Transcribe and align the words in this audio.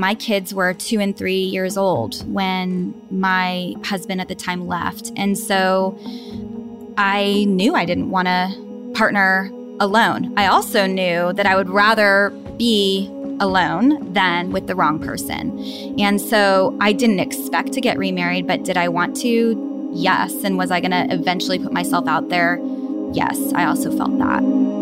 My 0.00 0.14
kids 0.14 0.54
were 0.54 0.72
two 0.72 0.98
and 0.98 1.14
three 1.14 1.42
years 1.42 1.76
old 1.76 2.26
when 2.32 2.94
my 3.10 3.74
husband 3.84 4.22
at 4.22 4.28
the 4.28 4.34
time 4.34 4.66
left. 4.66 5.12
And 5.14 5.36
so 5.36 5.98
I 6.96 7.44
knew 7.46 7.74
I 7.74 7.84
didn't 7.84 8.08
want 8.08 8.26
to 8.26 8.92
partner 8.94 9.50
alone. 9.78 10.32
I 10.38 10.46
also 10.46 10.86
knew 10.86 11.34
that 11.34 11.44
I 11.44 11.54
would 11.54 11.68
rather 11.68 12.30
be 12.56 13.08
alone 13.40 14.14
than 14.14 14.52
with 14.52 14.68
the 14.68 14.74
wrong 14.74 15.00
person. 15.00 15.58
And 16.00 16.18
so 16.18 16.74
I 16.80 16.94
didn't 16.94 17.20
expect 17.20 17.74
to 17.74 17.82
get 17.82 17.98
remarried, 17.98 18.46
but 18.46 18.64
did 18.64 18.78
I 18.78 18.88
want 18.88 19.14
to? 19.18 19.90
Yes. 19.92 20.32
And 20.44 20.56
was 20.56 20.70
I 20.70 20.80
going 20.80 20.92
to 20.92 21.14
eventually 21.14 21.58
put 21.58 21.74
myself 21.74 22.08
out 22.08 22.30
there? 22.30 22.58
Yes. 23.12 23.52
I 23.52 23.66
also 23.66 23.94
felt 23.94 24.16
that. 24.16 24.79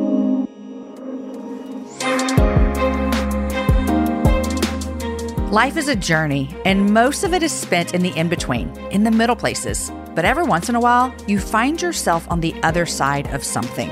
Life 5.52 5.78
is 5.78 5.88
a 5.88 5.96
journey, 5.96 6.54
and 6.66 6.92
most 6.92 7.24
of 7.24 7.32
it 7.32 7.42
is 7.42 7.52
spent 7.52 7.94
in 7.94 8.02
the 8.02 8.14
in 8.14 8.28
between, 8.28 8.68
in 8.90 9.02
the 9.02 9.10
middle 9.10 9.34
places. 9.34 9.90
But 10.14 10.26
every 10.26 10.44
once 10.44 10.68
in 10.68 10.74
a 10.74 10.80
while, 10.80 11.14
you 11.26 11.40
find 11.40 11.80
yourself 11.80 12.30
on 12.30 12.40
the 12.40 12.54
other 12.62 12.84
side 12.84 13.28
of 13.28 13.42
something. 13.42 13.90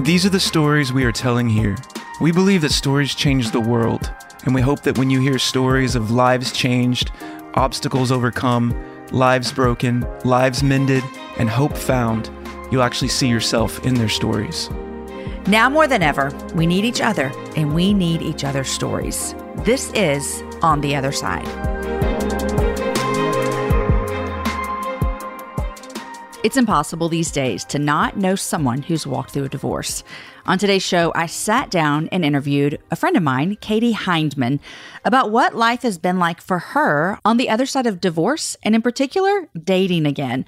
These 0.00 0.26
are 0.26 0.30
the 0.30 0.40
stories 0.40 0.92
we 0.92 1.04
are 1.04 1.12
telling 1.12 1.48
here. 1.48 1.76
We 2.20 2.32
believe 2.32 2.62
that 2.62 2.72
stories 2.72 3.14
change 3.14 3.52
the 3.52 3.60
world, 3.60 4.12
and 4.44 4.56
we 4.56 4.60
hope 4.60 4.82
that 4.82 4.98
when 4.98 5.08
you 5.08 5.20
hear 5.20 5.38
stories 5.38 5.94
of 5.94 6.10
lives 6.10 6.50
changed, 6.50 7.12
obstacles 7.54 8.10
overcome, 8.10 8.74
lives 9.12 9.52
broken, 9.52 10.04
lives 10.24 10.64
mended, 10.64 11.04
and 11.38 11.48
hope 11.48 11.76
found, 11.76 12.28
you'll 12.72 12.82
actually 12.82 13.06
see 13.06 13.28
yourself 13.28 13.86
in 13.86 13.94
their 13.94 14.08
stories. 14.08 14.68
Now 15.46 15.70
more 15.70 15.86
than 15.86 16.02
ever, 16.02 16.36
we 16.56 16.66
need 16.66 16.84
each 16.84 17.00
other, 17.00 17.30
and 17.54 17.72
we 17.72 17.94
need 17.94 18.20
each 18.20 18.42
other's 18.42 18.68
stories. 18.68 19.36
This 19.58 19.92
is 19.92 20.42
On 20.62 20.80
the 20.80 20.96
Other 20.96 21.12
Side. 21.12 21.48
It's 26.44 26.56
impossible 26.56 27.08
these 27.08 27.30
days 27.30 27.64
to 27.66 27.78
not 27.78 28.16
know 28.16 28.34
someone 28.34 28.82
who's 28.82 29.06
walked 29.06 29.30
through 29.30 29.44
a 29.44 29.48
divorce. 29.48 30.02
On 30.44 30.58
today's 30.58 30.82
show, 30.82 31.12
I 31.14 31.26
sat 31.26 31.70
down 31.70 32.08
and 32.10 32.24
interviewed 32.24 32.80
a 32.90 32.96
friend 32.96 33.16
of 33.16 33.22
mine, 33.22 33.58
Katie 33.60 33.92
Hindman, 33.92 34.58
about 35.04 35.30
what 35.30 35.54
life 35.54 35.82
has 35.82 35.98
been 35.98 36.18
like 36.18 36.40
for 36.40 36.58
her 36.58 37.16
on 37.24 37.36
the 37.36 37.48
other 37.48 37.64
side 37.64 37.86
of 37.86 38.00
divorce, 38.00 38.56
and 38.64 38.74
in 38.74 38.82
particular, 38.82 39.48
dating 39.56 40.04
again. 40.04 40.44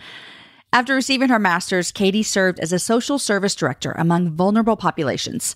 After 0.72 0.96
receiving 0.96 1.28
her 1.28 1.38
master's, 1.38 1.92
Katie 1.92 2.24
served 2.24 2.58
as 2.58 2.72
a 2.72 2.80
social 2.80 3.20
service 3.20 3.54
director 3.54 3.92
among 3.92 4.32
vulnerable 4.32 4.76
populations. 4.76 5.54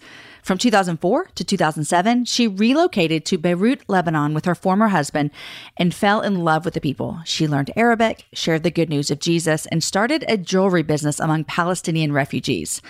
From 0.49 0.57
2004 0.57 1.27
to 1.35 1.45
2007, 1.45 2.25
she 2.25 2.49
relocated 2.49 3.27
to 3.27 3.37
Beirut, 3.37 3.83
Lebanon 3.87 4.33
with 4.33 4.47
her 4.47 4.55
former 4.55 4.89
husband 4.89 5.31
and 5.77 5.93
fell 5.93 6.23
in 6.23 6.43
love 6.43 6.65
with 6.65 6.73
the 6.73 6.81
people. 6.81 7.21
She 7.27 7.47
learned 7.47 7.71
Arabic, 7.77 8.25
shared 8.33 8.63
the 8.63 8.71
good 8.71 8.89
news 8.89 9.11
of 9.11 9.21
Jesus, 9.21 9.67
and 9.67 9.85
started 9.85 10.25
a 10.27 10.39
jewelry 10.39 10.83
business 10.83 11.21
among 11.21 11.45
Palestinian 11.45 12.15
refugees. 12.15 12.81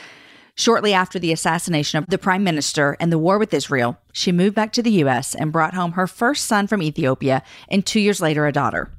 Shortly 0.55 0.95
after 0.95 1.19
the 1.19 1.33
assassination 1.33 1.99
of 1.99 2.07
the 2.07 2.17
prime 2.17 2.45
minister 2.45 2.97
and 3.01 3.11
the 3.11 3.19
war 3.19 3.41
with 3.41 3.53
Israel, 3.53 3.99
she 4.13 4.31
moved 4.31 4.55
back 4.55 4.73
to 4.75 4.83
the 4.83 4.93
U.S. 5.03 5.35
and 5.35 5.51
brought 5.51 5.75
home 5.75 5.95
her 5.95 6.07
first 6.07 6.45
son 6.45 6.69
from 6.69 6.81
Ethiopia 6.81 7.43
and 7.69 7.85
two 7.85 7.99
years 7.99 8.21
later, 8.21 8.47
a 8.47 8.53
daughter. 8.53 8.93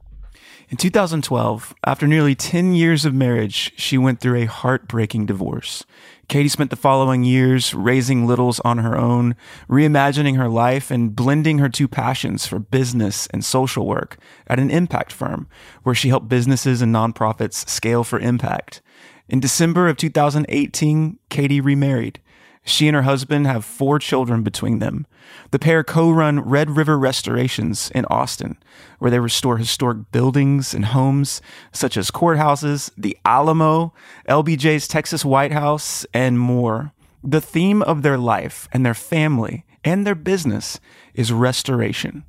In 0.67 0.77
2012, 0.77 1.73
after 1.83 2.05
nearly 2.05 2.35
10 2.35 2.73
years 2.73 3.03
of 3.03 3.13
marriage, 3.13 3.71
she 3.75 3.97
went 3.97 4.19
through 4.19 4.35
a 4.35 4.45
heartbreaking 4.45 5.25
divorce. 5.25 5.83
Katie 6.29 6.47
spent 6.47 6.69
the 6.69 6.75
following 6.75 7.23
years 7.23 7.73
raising 7.73 8.27
littles 8.27 8.59
on 8.59 8.77
her 8.77 8.95
own, 8.95 9.35
reimagining 9.67 10.37
her 10.37 10.47
life, 10.47 10.91
and 10.91 11.15
blending 11.15 11.57
her 11.57 11.69
two 11.69 11.87
passions 11.87 12.45
for 12.45 12.59
business 12.59 13.25
and 13.27 13.43
social 13.43 13.87
work 13.87 14.17
at 14.45 14.59
an 14.59 14.69
impact 14.69 15.11
firm 15.11 15.47
where 15.81 15.95
she 15.95 16.09
helped 16.09 16.29
businesses 16.29 16.83
and 16.83 16.93
nonprofits 16.93 17.67
scale 17.67 18.03
for 18.03 18.19
impact. 18.19 18.79
In 19.27 19.39
December 19.39 19.89
of 19.89 19.97
2018, 19.97 21.17
Katie 21.29 21.61
remarried. 21.61 22.21
She 22.69 22.87
and 22.87 22.95
her 22.95 23.01
husband 23.01 23.47
have 23.47 23.65
four 23.65 23.97
children 23.97 24.43
between 24.43 24.79
them. 24.79 25.07
The 25.51 25.59
pair 25.59 25.83
co 25.83 26.11
run 26.11 26.39
Red 26.39 26.77
River 26.77 26.99
Restorations 26.99 27.91
in 27.95 28.05
Austin, 28.05 28.57
where 28.99 29.09
they 29.09 29.19
restore 29.19 29.57
historic 29.57 30.11
buildings 30.11 30.73
and 30.73 30.85
homes 30.85 31.41
such 31.71 31.97
as 31.97 32.11
courthouses, 32.11 32.91
the 32.95 33.17
Alamo, 33.25 33.93
LBJ's 34.27 34.87
Texas 34.87 35.25
White 35.25 35.51
House, 35.51 36.05
and 36.13 36.39
more. 36.39 36.93
The 37.23 37.41
theme 37.41 37.81
of 37.81 38.03
their 38.03 38.17
life 38.17 38.69
and 38.71 38.85
their 38.85 38.93
family 38.93 39.65
and 39.83 40.05
their 40.05 40.15
business 40.15 40.79
is 41.13 41.33
restoration. 41.33 42.23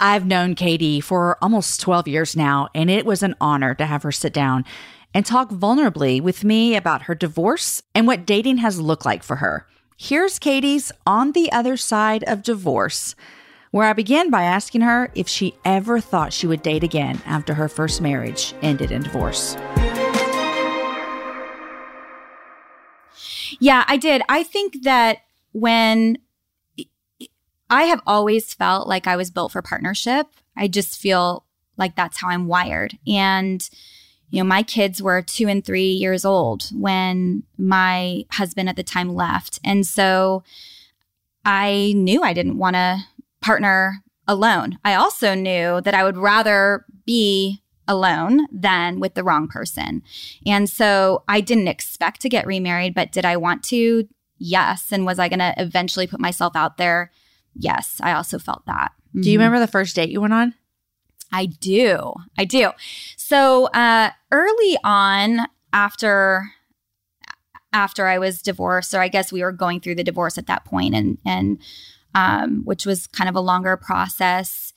I've 0.00 0.26
known 0.26 0.54
Katie 0.54 1.00
for 1.00 1.38
almost 1.42 1.80
12 1.80 2.06
years 2.08 2.36
now, 2.36 2.68
and 2.74 2.90
it 2.90 3.06
was 3.06 3.22
an 3.22 3.34
honor 3.40 3.74
to 3.74 3.86
have 3.86 4.02
her 4.02 4.12
sit 4.12 4.32
down 4.32 4.64
and 5.14 5.24
talk 5.24 5.50
vulnerably 5.50 6.20
with 6.20 6.44
me 6.44 6.76
about 6.76 7.02
her 7.02 7.14
divorce 7.14 7.82
and 7.94 8.06
what 8.06 8.26
dating 8.26 8.58
has 8.58 8.80
looked 8.80 9.04
like 9.04 9.22
for 9.22 9.36
her. 9.36 9.66
Here's 9.96 10.38
Katie's 10.38 10.92
On 11.06 11.32
the 11.32 11.50
Other 11.50 11.76
Side 11.76 12.22
of 12.24 12.42
Divorce, 12.42 13.14
where 13.70 13.88
I 13.88 13.92
began 13.92 14.30
by 14.30 14.44
asking 14.44 14.82
her 14.82 15.10
if 15.14 15.28
she 15.28 15.54
ever 15.64 16.00
thought 16.00 16.32
she 16.32 16.46
would 16.46 16.62
date 16.62 16.84
again 16.84 17.20
after 17.26 17.54
her 17.54 17.68
first 17.68 18.00
marriage 18.00 18.54
ended 18.62 18.90
in 18.92 19.02
divorce. 19.02 19.56
Yeah, 23.60 23.84
I 23.88 23.96
did. 23.96 24.22
I 24.28 24.44
think 24.44 24.84
that 24.84 25.18
when 25.52 26.18
I 27.68 27.84
have 27.84 28.00
always 28.06 28.54
felt 28.54 28.86
like 28.86 29.06
I 29.06 29.16
was 29.16 29.30
built 29.30 29.52
for 29.52 29.62
partnership, 29.62 30.26
I 30.56 30.68
just 30.68 30.96
feel 30.96 31.44
like 31.76 31.96
that's 31.96 32.18
how 32.18 32.28
I'm 32.28 32.46
wired. 32.46 32.98
And 33.06 33.68
you 34.30 34.42
know, 34.42 34.48
my 34.48 34.62
kids 34.62 35.02
were 35.02 35.22
two 35.22 35.48
and 35.48 35.64
three 35.64 35.90
years 35.90 36.24
old 36.24 36.68
when 36.74 37.44
my 37.56 38.24
husband 38.32 38.68
at 38.68 38.76
the 38.76 38.82
time 38.82 39.14
left. 39.14 39.58
And 39.64 39.86
so 39.86 40.42
I 41.44 41.92
knew 41.96 42.22
I 42.22 42.34
didn't 42.34 42.58
want 42.58 42.76
to 42.76 42.98
partner 43.40 44.02
alone. 44.26 44.78
I 44.84 44.94
also 44.94 45.34
knew 45.34 45.80
that 45.80 45.94
I 45.94 46.04
would 46.04 46.18
rather 46.18 46.84
be 47.06 47.62
alone 47.86 48.46
than 48.52 49.00
with 49.00 49.14
the 49.14 49.24
wrong 49.24 49.48
person. 49.48 50.02
And 50.44 50.68
so 50.68 51.24
I 51.26 51.40
didn't 51.40 51.68
expect 51.68 52.20
to 52.20 52.28
get 52.28 52.46
remarried, 52.46 52.94
but 52.94 53.12
did 53.12 53.24
I 53.24 53.38
want 53.38 53.62
to? 53.64 54.06
Yes. 54.36 54.92
And 54.92 55.06
was 55.06 55.18
I 55.18 55.28
going 55.28 55.38
to 55.38 55.54
eventually 55.56 56.06
put 56.06 56.20
myself 56.20 56.54
out 56.54 56.76
there? 56.76 57.10
Yes. 57.54 57.98
I 58.02 58.12
also 58.12 58.38
felt 58.38 58.66
that. 58.66 58.92
Mm-hmm. 59.08 59.22
Do 59.22 59.30
you 59.30 59.38
remember 59.38 59.58
the 59.58 59.66
first 59.66 59.96
date 59.96 60.10
you 60.10 60.20
went 60.20 60.34
on? 60.34 60.54
I 61.32 61.46
do. 61.46 62.14
I 62.36 62.44
do. 62.44 62.70
So 63.16 63.66
uh, 63.66 64.10
early 64.30 64.78
on, 64.84 65.46
after 65.72 66.50
after 67.72 68.06
I 68.06 68.18
was 68.18 68.40
divorced, 68.40 68.94
or 68.94 69.00
I 69.00 69.08
guess 69.08 69.30
we 69.30 69.42
were 69.42 69.52
going 69.52 69.80
through 69.80 69.96
the 69.96 70.04
divorce 70.04 70.38
at 70.38 70.46
that 70.46 70.64
point, 70.64 70.94
and 70.94 71.18
and 71.24 71.58
um, 72.14 72.62
which 72.64 72.86
was 72.86 73.06
kind 73.06 73.28
of 73.28 73.36
a 73.36 73.40
longer 73.40 73.76
process. 73.76 74.72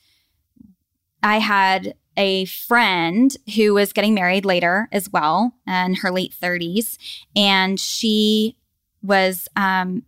I 1.23 1.40
had 1.40 1.95
a 2.17 2.45
friend 2.45 3.35
who 3.56 3.73
was 3.73 3.94
getting 3.94 4.13
married 4.13 4.44
later 4.44 4.90
as 4.91 5.09
well, 5.09 5.53
in 5.66 5.95
her 5.95 6.11
late 6.11 6.34
thirties, 6.34 6.97
and 7.35 7.79
she 7.79 8.57
was 9.01 9.47
um, 9.56 10.03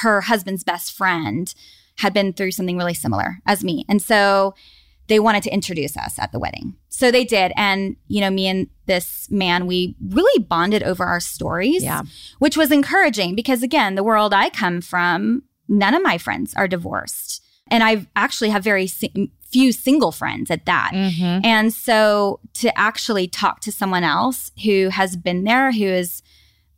her 0.00 0.22
husband's 0.22 0.64
best 0.64 0.92
friend 0.92 1.54
had 1.98 2.12
been 2.12 2.32
through 2.32 2.50
something 2.50 2.76
really 2.76 2.94
similar 2.94 3.38
as 3.46 3.62
me, 3.62 3.84
and 3.88 4.00
so 4.00 4.54
they 5.08 5.20
wanted 5.20 5.42
to 5.44 5.50
introduce 5.50 5.96
us 5.96 6.18
at 6.18 6.32
the 6.32 6.38
wedding. 6.38 6.74
So 6.88 7.10
they 7.10 7.24
did. 7.24 7.52
And, 7.56 7.96
you 8.08 8.20
know, 8.20 8.30
me 8.30 8.46
and 8.46 8.68
this 8.86 9.30
man, 9.30 9.66
we 9.66 9.96
really 10.00 10.42
bonded 10.42 10.82
over 10.82 11.04
our 11.04 11.20
stories, 11.20 11.82
yeah. 11.82 12.02
which 12.38 12.56
was 12.56 12.72
encouraging 12.72 13.34
because, 13.34 13.62
again, 13.62 13.94
the 13.94 14.04
world 14.04 14.32
I 14.32 14.50
come 14.50 14.80
from, 14.80 15.42
none 15.68 15.94
of 15.94 16.02
my 16.02 16.18
friends 16.18 16.54
are 16.54 16.68
divorced. 16.68 17.42
And 17.68 17.82
I 17.82 18.06
actually 18.14 18.50
have 18.50 18.62
very 18.62 18.86
si- 18.86 19.32
few 19.42 19.72
single 19.72 20.12
friends 20.12 20.50
at 20.50 20.66
that. 20.66 20.92
Mm-hmm. 20.94 21.44
And 21.44 21.72
so 21.72 22.40
to 22.54 22.76
actually 22.78 23.28
talk 23.28 23.60
to 23.60 23.72
someone 23.72 24.04
else 24.04 24.50
who 24.64 24.88
has 24.88 25.16
been 25.16 25.44
there, 25.44 25.72
who 25.72 25.86
has 25.86 26.22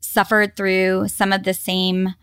suffered 0.00 0.56
through 0.56 1.08
some 1.08 1.32
of 1.32 1.44
the 1.44 1.54
same 1.54 2.14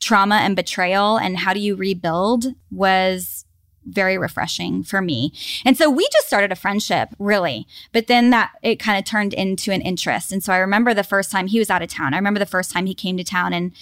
trauma 0.00 0.36
and 0.36 0.56
betrayal 0.56 1.18
and 1.18 1.38
how 1.38 1.52
do 1.52 1.60
you 1.60 1.76
rebuild 1.76 2.46
was 2.70 3.44
very 3.86 4.18
refreshing 4.18 4.82
for 4.82 5.00
me. 5.00 5.32
And 5.64 5.76
so 5.76 5.90
we 5.90 6.06
just 6.12 6.26
started 6.26 6.52
a 6.52 6.56
friendship, 6.56 7.10
really. 7.18 7.66
But 7.92 8.06
then 8.06 8.30
that 8.30 8.52
it 8.62 8.76
kind 8.76 8.98
of 8.98 9.04
turned 9.04 9.34
into 9.34 9.72
an 9.72 9.80
interest. 9.80 10.32
And 10.32 10.42
so 10.42 10.52
I 10.52 10.58
remember 10.58 10.94
the 10.94 11.02
first 11.02 11.30
time 11.30 11.46
he 11.46 11.58
was 11.58 11.70
out 11.70 11.82
of 11.82 11.88
town. 11.88 12.14
I 12.14 12.18
remember 12.18 12.40
the 12.40 12.46
first 12.46 12.70
time 12.70 12.86
he 12.86 12.94
came 12.94 13.16
to 13.16 13.24
town 13.24 13.52
and 13.52 13.72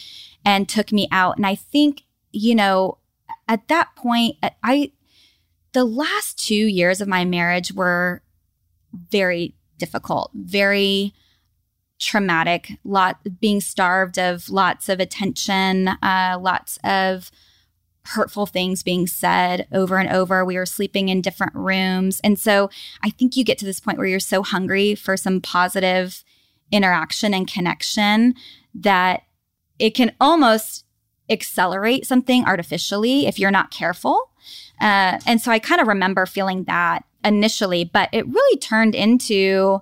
and 0.45 0.69
took 0.69 0.93
me 0.93 1.09
out. 1.11 1.37
And 1.37 1.47
I 1.47 1.55
think, 1.55 2.05
you 2.33 2.55
know, 2.55 2.99
at 3.49 3.69
that 3.69 3.95
point, 3.97 4.37
I 4.62 4.93
the 5.73 5.85
last 5.85 6.39
2 6.47 6.55
years 6.55 7.00
of 7.00 7.09
my 7.09 7.25
marriage 7.25 7.73
were 7.73 8.23
very 9.11 9.55
difficult, 9.79 10.31
very 10.35 11.12
traumatic, 11.99 12.73
lot 12.85 13.19
being 13.41 13.61
starved 13.61 14.19
of 14.19 14.49
lots 14.49 14.89
of 14.89 15.00
attention, 15.00 15.89
uh, 15.89 16.39
lots 16.41 16.79
of 16.85 17.31
hurtful 18.14 18.46
things 18.46 18.82
being 18.82 19.06
said 19.06 19.66
over 19.72 19.99
and 19.99 20.08
over. 20.10 20.44
We 20.44 20.56
were 20.56 20.66
sleeping 20.66 21.08
in 21.08 21.20
different 21.20 21.55
rooms. 21.55 22.20
And 22.25 22.38
so 22.38 22.70
I 23.02 23.10
think 23.10 23.37
you 23.37 23.44
get 23.44 23.58
to 23.58 23.64
this 23.64 23.81
point 23.81 23.99
where 23.99 24.06
you're 24.06 24.20
so 24.20 24.43
hungry 24.43 24.94
for 24.94 25.16
some 25.16 25.40
positive 25.40 26.25
interaction 26.72 27.34
and 27.34 27.50
connection 27.50 28.34
that 28.75 29.22
it 29.78 29.94
can 29.94 30.12
almost 30.20 30.84
accelerate 31.31 32.06
something 32.06 32.44
artificially 32.44 33.26
if 33.26 33.38
you're 33.38 33.50
not 33.50 33.70
careful. 33.70 34.31
Uh, 34.81 35.19
and 35.26 35.40
so 35.40 35.50
I 35.50 35.58
kind 35.58 35.81
of 35.81 35.87
remember 35.88 36.25
feeling 36.26 36.64
that 36.64 37.04
initially, 37.25 37.84
but 37.84 38.08
it 38.12 38.26
really 38.26 38.58
turned 38.58 38.94
into 38.94 39.81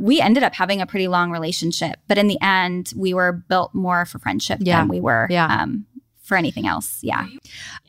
we 0.00 0.20
ended 0.20 0.44
up 0.44 0.54
having 0.54 0.80
a 0.80 0.86
pretty 0.86 1.08
long 1.08 1.32
relationship. 1.32 1.98
But 2.06 2.18
in 2.18 2.28
the 2.28 2.38
end, 2.40 2.92
we 2.94 3.12
were 3.12 3.32
built 3.32 3.74
more 3.74 4.04
for 4.06 4.20
friendship 4.20 4.60
Yeah. 4.62 4.78
than 4.78 4.86
we 4.88 5.00
were 5.00 5.26
Yeah. 5.28 5.46
um, 5.62 5.86
for 6.28 6.36
anything 6.36 6.66
else. 6.66 6.98
Yeah. 7.02 7.26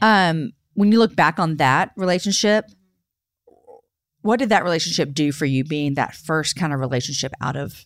Um, 0.02 0.54
when 0.74 0.92
you 0.92 0.98
look 0.98 1.16
back 1.16 1.38
on 1.40 1.58
that 1.58 1.92
relationship, 1.98 2.66
what 4.22 4.40
did 4.40 4.50
that 4.50 4.64
relationship 4.64 5.14
do 5.14 5.32
for 5.32 5.46
you 5.46 5.64
being 5.64 5.94
that 5.96 6.16
first 6.16 6.56
kind 6.56 6.74
of 6.74 6.80
relationship 6.80 7.34
out 7.42 7.56
of 7.56 7.86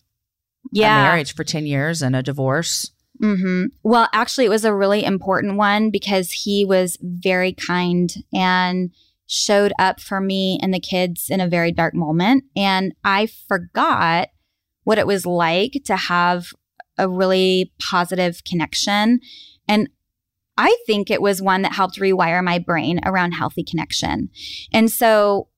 Yeah. 0.72 1.00
a 1.00 1.02
marriage 1.10 1.34
for 1.34 1.44
10 1.44 1.66
years 1.66 2.02
and 2.02 2.14
a 2.16 2.22
divorce? 2.22 2.90
Mm-hmm. 3.22 3.66
Well, 3.82 4.08
actually, 4.12 4.44
it 4.44 4.50
was 4.50 4.64
a 4.64 4.74
really 4.74 5.04
important 5.04 5.56
one 5.56 5.90
because 5.90 6.32
he 6.32 6.64
was 6.64 6.96
very 7.00 7.52
kind 7.52 8.12
and 8.32 8.90
showed 9.26 9.72
up 9.78 10.00
for 10.00 10.20
me 10.20 10.58
and 10.62 10.74
the 10.74 10.80
kids 10.80 11.28
in 11.30 11.40
a 11.40 11.48
very 11.48 11.72
dark 11.72 11.94
moment. 11.94 12.44
And 12.56 12.92
I 13.04 13.26
forgot 13.26 14.28
what 14.82 14.98
it 14.98 15.06
was 15.06 15.24
like 15.26 15.80
to 15.86 15.96
have 15.96 16.48
a 16.98 17.08
really 17.08 17.72
positive 17.80 18.42
connection. 18.44 19.20
And 19.66 19.88
I 20.56 20.76
think 20.86 21.10
it 21.10 21.22
was 21.22 21.42
one 21.42 21.62
that 21.62 21.72
helped 21.72 21.98
rewire 21.98 22.42
my 22.42 22.58
brain 22.58 23.00
around 23.04 23.32
healthy 23.32 23.64
connection. 23.64 24.30
And 24.72 24.90
so, 24.90 25.48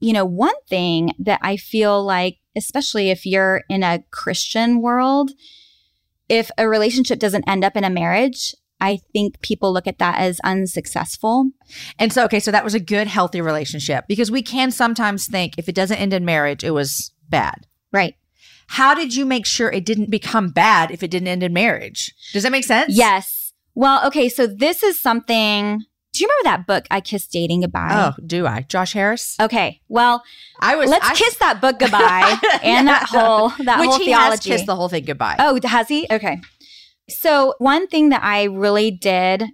you 0.00 0.12
know, 0.12 0.24
one 0.24 0.54
thing 0.68 1.12
that 1.18 1.38
I 1.42 1.56
feel 1.56 2.02
like, 2.04 2.38
especially 2.56 3.10
if 3.10 3.24
you're 3.24 3.62
in 3.68 3.82
a 3.82 4.02
Christian 4.10 4.80
world, 4.80 5.30
if 6.28 6.50
a 6.58 6.68
relationship 6.68 7.18
doesn't 7.18 7.48
end 7.48 7.64
up 7.64 7.76
in 7.76 7.84
a 7.84 7.90
marriage, 7.90 8.54
I 8.80 8.98
think 9.12 9.40
people 9.42 9.72
look 9.72 9.86
at 9.86 9.98
that 9.98 10.18
as 10.18 10.40
unsuccessful. 10.40 11.50
And 11.98 12.12
so, 12.12 12.24
okay, 12.24 12.40
so 12.40 12.50
that 12.50 12.64
was 12.64 12.74
a 12.74 12.80
good, 12.80 13.06
healthy 13.06 13.40
relationship 13.40 14.06
because 14.08 14.30
we 14.30 14.42
can 14.42 14.70
sometimes 14.70 15.26
think 15.26 15.54
if 15.58 15.68
it 15.68 15.74
doesn't 15.74 15.98
end 15.98 16.14
in 16.14 16.24
marriage, 16.24 16.64
it 16.64 16.70
was 16.70 17.12
bad. 17.28 17.66
Right. 17.92 18.14
How 18.68 18.94
did 18.94 19.14
you 19.14 19.26
make 19.26 19.46
sure 19.46 19.70
it 19.70 19.84
didn't 19.84 20.10
become 20.10 20.50
bad 20.50 20.90
if 20.90 21.02
it 21.02 21.10
didn't 21.10 21.28
end 21.28 21.42
in 21.42 21.52
marriage? 21.52 22.14
Does 22.32 22.44
that 22.44 22.52
make 22.52 22.64
sense? 22.64 22.96
Yes. 22.96 23.39
Well, 23.74 24.06
okay. 24.08 24.28
So 24.28 24.46
this 24.46 24.82
is 24.82 25.00
something. 25.00 25.80
Do 26.12 26.24
you 26.24 26.28
remember 26.28 26.56
that 26.56 26.66
book, 26.66 26.86
I 26.90 27.00
Kissed 27.00 27.30
Dating 27.30 27.60
Goodbye? 27.60 27.90
Oh, 28.18 28.20
do 28.26 28.44
I? 28.44 28.62
Josh 28.62 28.94
Harris? 28.94 29.36
Okay. 29.40 29.80
Well, 29.88 30.24
I 30.58 30.74
was. 30.74 30.90
let's 30.90 31.06
I- 31.08 31.14
kiss 31.14 31.36
that 31.36 31.60
book 31.60 31.78
goodbye 31.78 32.36
and 32.64 32.88
that 32.88 33.04
whole 33.08 33.50
that 33.64 33.78
Which 33.78 33.90
whole 33.90 33.98
he 33.98 34.06
theology. 34.06 34.30
has 34.30 34.40
kissed 34.58 34.66
the 34.66 34.74
whole 34.74 34.88
thing 34.88 35.04
goodbye. 35.04 35.36
Oh, 35.38 35.58
has 35.62 35.86
he? 35.88 36.06
Okay. 36.10 36.40
So, 37.08 37.54
one 37.58 37.86
thing 37.86 38.08
that 38.10 38.22
I 38.24 38.44
really 38.44 38.90
did 38.90 39.44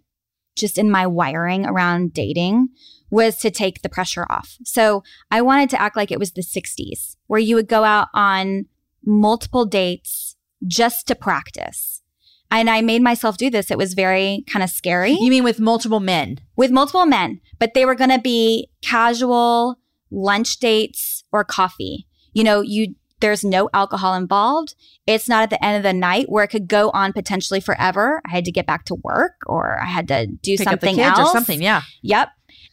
just 0.57 0.79
in 0.79 0.91
my 0.91 1.07
wiring 1.07 1.67
around 1.67 2.13
dating 2.15 2.69
was 3.11 3.37
to 3.39 3.51
take 3.51 3.83
the 3.83 3.89
pressure 3.89 4.27
off. 4.31 4.57
So, 4.65 5.03
I 5.31 5.43
wanted 5.43 5.69
to 5.71 5.81
act 5.81 5.95
like 5.97 6.11
it 6.11 6.19
was 6.19 6.33
the 6.33 6.43
60s 6.43 7.17
where 7.27 7.41
you 7.41 7.55
would 7.55 7.69
go 7.69 7.85
out 7.85 8.09
on 8.15 8.65
multiple 9.05 9.67
dates 9.67 10.37
just 10.67 11.07
to 11.09 11.15
practice. 11.15 12.03
And 12.51 12.71
I 12.71 12.81
made 12.81 13.03
myself 13.03 13.37
do 13.37 13.51
this. 13.51 13.71
It 13.71 13.79
was 13.79 13.95
very 13.95 14.45
kind 14.47 14.63
of 14.63 14.71
scary 14.71 15.13
You 15.13 15.31
mean 15.31 15.45
with 15.45 15.61
multiple 15.61 16.01
men? 16.01 16.39
with 16.57 16.71
multiple 16.71 17.07
men, 17.07 17.41
but 17.59 17.75
they 17.75 17.85
were 17.85 17.95
going 17.95 18.11
to 18.11 18.21
be 18.21 18.69
casual 18.83 19.79
lunch 20.11 20.59
dates 20.59 21.25
or 21.33 21.45
coffee. 21.45 22.07
You 22.33 22.45
know, 22.45 22.61
you 22.61 22.95
there's 23.21 23.45
no 23.45 23.71
alcohol 23.73 24.15
involved. 24.15 24.75
It's 25.07 25.29
not 25.29 25.43
at 25.43 25.51
the 25.51 25.65
end 25.65 25.79
of 25.79 25.83
the 25.83 25.93
night 25.93 26.27
where 26.29 26.45
it 26.45 26.49
could 26.49 26.69
go 26.69 26.91
on 26.91 27.13
potentially 27.13 27.61
forever. 27.61 28.21
I 28.27 28.31
had 28.31 28.45
to 28.45 28.53
get 28.53 28.67
back 28.67 28.85
to 28.87 28.95
work 28.95 29.37
or 29.47 29.81
I 29.81 29.87
had 29.87 30.09
to 30.09 30.27
do 30.27 30.57
Pick 30.57 30.69
something 30.69 31.01
else 31.01 31.31
or 31.31 31.33
something? 31.33 31.63
Yeah. 31.63 31.83
Yep. 32.03 32.29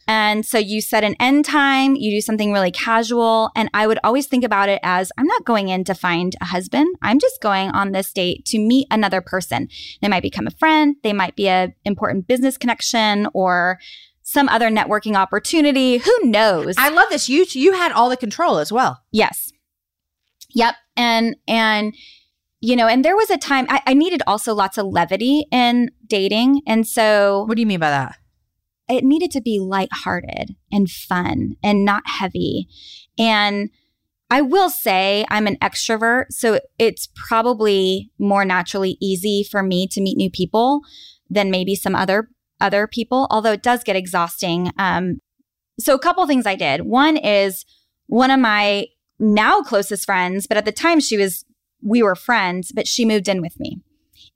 And 0.06 0.44
so 0.44 0.58
you 0.58 0.80
set 0.80 1.04
an 1.04 1.14
end 1.18 1.44
time, 1.44 1.96
you 1.96 2.10
do 2.10 2.20
something 2.20 2.52
really 2.52 2.70
casual. 2.70 3.50
And 3.56 3.70
I 3.72 3.86
would 3.86 3.98
always 4.04 4.26
think 4.26 4.44
about 4.44 4.68
it 4.68 4.80
as 4.82 5.10
I'm 5.16 5.26
not 5.26 5.44
going 5.44 5.68
in 5.68 5.84
to 5.84 5.94
find 5.94 6.34
a 6.40 6.46
husband. 6.46 6.94
I'm 7.02 7.18
just 7.18 7.40
going 7.40 7.70
on 7.70 7.92
this 7.92 8.12
date 8.12 8.44
to 8.46 8.58
meet 8.58 8.86
another 8.90 9.20
person. 9.20 9.68
They 10.02 10.08
might 10.08 10.22
become 10.22 10.46
a 10.46 10.50
friend, 10.52 10.96
they 11.02 11.12
might 11.12 11.36
be 11.36 11.48
an 11.48 11.74
important 11.84 12.26
business 12.26 12.58
connection 12.58 13.28
or 13.32 13.78
some 14.22 14.48
other 14.48 14.70
networking 14.70 15.16
opportunity. 15.16 15.98
Who 15.98 16.18
knows? 16.24 16.74
I 16.78 16.88
love 16.88 17.08
this. 17.10 17.28
You 17.28 17.46
you 17.50 17.72
had 17.72 17.92
all 17.92 18.08
the 18.08 18.16
control 18.16 18.58
as 18.58 18.72
well. 18.72 19.02
Yes. 19.12 19.52
Yep. 20.54 20.74
And 20.96 21.36
and 21.46 21.94
you 22.60 22.76
know, 22.76 22.86
and 22.86 23.04
there 23.04 23.16
was 23.16 23.28
a 23.28 23.36
time 23.36 23.66
I, 23.68 23.82
I 23.86 23.94
needed 23.94 24.22
also 24.26 24.54
lots 24.54 24.78
of 24.78 24.86
levity 24.86 25.46
in 25.52 25.90
dating. 26.06 26.62
And 26.66 26.86
so 26.86 27.44
What 27.46 27.56
do 27.56 27.60
you 27.60 27.66
mean 27.66 27.80
by 27.80 27.90
that? 27.90 28.16
It 28.88 29.04
needed 29.04 29.30
to 29.32 29.40
be 29.40 29.58
lighthearted 29.58 30.56
and 30.70 30.90
fun 30.90 31.56
and 31.62 31.84
not 31.84 32.02
heavy. 32.06 32.68
And 33.18 33.70
I 34.30 34.40
will 34.40 34.70
say 34.70 35.24
I'm 35.30 35.46
an 35.46 35.56
extrovert, 35.56 36.26
so 36.30 36.60
it's 36.78 37.08
probably 37.14 38.10
more 38.18 38.44
naturally 38.44 38.96
easy 39.00 39.46
for 39.48 39.62
me 39.62 39.86
to 39.88 40.00
meet 40.00 40.16
new 40.16 40.30
people 40.30 40.80
than 41.30 41.50
maybe 41.50 41.74
some 41.74 41.94
other 41.94 42.28
other 42.60 42.86
people, 42.86 43.26
although 43.30 43.52
it 43.52 43.62
does 43.62 43.84
get 43.84 43.96
exhausting. 43.96 44.70
Um, 44.78 45.18
so 45.78 45.94
a 45.94 45.98
couple 45.98 46.26
things 46.26 46.46
I 46.46 46.54
did. 46.54 46.82
One 46.82 47.16
is 47.16 47.64
one 48.06 48.30
of 48.30 48.40
my 48.40 48.86
now 49.18 49.60
closest 49.60 50.04
friends, 50.04 50.46
but 50.46 50.56
at 50.56 50.64
the 50.64 50.72
time 50.72 51.00
she 51.00 51.16
was 51.16 51.44
we 51.82 52.02
were 52.02 52.14
friends, 52.14 52.72
but 52.72 52.86
she 52.86 53.04
moved 53.04 53.28
in 53.28 53.40
with 53.40 53.58
me 53.58 53.80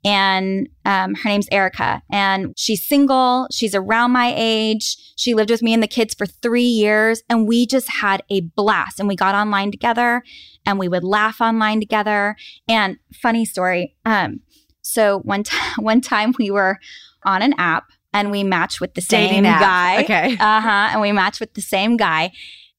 and 0.04 0.68
um, 0.84 1.14
her 1.16 1.28
name's 1.28 1.48
Erica, 1.50 2.02
and 2.10 2.54
she's 2.56 2.86
single. 2.86 3.46
She's 3.50 3.74
around 3.74 4.12
my 4.12 4.32
age. 4.36 4.96
She 5.16 5.34
lived 5.34 5.50
with 5.50 5.62
me 5.62 5.72
and 5.74 5.82
the 5.82 5.88
kids 5.88 6.14
for 6.14 6.26
three 6.26 6.62
years, 6.62 7.22
and 7.28 7.46
we 7.48 7.66
just 7.66 7.90
had 7.90 8.22
a 8.30 8.40
blast. 8.42 9.00
And 9.00 9.08
we 9.08 9.16
got 9.16 9.34
online 9.34 9.70
together, 9.70 10.22
and 10.64 10.78
we 10.78 10.88
would 10.88 11.04
laugh 11.04 11.40
online 11.40 11.80
together. 11.80 12.36
And 12.68 12.98
funny 13.12 13.44
story. 13.44 13.96
Um, 14.04 14.40
so 14.82 15.18
one 15.20 15.42
time, 15.42 15.72
one 15.84 16.00
time 16.00 16.32
we 16.38 16.50
were 16.50 16.78
on 17.24 17.42
an 17.42 17.54
app, 17.58 17.84
and 18.12 18.30
we 18.30 18.44
matched 18.44 18.80
with 18.80 18.94
the 18.94 19.00
same 19.02 19.28
Dating 19.30 19.46
app. 19.46 19.60
guy. 19.60 20.02
Okay. 20.04 20.36
Uh 20.40 20.60
huh. 20.60 20.88
And 20.92 21.00
we 21.00 21.12
matched 21.12 21.40
with 21.40 21.54
the 21.54 21.60
same 21.60 21.96
guy 21.96 22.32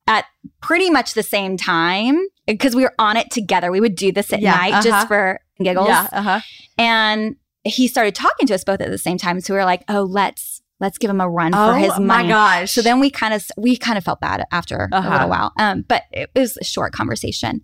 at 0.08 0.26
pretty 0.62 0.90
much 0.90 1.14
the 1.14 1.22
same 1.22 1.56
time 1.58 2.18
because 2.48 2.76
we 2.76 2.82
were 2.84 2.96
on 2.98 3.16
it 3.16 3.30
together. 3.30 3.72
We 3.72 3.80
would 3.80 3.96
do 3.96 4.12
this 4.12 4.34
at 4.34 4.42
Yeah, 4.42 4.56
night 4.56 4.74
uh-huh. 4.74 4.82
just 4.84 5.08
for 5.08 5.40
giggles. 5.62 5.88
Yeah. 5.90 6.08
Uh 6.12 6.22
huh. 6.22 6.40
And 6.78 7.36
he 7.64 7.88
started 7.88 8.16
talking 8.16 8.48
to 8.48 8.56
us 8.56 8.64
both 8.64 8.82
at 8.82 8.90
the 8.90 8.98
same 8.98 9.18
time. 9.18 9.40
So 9.42 9.54
we 9.54 9.60
were 9.60 9.66
like, 9.66 9.84
oh, 9.90 10.04
let's 10.04 10.62
let's 10.80 10.98
give 10.98 11.10
him 11.10 11.20
a 11.20 11.30
run 11.30 11.54
Oh 11.54 11.74
for 11.74 11.78
his 11.78 11.90
money. 12.00 12.06
my 12.06 12.28
gosh. 12.28 12.72
So 12.72 12.82
then 12.82 13.00
we 13.00 13.10
kind 13.10 13.34
of 13.34 13.46
we 13.58 13.76
kind 13.76 13.98
of 13.98 14.04
felt 14.04 14.22
bad 14.22 14.46
after 14.52 14.88
Uh-huh. 14.92 15.10
a 15.10 15.12
little 15.12 15.30
while. 15.30 15.52
Um, 15.58 15.84
but 15.88 16.04
it 16.12 16.30
was 16.36 16.58
a 16.58 16.64
short 16.64 16.94
conversation. 16.94 17.62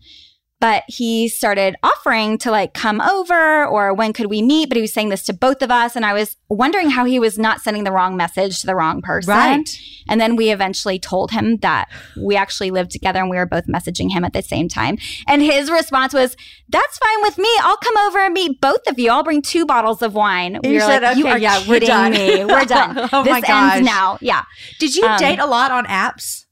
But 0.65 0.84
he 0.88 1.27
started 1.27 1.75
offering 1.84 2.39
to 2.39 2.50
like 2.50 2.74
come 2.74 3.00
over 3.00 3.67
or 3.67 3.93
when 3.93 4.13
could 4.13 4.31
we 4.31 4.41
meet? 4.41 4.67
But 4.67 4.77
he 4.77 4.81
was 4.81 4.91
saying 4.91 5.10
this 5.10 5.24
to 5.25 5.34
both 5.34 5.62
of 5.62 5.69
us. 5.69 5.95
And 5.95 6.03
I 6.03 6.13
was 6.13 6.38
wondering 6.50 6.89
how 6.89 7.05
he 7.05 7.19
was 7.19 7.38
not 7.38 7.62
sending 7.62 7.84
the 7.84 7.91
wrong 7.91 8.17
message 8.17 8.62
to 8.62 8.65
the 8.65 8.74
wrong 8.75 9.03
person. 9.03 9.31
Right. 9.31 9.79
And 10.10 10.19
then 10.19 10.36
we 10.36 10.50
eventually 10.50 10.98
told 10.98 11.29
him 11.29 11.57
that 11.57 11.88
we 12.19 12.36
actually 12.36 12.72
lived 12.72 12.89
together 12.89 13.19
and 13.19 13.29
we 13.29 13.38
were 13.38 13.45
both 13.45 13.67
messaging 13.67 14.10
him 14.12 14.24
at 14.25 14.34
the 14.34 14.41
same 14.41 14.67
time. 14.67 14.98
And 15.27 15.43
his 15.43 15.69
response 15.69 16.15
was, 16.15 16.36
That's 16.69 16.98
fine 16.98 17.22
with 17.22 17.38
me. 17.38 17.50
I'll 17.62 17.77
come 17.77 17.98
over 17.98 18.17
and 18.25 18.34
meet 18.34 18.60
both 18.60 18.88
of 18.88 18.98
you. 18.98 19.12
I'll 19.12 19.24
bring 19.24 19.43
two 19.43 19.67
bottles 19.67 20.01
of 20.01 20.15
wine. 20.15 20.55
You 20.63 20.69
we 20.72 20.74
were 20.77 20.79
said, 20.81 21.03
like, 21.03 21.17
You 21.17 21.25
"Okay, 21.25 21.31
are 21.34 21.38
yeah, 21.38 21.63
we're 21.69 21.79
done." 21.79 22.12
me. 22.13 22.43
We're 22.43 22.65
done. 22.65 23.07
Oh 23.13 23.24
this 23.24 23.31
my 23.34 23.41
gosh. 23.41 23.75
ends 23.75 23.86
now. 23.86 24.17
Yeah. 24.19 24.41
Did 24.79 24.95
you 24.95 25.05
Um, 25.05 25.19
date 25.19 25.38
a 25.38 25.45
lot 25.45 25.69
on 25.69 25.86
apps? 25.86 26.45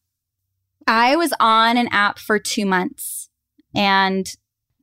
I 0.85 1.15
was 1.15 1.33
on 1.39 1.77
an 1.77 1.87
app 1.91 2.19
for 2.19 2.37
two 2.37 2.67
months 2.67 3.22
and 3.75 4.27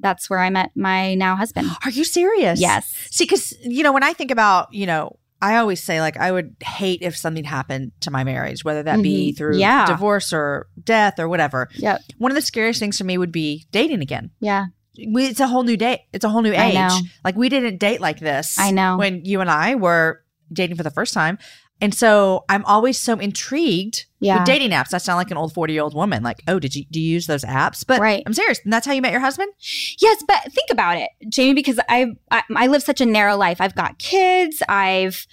that's 0.00 0.30
where 0.30 0.38
I 0.38 0.48
met 0.50 0.70
my 0.74 1.14
now 1.14 1.36
husband. 1.36 1.68
Are 1.84 1.90
you 1.90 2.04
serious? 2.04 2.60
Yes. 2.60 2.92
See, 3.10 3.24
because 3.24 3.52
you 3.62 3.82
know, 3.82 3.92
when 3.92 4.02
I 4.02 4.12
think 4.14 4.30
about, 4.30 4.72
you 4.72 4.86
know, 4.86 5.18
I 5.42 5.56
always 5.56 5.82
say 5.82 6.00
like 6.00 6.16
I 6.18 6.32
would 6.32 6.56
hate 6.62 7.00
if 7.02 7.16
something 7.16 7.44
happened 7.44 7.92
to 8.00 8.10
my 8.10 8.24
marriage, 8.24 8.64
whether 8.64 8.82
that 8.82 9.02
be 9.02 9.32
Mhm. 9.32 9.36
through 9.38 9.56
Yeah. 9.58 9.86
divorce 9.86 10.32
or 10.32 10.68
death 10.82 11.18
or 11.18 11.28
whatever. 11.28 11.68
Yep. 11.76 12.00
One 12.18 12.30
of 12.30 12.34
the 12.36 12.42
scariest 12.42 12.80
things 12.80 12.98
for 12.98 13.04
me 13.04 13.16
would 13.18 13.32
be 13.32 13.66
dating 13.72 14.00
again. 14.02 14.30
Yeah. 14.40 14.66
We, 15.08 15.26
it's 15.26 15.40
a 15.40 15.46
whole 15.46 15.62
new 15.62 15.76
date. 15.78 16.00
It's 16.12 16.24
a 16.24 16.28
whole 16.28 16.42
new 16.42 16.52
age. 16.52 16.92
Like 17.24 17.36
we 17.36 17.48
didn't 17.48 17.78
date 17.78 18.00
like 18.02 18.20
this. 18.20 18.58
I 18.58 18.70
know. 18.70 18.96
when 18.98 19.24
you 19.24 19.40
and 19.40 19.50
I 19.50 19.76
were 19.76 20.22
dating 20.52 20.76
for 20.76 20.82
the 20.82 20.90
first 20.90 21.14
time. 21.14 21.38
And 21.80 21.94
so 21.94 22.44
I'm 22.48 22.64
always 22.66 22.98
so 22.98 23.18
intrigued 23.18 24.06
Yeah. 24.20 24.36
with 24.38 24.44
dating 24.46 24.70
apps. 24.70 24.92
I 24.94 24.98
sound 24.98 25.16
like 25.16 25.30
an 25.30 25.36
old 25.36 25.52
40 25.54 25.72
year 25.72 25.82
old 25.82 25.94
woman. 25.94 26.22
Like, 26.22 26.42
oh, 26.48 26.58
did 26.58 26.74
you 26.74 26.84
do 26.90 27.00
you 27.00 27.12
use 27.12 27.26
those 27.26 27.44
apps? 27.44 27.84
But 27.86 28.00
Right. 28.00 28.22
I'm 28.26 28.34
serious. 28.34 28.60
And 28.64 28.72
that's 28.72 28.86
how 28.86 28.92
you 28.92 29.02
met 29.02 29.12
your 29.12 29.20
husband? 29.20 29.52
Yes, 30.00 30.22
but 30.28 30.42
think 30.52 30.70
about 30.70 30.98
it, 30.98 31.08
Jamie, 31.28 31.54
because 31.54 31.78
I, 31.88 32.06
I 32.30 32.42
I 32.56 32.66
live 32.66 32.82
such 32.82 33.00
a 33.00 33.06
narrow 33.06 33.36
life. 33.36 33.60
I've 33.60 33.74
got 33.74 33.98
kids. 33.98 34.62
I've 34.68 35.26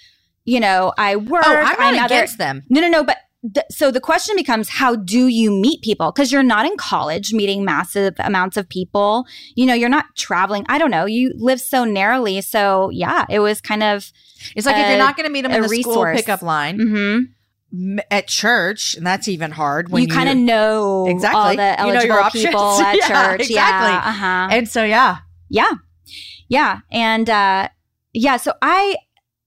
you 0.44 0.60
know, 0.60 0.92
I 0.96 1.16
work. 1.16 1.44
Oh, 1.46 1.54
I'm 1.54 1.94
not 1.94 2.04
other- 2.04 2.14
against 2.14 2.38
them. 2.38 2.62
No, 2.70 2.80
no, 2.80 2.88
no. 2.88 3.04
But 3.04 3.18
th- 3.54 3.66
so 3.70 3.90
the 3.90 4.00
question 4.00 4.34
becomes, 4.34 4.70
how 4.70 4.96
do 4.96 5.26
you 5.26 5.50
meet 5.50 5.82
people? 5.82 6.10
Because 6.10 6.32
you're 6.32 6.42
not 6.42 6.64
in 6.64 6.74
college 6.78 7.34
meeting 7.34 7.66
massive 7.66 8.14
amounts 8.18 8.56
of 8.56 8.66
people. 8.66 9.26
You 9.56 9.66
know, 9.66 9.74
you're 9.74 9.90
not 9.90 10.06
traveling. 10.16 10.64
I 10.70 10.78
don't 10.78 10.90
know. 10.90 11.04
You 11.04 11.34
live 11.36 11.60
so 11.60 11.84
narrowly. 11.84 12.40
So 12.40 12.88
yeah, 12.88 13.26
it 13.28 13.40
was 13.40 13.60
kind 13.60 13.82
of 13.82 14.10
It's 14.54 14.66
like 14.66 14.76
if 14.76 14.88
you're 14.88 14.98
not 14.98 15.16
going 15.16 15.26
to 15.26 15.32
meet 15.32 15.42
them 15.42 15.52
in 15.52 15.64
a 15.64 15.68
the 15.68 15.82
school 15.82 16.04
pickup 16.04 16.42
line 16.42 16.78
mhm. 17.72 17.98
at 18.10 18.26
church, 18.28 18.94
and 18.94 19.06
that's 19.06 19.28
even 19.28 19.50
hard. 19.50 19.90
When 19.90 20.02
you 20.02 20.08
kind 20.08 20.28
of 20.28 20.36
know 20.36 21.06
Exactly. 21.08 21.38
all 21.40 21.56
the 21.56 21.76
You 21.86 21.92
know 21.92 22.02
your 22.02 22.20
eligible 22.20 22.24
options. 22.24 22.44
people 22.46 22.60
at 22.80 22.96
Yeah, 22.96 23.06
church. 23.08 23.40
exactly. 23.42 23.54
Yeah. 23.54 24.02
Uh-huh. 24.10 24.48
and 24.50 24.68
so 24.68 24.84
yeah, 24.84 25.18
Yeah. 25.48 25.72
Yeah. 26.48 26.80
And 26.90 27.28
uh 27.28 27.68
yeah, 28.12 28.36
so 28.38 28.52
I 28.62 28.96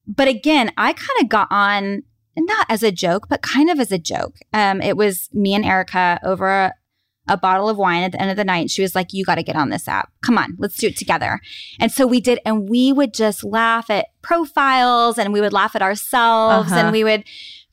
but 0.08 0.28
again, 0.28 0.72
I 0.78 0.94
kind 0.94 1.22
of 1.22 1.30
got 1.30 1.48
on 1.52 2.04
not 2.38 2.66
as 2.70 2.82
a 2.84 2.92
joke, 2.92 3.28
but 3.30 3.42
kind 3.42 3.70
of 3.70 3.80
as 3.80 3.92
a 3.92 3.98
joke. 4.00 4.36
Um 4.54 4.82
it 4.82 4.96
was 4.98 5.30
me 5.34 5.54
and 5.54 5.66
Erica 5.66 6.20
over 6.24 6.74
a, 7.28 7.38
bottle 7.38 7.70
of 7.70 7.78
wine 7.78 8.04
at 8.04 8.12
the 8.12 8.22
end 8.22 8.32
of 8.32 8.38
the 8.38 8.44
night. 8.44 8.70
She 8.70 8.82
was 8.82 8.96
like, 8.96 9.14
"You 9.14 9.24
got 9.26 9.36
to 9.36 9.44
get 9.44 9.56
on 9.56 9.70
this 9.70 9.88
app. 9.88 10.10
Come 10.22 10.38
on, 10.38 10.56
let's 10.60 10.78
do 10.78 10.88
it 10.88 10.98
together." 10.98 11.40
And 11.80 11.92
so 11.92 12.06
we 12.08 12.20
did 12.20 12.40
and 12.46 12.68
we 12.70 12.92
would 12.92 13.14
just 13.14 13.44
laugh 13.44 13.90
at 13.90 14.08
profiles 14.22 15.18
and 15.18 15.32
we 15.34 15.42
would 15.42 15.54
laugh 15.54 15.76
at 15.76 15.82
ourselves 15.82 16.72
Uh-huh. 16.72 16.80
and 16.82 16.92
we 16.92 17.04
would 17.04 17.24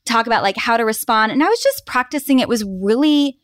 talk 0.05 0.27
about 0.27 0.43
like 0.43 0.57
how 0.57 0.77
to 0.77 0.85
respond. 0.85 1.33
And 1.33 1.43
I 1.43 1.49
was 1.49 1.61
just 1.63 1.87
practicing. 1.87 2.39
It 2.39 2.49
was 2.49 2.65
really 2.65 3.39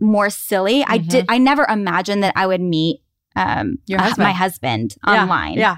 more 0.00 0.30
silly. 0.30 0.84
I 0.86 0.98
Mhm. 0.98 1.08
did 1.08 1.26
I 1.28 1.38
never 1.38 1.64
imagined 1.68 2.22
that 2.24 2.32
I 2.36 2.46
would 2.46 2.60
meet 2.60 3.00
um 3.36 3.78
Your 3.86 4.00
uh, 4.00 4.12
my 4.18 4.32
husband 4.32 4.96
Yeah, 5.06 5.22
online. 5.22 5.54
Yeah, 5.58 5.76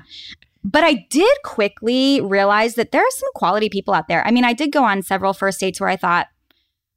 But 0.64 0.84
I 0.84 1.06
did 1.10 1.36
quickly 1.44 2.20
realize 2.20 2.76
that 2.76 2.92
there 2.92 3.02
are 3.02 3.10
some 3.10 3.28
quality 3.34 3.68
people 3.68 3.92
out 3.94 4.06
there. 4.08 4.24
I 4.26 4.30
mean, 4.30 4.44
I 4.44 4.52
did 4.52 4.70
go 4.72 4.84
on 4.84 5.02
several 5.02 5.32
first 5.34 5.58
dates 5.60 5.80
where 5.80 5.90
I 5.90 5.96
thought 5.96 6.28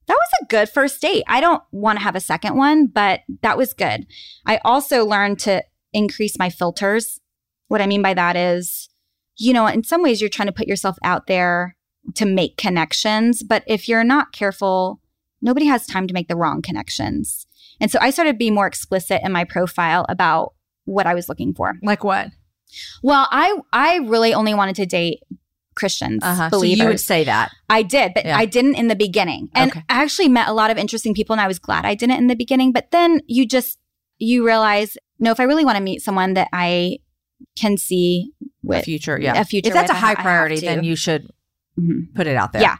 that 0.07 0.13
was 0.13 0.39
a 0.41 0.45
good 0.45 0.69
first 0.69 1.01
date. 1.01 1.23
I 1.27 1.41
don't 1.41 1.63
want 1.71 1.99
to 1.99 2.03
have 2.03 2.15
a 2.15 2.19
second 2.19 2.57
one, 2.57 2.87
but 2.87 3.21
that 3.41 3.57
was 3.57 3.73
good. 3.73 4.05
I 4.45 4.59
also 4.63 5.05
learned 5.05 5.39
to 5.39 5.63
increase 5.93 6.37
my 6.37 6.49
filters. 6.49 7.19
What 7.67 7.81
I 7.81 7.87
mean 7.87 8.01
by 8.01 8.13
that 8.13 8.35
is, 8.35 8.89
you 9.37 9.53
know, 9.53 9.65
in 9.67 9.83
some 9.83 10.03
ways 10.03 10.21
you're 10.21 10.29
trying 10.29 10.47
to 10.47 10.53
put 10.53 10.67
yourself 10.67 10.97
out 11.03 11.27
there 11.27 11.75
to 12.15 12.25
make 12.25 12.57
connections, 12.57 13.41
but 13.41 13.63
if 13.65 13.89
you're 13.89 14.03
not 14.03 14.31
careful, 14.31 15.01
nobody 15.41 15.65
has 15.65 15.87
time 15.87 16.07
to 16.07 16.13
make 16.13 16.27
the 16.27 16.35
wrong 16.35 16.61
connections. 16.61 17.47
And 17.81 17.89
so 17.89 17.99
I 18.01 18.11
started 18.11 18.37
being 18.37 18.53
more 18.53 18.67
explicit 18.67 19.21
in 19.23 19.31
my 19.31 19.43
profile 19.43 20.05
about 20.07 20.53
what 20.85 21.07
I 21.07 21.15
was 21.15 21.27
looking 21.27 21.53
for. 21.53 21.73
like 21.81 22.03
what? 22.03 22.29
Well, 23.03 23.27
I 23.31 23.57
I 23.73 23.97
really 23.97 24.33
only 24.33 24.53
wanted 24.53 24.75
to 24.77 24.85
date 24.85 25.21
Christians, 25.75 26.23
Uh-huh. 26.23 26.49
So 26.49 26.63
you 26.63 26.85
would 26.85 26.99
say 26.99 27.23
that. 27.25 27.51
I 27.69 27.81
did, 27.83 28.13
but 28.13 28.25
Yeah. 28.25 28.37
I 28.37 28.45
didn't 28.45 28.75
in 28.75 28.87
the 28.87 28.95
beginning. 28.95 29.49
And 29.53 29.71
Okay. 29.71 29.81
I 29.89 30.01
actually 30.03 30.29
met 30.29 30.47
a 30.47 30.53
lot 30.53 30.71
of 30.71 30.77
interesting 30.77 31.13
people 31.13 31.33
and 31.33 31.41
I 31.41 31.47
was 31.47 31.59
glad 31.59 31.85
I 31.85 31.95
didn't 31.95 32.17
in 32.17 32.27
the 32.27 32.35
beginning, 32.35 32.71
but 32.71 32.91
then 32.91 33.21
you 33.27 33.45
just 33.47 33.77
you 34.17 34.45
realize, 34.45 34.97
no, 35.19 35.31
if 35.31 35.39
I 35.41 35.43
really 35.43 35.65
want 35.65 35.77
to 35.77 35.83
meet 35.83 36.01
someone 36.01 36.35
that 36.35 36.47
I 36.53 36.99
can 37.59 37.75
see 37.77 38.31
A 38.71 38.81
future, 38.81 39.19
yeah. 39.19 39.39
a 39.39 39.43
future 39.43 39.67
If 39.67 39.73
that's 39.73 39.89
a 39.89 39.93
with, 39.93 39.99
ha- 40.01 40.07
high 40.07 40.15
priority, 40.15 40.61
then 40.61 40.85
you 40.85 40.95
should 40.95 41.27
Mhm. 41.77 42.13
put 42.15 42.25
it 42.25 42.37
out 42.37 42.53
there. 42.53 42.61
Yeah. 42.61 42.77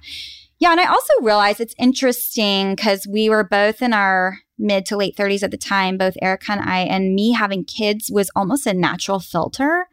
Yeah, 0.59 0.71
and 0.71 0.79
I 0.79 0.85
also 0.85 1.13
realized 1.21 1.59
it's 1.59 1.75
interesting 1.77 2.75
because 2.75 3.05
we 3.05 3.29
were 3.29 3.43
both 3.43 3.81
in 3.81 3.91
our 3.91 4.39
mid 4.57 4.85
to 4.85 4.95
late 4.95 5.17
30s 5.17 5.43
at 5.43 5.51
the 5.51 5.57
time, 5.57 5.97
both 5.97 6.15
Erica 6.21 6.53
and 6.53 6.61
I, 6.61 6.79
and 6.79 7.13
me 7.13 7.33
having 7.33 7.65
kids 7.65 8.09
was 8.09 8.31
almost 8.37 8.65
a 8.65 8.73
natural 8.73 9.19
filter. 9.19 9.87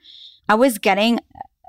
I 0.48 0.54
was 0.54 0.78
getting 0.78 1.18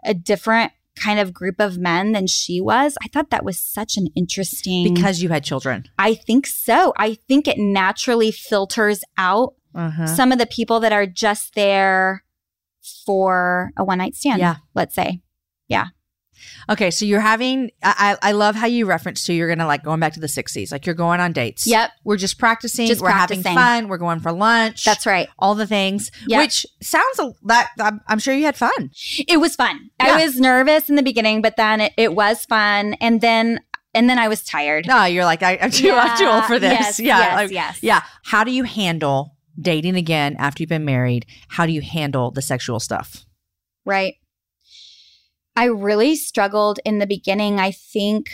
a 0.06 0.14
different 0.14 0.72
kind 0.96 1.20
of 1.20 1.34
group 1.34 1.56
of 1.60 1.78
men 1.78 2.12
than 2.12 2.28
she 2.28 2.62
was. 2.62 2.96
I 3.04 3.08
thought 3.08 3.30
that 3.32 3.44
was 3.46 3.58
such 3.60 3.98
an 3.98 4.08
interesting 4.16 4.94
because 4.94 5.22
you 5.22 5.30
had 5.30 5.44
children. 5.44 5.86
I 5.98 6.14
think 6.16 6.46
so. 6.48 6.94
I 6.98 7.16
think 7.28 7.48
it 7.48 7.58
naturally 7.58 8.32
filters 8.32 9.04
out 9.18 9.54
Uh-huh. 9.76 10.06
some 10.08 10.32
of 10.32 10.38
the 10.38 10.46
people 10.46 10.80
that 10.82 10.92
are 10.92 11.08
just 11.08 11.56
there 11.56 12.24
for 13.06 13.72
a 13.78 13.84
one 13.84 13.98
night 13.98 14.16
stand. 14.16 14.40
Yeah. 14.40 14.58
Let's 14.76 14.94
say. 14.96 15.22
Okay, 16.70 16.92
so 16.92 17.06
you're 17.06 17.20
having. 17.20 17.72
I 17.82 18.18
I 18.22 18.32
love 18.32 18.56
how 18.56 18.68
you 18.68 18.86
reference 18.86 19.24
to 19.26 19.34
you're 19.34 19.48
gonna 19.48 19.68
like 19.68 19.84
going 19.84 20.00
back 20.00 20.14
to 20.14 20.20
the 20.20 20.28
'60s. 20.28 20.72
Like 20.72 20.86
you're 20.86 20.96
going 20.96 21.20
on 21.20 21.34
dates. 21.34 21.68
Yep. 21.68 21.92
We're 22.04 22.18
just 22.18 22.40
practicing. 22.40 22.88
Just 22.88 23.02
we're 23.02 23.10
practicing. 23.10 23.44
having 23.44 23.58
fun. 23.84 23.88
We're 23.90 23.98
going 23.98 24.20
for 24.20 24.32
lunch. 24.32 24.84
That's 24.86 25.06
right. 25.06 25.28
all 25.40 25.56
the 25.56 25.68
things. 25.68 26.12
Yep. 26.28 26.40
Which 26.40 26.66
sounds 26.82 27.20
a, 27.20 27.34
that 27.44 27.70
I'm, 27.80 28.02
I'm 28.08 28.20
sure 28.20 28.34
you 28.34 28.46
had 28.46 28.56
fun. 28.56 28.92
It 29.28 29.40
was 29.40 29.56
fun. 29.56 29.90
Yeah. 30.00 30.14
I 30.16 30.24
was 30.24 30.40
nervous 30.40 30.90
in 30.90 30.96
the 30.96 31.04
beginning, 31.04 31.42
but 31.42 31.56
then 31.58 31.82
it, 31.82 31.94
it 31.98 32.16
was 32.16 32.46
fun. 32.46 32.94
And 32.96 33.22
then 33.22 33.60
and 33.94 34.10
then 34.10 34.18
I 34.20 34.28
was 34.28 34.44
tired. 34.44 34.88
No, 34.88 35.06
you're 35.06 35.26
like 35.26 35.44
I, 35.44 35.58
I'm 35.62 35.72
too 35.72 35.92
I'm 35.92 36.18
too 36.18 36.26
old 36.26 36.46
for 36.46 36.60
this. 36.60 36.72
Yes, 36.72 37.00
yeah, 37.00 37.20
yes, 37.20 37.36
like- 37.36 37.52
yes. 37.52 37.80
yeah. 37.82 38.02
How 38.24 38.44
do 38.44 38.52
you 38.52 38.64
handle 38.64 39.36
dating 39.60 39.96
again 39.96 40.36
after 40.40 40.64
you've 40.64 40.70
been 40.70 40.86
married? 40.86 41.26
How 41.48 41.66
do 41.66 41.72
you 41.72 41.82
handle 41.82 42.32
the 42.32 42.42
sexual 42.42 42.80
stuff? 42.80 43.26
Right. 43.86 44.16
I 45.56 45.66
really 45.66 46.16
struggled 46.16 46.80
in 46.84 47.00
the 47.00 47.08
beginning. 47.08 47.60
I 47.60 47.72
think 47.72 48.30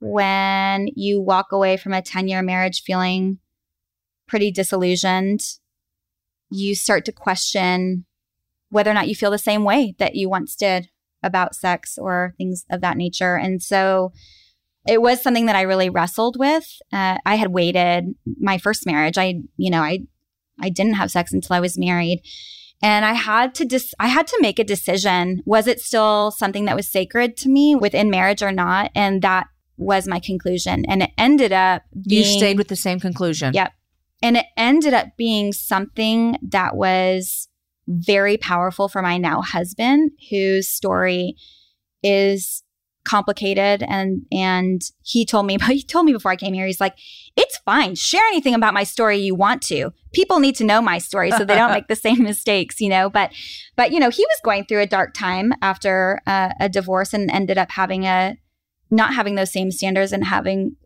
when 0.00 0.88
you 0.94 1.20
walk 1.20 1.52
away 1.52 1.76
from 1.76 1.92
a 1.92 2.02
10 2.02 2.28
year 2.28 2.42
marriage 2.42 2.82
feeling 2.82 3.38
pretty 4.26 4.50
disillusioned, 4.50 5.40
you 6.50 6.74
start 6.74 7.04
to 7.04 7.12
question 7.12 8.06
whether 8.70 8.90
or 8.90 8.94
not 8.94 9.08
you 9.08 9.14
feel 9.14 9.30
the 9.30 9.38
same 9.38 9.64
way 9.64 9.94
that 9.98 10.14
you 10.14 10.28
once 10.28 10.56
did 10.56 10.88
about 11.22 11.54
sex 11.54 11.98
or 11.98 12.34
things 12.38 12.64
of 12.70 12.80
that 12.80 12.96
nature. 12.96 13.36
And 13.36 13.62
so 13.62 14.12
it 14.86 15.02
was 15.02 15.22
something 15.22 15.46
that 15.46 15.56
I 15.56 15.62
really 15.62 15.90
wrestled 15.90 16.38
with. 16.38 16.66
Uh, 16.92 17.18
I 17.26 17.36
had 17.36 17.52
waited 17.52 18.14
my 18.40 18.58
first 18.58 18.86
marriage. 18.86 19.18
I, 19.18 19.40
you 19.56 19.70
know, 19.70 19.82
I, 19.82 20.00
I 20.60 20.68
didn't 20.68 20.94
have 20.94 21.10
sex 21.10 21.32
until 21.32 21.56
I 21.56 21.60
was 21.60 21.78
married 21.78 22.22
and 22.82 23.04
I 23.04 23.14
had 23.14 23.54
to 23.56 23.64
dis- 23.64 23.94
I 23.98 24.08
had 24.08 24.26
to 24.28 24.38
make 24.40 24.58
a 24.58 24.64
decision. 24.64 25.42
Was 25.46 25.66
it 25.66 25.80
still 25.80 26.30
something 26.30 26.66
that 26.66 26.76
was 26.76 26.88
sacred 26.88 27.36
to 27.38 27.48
me 27.48 27.74
within 27.74 28.10
marriage 28.10 28.42
or 28.42 28.52
not? 28.52 28.90
And 28.94 29.22
that 29.22 29.46
was 29.76 30.06
my 30.06 30.20
conclusion. 30.20 30.84
And 30.86 31.02
it 31.02 31.10
ended 31.18 31.52
up 31.52 31.82
You 32.04 32.24
stayed 32.24 32.58
with 32.58 32.68
the 32.68 32.76
same 32.76 33.00
conclusion. 33.00 33.54
Yep. 33.54 33.72
And 34.22 34.36
it 34.36 34.46
ended 34.56 34.94
up 34.94 35.08
being 35.16 35.52
something 35.52 36.38
that 36.48 36.76
was 36.76 37.48
very 37.86 38.36
powerful 38.36 38.88
for 38.88 39.02
my 39.02 39.18
now 39.18 39.42
husband, 39.42 40.10
whose 40.30 40.68
story 40.68 41.36
is 42.02 42.62
complicated. 43.06 43.82
And 43.82 44.26
and 44.30 44.82
he 45.02 45.24
told 45.24 45.46
me 45.46 45.56
but 45.56 45.68
he 45.68 45.82
told 45.82 46.04
me 46.04 46.12
before 46.12 46.30
I 46.30 46.36
came 46.36 46.54
here 46.54 46.66
he's 46.66 46.80
like 46.80 46.96
it's 47.36 47.58
fine. 47.58 47.94
Share 47.94 48.26
anything 48.28 48.54
about 48.54 48.74
my 48.74 48.84
story 48.84 49.18
you 49.18 49.34
want 49.34 49.62
to. 49.64 49.92
People 50.12 50.40
need 50.40 50.56
to 50.56 50.64
know 50.64 50.80
my 50.82 50.98
story 50.98 51.30
so 51.30 51.44
they 51.44 51.54
don't 51.54 51.72
make 51.72 51.88
the 51.88 51.96
same 51.96 52.22
mistakes 52.22 52.80
you 52.80 52.88
know? 52.88 53.08
But 53.08 53.32
but 53.76 53.92
you 53.92 54.00
know 54.00 54.10
he 54.10 54.24
was 54.28 54.40
going 54.42 54.66
through 54.66 54.82
a 54.82 54.86
dark 54.86 55.14
time 55.14 55.52
after 55.62 56.20
uh, 56.26 56.50
a 56.60 56.68
divorce 56.68 57.14
and 57.14 57.30
ended 57.30 57.58
up 57.58 57.70
having 57.70 58.04
a 58.04 58.36
not 58.90 59.14
having 59.14 59.34
those 59.34 59.52
same 59.52 59.70
standards 59.70 60.12
and 60.12 60.24
having 60.24 60.76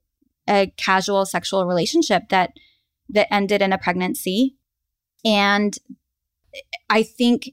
a 0.49 0.73
casual 0.77 1.27
sexual 1.27 1.67
relationship 1.67 2.29
that 2.29 2.53
that 3.09 3.33
ended 3.33 3.63
in 3.63 3.73
a 3.73 3.79
pregnancy. 3.79 4.57
And 5.25 5.77
i 6.89 7.03
think 7.03 7.53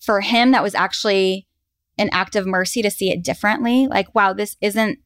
for 0.00 0.20
him 0.20 0.52
that 0.52 0.62
was 0.62 0.74
actually 0.74 1.46
an 1.98 2.08
act 2.12 2.36
of 2.36 2.46
mercy 2.46 2.82
to 2.82 2.90
see 2.90 3.10
it 3.10 3.22
differently 3.22 3.86
like 3.86 4.14
wow 4.14 4.32
this 4.32 4.56
isn't 4.60 4.98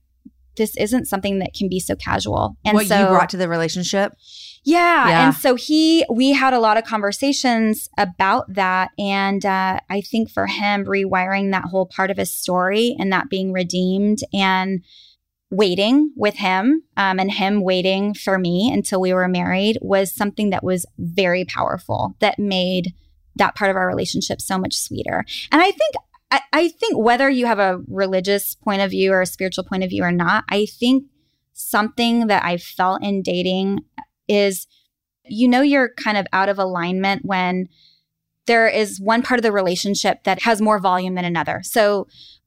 this 0.58 0.76
isn't 0.76 1.06
something 1.06 1.38
that 1.38 1.54
can 1.54 1.70
be 1.70 1.80
so 1.80 1.96
casual 1.96 2.58
and 2.64 2.74
what 2.74 2.86
so 2.86 3.00
you 3.00 3.06
brought 3.06 3.30
to 3.30 3.38
the 3.38 3.48
relationship. 3.48 4.12
yeah. 4.64 5.08
Yeah. 5.08 5.26
And 5.26 5.34
so 5.34 5.54
he, 5.54 6.04
we 6.10 6.32
had 6.32 6.52
a 6.52 6.58
lot 6.60 6.76
of 6.76 6.84
conversations 6.84 7.88
about 7.96 8.52
that. 8.52 8.90
And 8.98 9.46
uh, 9.46 9.80
I 9.88 10.02
think 10.02 10.30
for 10.30 10.46
him, 10.46 10.84
rewiring 10.84 11.52
that 11.52 11.64
whole 11.64 11.86
part 11.86 12.10
of 12.10 12.18
his 12.18 12.34
story 12.34 12.94
and 12.98 13.10
that 13.12 13.30
being 13.30 13.52
redeemed 13.52 14.18
and 14.34 14.84
waiting 15.50 16.12
with 16.14 16.34
him 16.34 16.82
um, 16.98 17.18
and 17.18 17.32
him 17.32 17.62
waiting 17.62 18.12
for 18.12 18.38
me 18.38 18.70
until 18.70 19.00
we 19.00 19.14
were 19.14 19.28
married 19.28 19.78
was 19.80 20.14
something 20.14 20.50
that 20.50 20.62
was 20.62 20.84
very 20.98 21.46
powerful 21.46 22.14
that 22.18 22.38
made 22.38 22.92
that 23.36 23.54
part 23.54 23.70
of 23.70 23.76
our 23.76 23.86
relationship 23.86 24.40
so 24.40 24.58
much 24.58 24.76
sweeter. 24.76 25.24
And 25.50 25.62
I 25.62 25.70
think 25.70 25.94
I, 26.30 26.40
I 26.52 26.68
think 26.68 26.98
whether 26.98 27.28
you 27.30 27.46
have 27.46 27.58
a 27.58 27.80
religious 27.88 28.54
point 28.54 28.82
of 28.82 28.90
view 28.90 29.12
or 29.12 29.22
a 29.22 29.26
spiritual 29.26 29.64
point 29.64 29.84
of 29.84 29.90
view 29.90 30.02
or 30.02 30.12
not, 30.12 30.44
I 30.50 30.66
think 30.66 31.04
something 31.52 32.26
that 32.28 32.44
I 32.44 32.56
felt 32.56 33.02
in 33.02 33.22
dating 33.22 33.80
is 34.28 34.66
you 35.30 35.48
know 35.48 35.62
you're 35.62 35.90
kind 35.94 36.16
of 36.16 36.26
out 36.32 36.48
of 36.48 36.58
alignment 36.58 37.24
when 37.24 37.68
there 38.46 38.66
is 38.66 38.98
one 39.00 39.22
part 39.22 39.38
of 39.38 39.42
the 39.42 39.52
relationship 39.52 40.24
that 40.24 40.42
has 40.42 40.60
more 40.60 40.78
volume 40.78 41.14
than 41.14 41.24
another. 41.24 41.60
So 41.62 42.06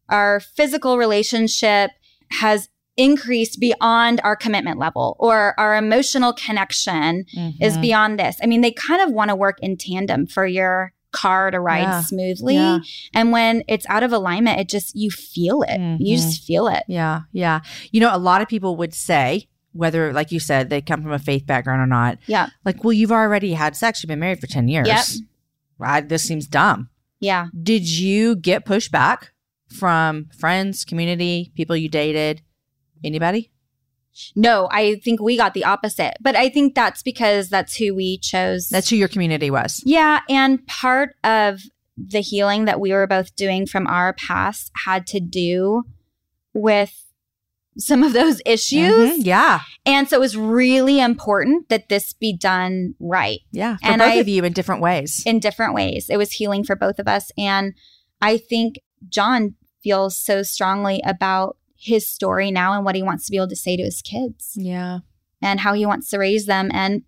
our 0.09 0.39
physical 0.39 0.97
relationship 0.97 1.91
has 2.31 2.69
increased 2.97 3.59
beyond 3.59 4.19
our 4.23 4.35
commitment 4.35 4.79
level 4.79 5.15
or 5.19 5.53
our 5.59 5.75
emotional 5.75 6.33
connection 6.33 7.23
is 7.61 7.77
Mhm. 7.77 7.81
beyond 7.81 8.19
this. 8.19 8.37
I 8.43 8.47
mean, 8.47 8.61
they 8.61 8.71
kind 8.71 9.01
of 9.01 9.11
want 9.11 9.29
to 9.29 9.35
work 9.35 9.59
in 9.61 9.77
tandem 9.77 10.25
for 10.27 10.45
your 10.45 10.93
car 11.11 11.51
to 11.51 11.59
ride 11.59 11.81
Yeah. 11.81 12.01
smoothly. 12.01 12.55
Yeah. 12.55 12.79
And 13.13 13.31
when 13.31 13.63
it's 13.67 13.85
out 13.89 14.03
of 14.03 14.11
alignment, 14.13 14.59
it 14.59 14.69
just, 14.69 14.95
you 14.95 15.09
feel 15.11 15.61
it. 15.63 15.79
Mhm. 15.79 15.97
You 15.99 16.15
just 16.17 16.43
feel 16.43 16.67
it. 16.67 16.83
Yeah, 16.87 17.21
yeah. 17.31 17.59
You 17.91 17.99
know, 18.01 18.15
a 18.15 18.17
lot 18.17 18.41
of 18.41 18.47
people 18.47 18.75
would 18.77 18.93
say, 18.93 19.47
whether, 19.73 20.11
like 20.11 20.31
you 20.31 20.39
said, 20.39 20.69
they 20.69 20.81
come 20.81 21.01
from 21.01 21.11
a 21.13 21.19
faith 21.19 21.45
background 21.45 21.81
or 21.81 21.85
not, 21.87 22.17
Yeah. 22.27 22.49
like, 22.65 22.83
well, 22.83 22.93
you've 22.93 23.11
already 23.11 23.53
had 23.53 23.75
sex. 23.75 24.01
You've 24.03 24.09
been 24.09 24.19
married 24.19 24.39
for 24.39 24.47
10 24.47 24.67
years. 24.67 24.87
Yep. 24.87 25.05
Right? 25.77 26.07
This 26.09 26.23
seems 26.23 26.47
dumb. 26.47 26.89
Yeah. 27.19 27.47
Did 27.61 27.87
you 27.89 28.35
get 28.35 28.65
pushback 28.65 29.27
from 29.69 30.27
friends, 30.37 30.83
community, 30.85 31.51
people 31.55 31.75
you 31.77 31.87
dated, 31.89 32.41
anybody? 33.03 33.50
No, 34.35 34.67
I 34.71 34.95
think 34.95 35.21
we 35.21 35.37
got 35.37 35.53
the 35.53 35.63
opposite. 35.63 36.15
But 36.21 36.35
I 36.35 36.49
think 36.49 36.75
that's 36.75 37.01
because 37.03 37.49
that's 37.49 37.75
who 37.75 37.95
we 37.95 38.17
chose. 38.17 38.67
That's 38.69 38.89
who 38.89 38.95
your 38.95 39.07
community 39.07 39.49
was. 39.49 39.81
Yeah. 39.85 40.19
And 40.29 40.65
part 40.67 41.15
of 41.23 41.61
the 41.97 42.21
healing 42.21 42.65
that 42.65 42.79
we 42.79 42.91
were 42.91 43.07
both 43.07 43.35
doing 43.35 43.65
from 43.67 43.87
our 43.87 44.13
past 44.13 44.71
had 44.85 45.05
to 45.07 45.19
do 45.19 45.83
with 46.53 47.05
some 47.77 48.03
of 48.03 48.11
those 48.11 48.41
issues. 48.45 48.91
Mhm. 49.19 49.25
Yeah. 49.25 49.61
And 49.85 50.09
so 50.09 50.17
it 50.17 50.19
was 50.19 50.35
really 50.35 50.99
important 50.99 51.69
that 51.69 51.87
this 51.87 52.11
be 52.11 52.35
done 52.35 52.95
right 52.99 53.39
Yeah. 53.51 53.77
For 53.77 53.85
And 53.87 53.99
both 53.99 54.11
I- 54.11 54.15
of 54.15 54.27
you 54.27 54.43
in 54.43 54.51
different 54.51 54.81
ways. 54.81 55.23
in 55.25 55.39
different 55.39 55.73
ways. 55.73 56.07
It 56.09 56.17
was 56.17 56.33
healing 56.33 56.65
for 56.65 56.75
both 56.75 56.99
of 56.99 57.07
us. 57.07 57.31
And 57.37 57.73
I 58.21 58.37
think 58.37 58.79
John 59.07 59.55
feels 59.81 60.17
so 60.19 60.43
strongly 60.43 61.01
about 61.05 61.55
his 61.81 62.07
story 62.07 62.51
now 62.51 62.73
and 62.73 62.85
what 62.85 62.95
he 62.95 63.01
wants 63.01 63.25
to 63.25 63.31
be 63.31 63.37
able 63.37 63.47
to 63.49 63.55
say 63.55 63.75
to 63.75 63.83
his 63.83 64.01
kids 64.01 64.53
yeah. 64.55 64.99
and 65.41 65.59
how 65.59 65.73
he 65.73 65.85
wants 65.85 66.09
to 66.11 66.19
raise 66.19 66.45
them. 66.45 66.69
And 66.73 67.01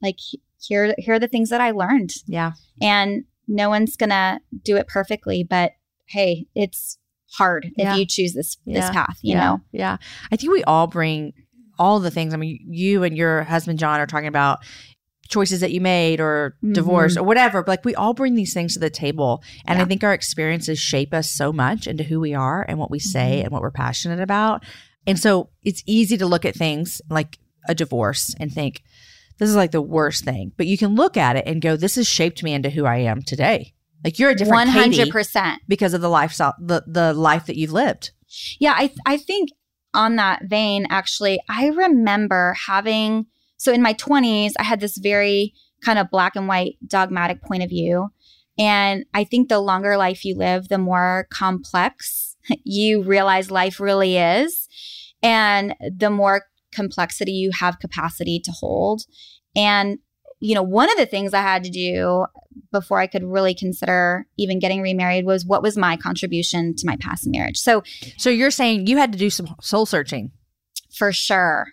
like, 0.00 0.18
here, 0.60 0.94
here 0.96 1.14
are 1.14 1.18
the 1.18 1.28
things 1.28 1.50
that 1.50 1.60
I 1.60 1.72
learned. 1.72 2.14
Yeah. 2.26 2.52
And 2.80 3.24
no 3.46 3.68
one's 3.68 3.96
going 3.96 4.10
to 4.10 4.40
do 4.62 4.76
it 4.76 4.88
perfectly, 4.88 5.44
but 5.44 5.72
hey, 6.06 6.46
it's 6.54 6.98
hard 7.32 7.70
Yeah. 7.76 7.92
if 7.92 7.98
you 7.98 8.06
choose 8.06 8.32
this 8.32 8.56
this 8.64 8.88
path, 8.90 9.18
you 9.20 9.34
yeah. 9.34 9.44
know. 9.44 9.60
Yeah. 9.72 9.96
I 10.32 10.36
think 10.36 10.52
we 10.52 10.64
all 10.64 10.86
bring 10.86 11.34
all 11.78 12.00
the 12.00 12.10
things. 12.10 12.32
I 12.32 12.36
mean, 12.36 12.60
you 12.68 13.02
and 13.02 13.16
your 13.16 13.42
husband, 13.42 13.78
John, 13.78 14.00
are 14.00 14.06
talking 14.06 14.28
about 14.28 14.60
choices 15.28 15.60
that 15.60 15.72
you 15.72 15.80
made 15.80 16.20
or 16.20 16.56
Mhm. 16.62 16.74
divorce 16.74 17.16
or 17.16 17.22
whatever. 17.22 17.62
But 17.62 17.68
like 17.72 17.84
we 17.84 17.94
all 17.94 18.14
bring 18.14 18.34
these 18.34 18.52
things 18.54 18.74
to 18.74 18.80
the 18.80 18.90
table. 18.90 19.42
And 19.66 19.80
I 19.80 19.84
think 19.84 20.04
our 20.04 20.12
experiences 20.12 20.78
shape 20.78 21.14
us 21.14 21.30
so 21.30 21.52
much 21.52 21.86
into 21.86 22.04
who 22.04 22.20
we 22.20 22.34
are 22.34 22.64
and 22.68 22.78
what 22.78 22.90
we 22.90 22.98
say 22.98 23.38
Mhm. 23.40 23.44
and 23.44 23.50
what 23.52 23.62
we're 23.62 23.70
passionate 23.70 24.20
about. 24.20 24.64
And 25.06 25.18
so 25.18 25.50
it's 25.62 25.82
easy 25.86 26.16
to 26.18 26.26
look 26.26 26.44
at 26.44 26.54
things 26.54 27.00
like 27.10 27.38
a 27.68 27.74
divorce 27.74 28.34
and 28.38 28.52
think, 28.52 28.82
this 29.38 29.48
is 29.48 29.56
like 29.56 29.70
the 29.72 29.82
worst 29.82 30.24
thing. 30.24 30.52
But 30.56 30.66
you 30.66 30.78
can 30.78 30.94
look 30.94 31.16
at 31.16 31.36
it 31.36 31.44
and 31.46 31.60
go, 31.60 31.76
this 31.76 31.96
has 31.96 32.06
shaped 32.06 32.42
me 32.42 32.52
into 32.54 32.70
who 32.70 32.84
I 32.84 32.98
am 32.98 33.22
today. 33.22 33.72
Like 34.04 34.18
you're 34.18 34.30
a 34.30 34.34
different 34.34 34.52
One 34.56 34.68
hundred 34.68 34.94
Katie 34.96 35.10
percent. 35.10 35.62
because 35.66 35.94
of 35.94 36.00
the 36.02 36.10
lifestyle, 36.10 36.54
the, 36.60 36.84
the 36.86 37.12
life 37.14 37.46
that 37.46 37.56
you've 37.56 37.72
lived. 37.72 38.10
Yeah, 38.60 38.74
I 38.76 38.90
I 39.06 39.16
think 39.16 39.48
on 39.94 40.16
that 40.16 40.42
vein, 40.44 40.86
actually, 40.90 41.40
I 41.48 41.68
remember 41.68 42.54
having 42.66 43.26
so 43.56 43.72
in 43.72 43.82
my 43.82 43.92
twenties, 43.92 44.54
I 44.58 44.62
had 44.64 44.80
this 44.80 44.98
very 44.98 45.54
kind 45.82 45.98
of 45.98 46.10
black 46.10 46.36
and 46.36 46.48
white 46.48 46.76
dogmatic 46.86 47.42
point 47.42 47.62
of 47.62 47.68
view. 47.68 48.08
And 48.58 49.04
I 49.12 49.24
think 49.24 49.48
the 49.48 49.58
longer 49.60 49.96
life 49.96 50.24
you 50.24 50.36
live, 50.36 50.68
the 50.68 50.78
more 50.78 51.26
complex 51.30 52.36
you 52.64 53.02
realize 53.02 53.50
life 53.50 53.80
really 53.80 54.16
is. 54.16 54.68
And 55.22 55.74
the 55.80 56.10
more 56.10 56.44
complexity 56.72 57.32
you 57.32 57.50
have 57.52 57.78
capacity 57.78 58.40
to 58.40 58.52
hold. 58.52 59.02
And, 59.56 59.98
you 60.40 60.54
know, 60.54 60.62
one 60.62 60.90
of 60.90 60.98
the 60.98 61.06
things 61.06 61.32
I 61.32 61.40
had 61.40 61.64
to 61.64 61.70
do 61.70 62.26
before 62.70 62.98
I 62.98 63.06
could 63.06 63.24
really 63.24 63.54
consider 63.54 64.26
even 64.36 64.58
getting 64.58 64.82
remarried 64.82 65.24
was 65.24 65.46
what 65.46 65.62
was 65.62 65.76
my 65.76 65.96
contribution 65.96 66.74
to 66.76 66.86
my 66.86 66.96
past 66.96 67.24
marriage. 67.26 67.56
So 67.56 67.82
So 68.18 68.30
you're 68.30 68.50
saying 68.50 68.86
you 68.86 68.96
had 68.96 69.12
to 69.12 69.18
do 69.18 69.30
some 69.30 69.54
soul 69.60 69.86
searching. 69.86 70.32
for 70.92 71.12
sure. 71.12 71.68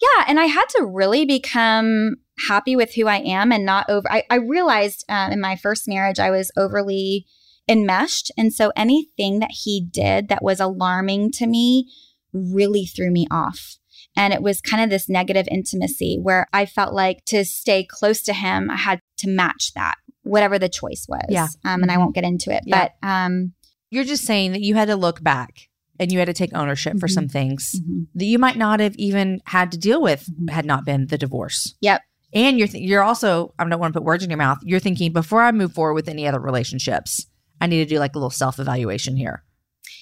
Yeah. 0.00 0.24
And 0.28 0.38
I 0.38 0.46
had 0.46 0.64
to 0.76 0.84
really 0.84 1.24
become 1.24 2.16
happy 2.48 2.76
with 2.76 2.94
who 2.94 3.06
I 3.06 3.18
am 3.18 3.52
and 3.52 3.64
not 3.64 3.88
over. 3.88 4.10
I, 4.10 4.24
I 4.30 4.36
realized 4.36 5.04
uh, 5.08 5.28
in 5.32 5.40
my 5.40 5.56
first 5.56 5.88
marriage, 5.88 6.18
I 6.18 6.30
was 6.30 6.50
overly 6.56 7.26
enmeshed. 7.68 8.30
And 8.38 8.52
so 8.52 8.72
anything 8.76 9.40
that 9.40 9.50
he 9.50 9.86
did 9.90 10.28
that 10.28 10.42
was 10.42 10.60
alarming 10.60 11.32
to 11.32 11.46
me 11.46 11.90
really 12.32 12.86
threw 12.86 13.10
me 13.10 13.26
off. 13.30 13.76
And 14.16 14.32
it 14.32 14.42
was 14.42 14.60
kind 14.60 14.82
of 14.82 14.90
this 14.90 15.08
negative 15.08 15.46
intimacy 15.50 16.18
where 16.20 16.46
I 16.52 16.66
felt 16.66 16.94
like 16.94 17.24
to 17.26 17.44
stay 17.44 17.84
close 17.84 18.22
to 18.22 18.32
him, 18.32 18.70
I 18.70 18.76
had 18.76 19.00
to 19.18 19.28
match 19.28 19.72
that, 19.74 19.96
whatever 20.22 20.58
the 20.58 20.68
choice 20.68 21.06
was. 21.08 21.26
Yeah. 21.28 21.48
Um, 21.64 21.82
and 21.82 21.92
I 21.92 21.98
won't 21.98 22.14
get 22.14 22.24
into 22.24 22.54
it. 22.54 22.62
Yeah. 22.66 22.88
But 23.02 23.06
um, 23.06 23.52
You're 23.90 24.04
just 24.04 24.24
saying 24.24 24.52
that 24.52 24.62
you 24.62 24.74
had 24.74 24.88
to 24.88 24.96
look 24.96 25.22
back 25.22 25.67
and 25.98 26.12
you 26.12 26.18
had 26.18 26.26
to 26.26 26.32
take 26.32 26.54
ownership 26.54 26.98
for 26.98 27.08
Mhm. 27.08 27.12
some 27.12 27.28
things 27.28 27.74
mhm. 27.80 28.06
that 28.14 28.24
you 28.24 28.38
might 28.38 28.56
not 28.56 28.80
have 28.80 28.94
even 28.96 29.40
had 29.46 29.72
to 29.72 29.78
deal 29.78 30.00
with 30.00 30.28
Mhm. 30.30 30.50
had 30.50 30.64
not 30.66 30.84
been 30.84 31.06
the 31.06 31.18
divorce. 31.18 31.74
Yep. 31.80 32.02
And 32.32 32.58
you're 32.58 32.68
th- 32.68 32.82
you're 32.86 33.02
also 33.02 33.54
I 33.58 33.64
don't 33.68 33.80
want 33.80 33.94
to 33.94 34.00
put 34.00 34.04
words 34.04 34.22
in 34.22 34.30
your 34.30 34.36
mouth. 34.36 34.58
You're 34.62 34.80
thinking 34.80 35.12
before 35.12 35.42
I 35.42 35.52
move 35.52 35.72
forward 35.72 35.94
with 35.94 36.08
any 36.08 36.26
other 36.26 36.40
relationships, 36.40 37.26
I 37.60 37.66
need 37.66 37.78
to 37.78 37.94
do 37.94 37.98
like 37.98 38.14
a 38.14 38.18
little 38.18 38.30
self 38.30 38.58
evaluation 38.58 39.16
here. 39.16 39.42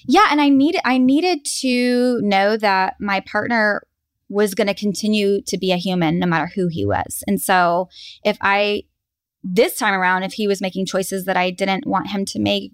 Yeah, 0.07 0.27
and 0.31 0.41
I 0.41 0.49
needed 0.49 0.81
I 0.85 0.99
needed 0.99 1.45
to 1.61 2.21
know 2.23 2.57
that 2.57 2.95
my 3.01 3.21
partner 3.21 3.83
was 4.29 4.55
going 4.55 4.67
to 4.67 4.75
continue 4.75 5.41
to 5.47 5.57
be 5.57 5.71
a 5.71 5.77
human 5.77 6.19
no 6.19 6.27
matter 6.27 6.51
who 6.55 6.67
he 6.67 6.85
was. 6.85 7.23
And 7.29 7.41
so 7.41 7.89
if 8.25 8.37
I 8.41 8.83
this 9.45 9.77
time 9.77 9.95
around 9.95 10.25
if 10.25 10.33
he 10.33 10.49
was 10.49 10.61
making 10.61 10.87
choices 10.87 11.25
that 11.27 11.37
I 11.37 11.51
didn't 11.51 11.87
want 11.87 12.09
him 12.11 12.25
to 12.27 12.41
make, 12.41 12.73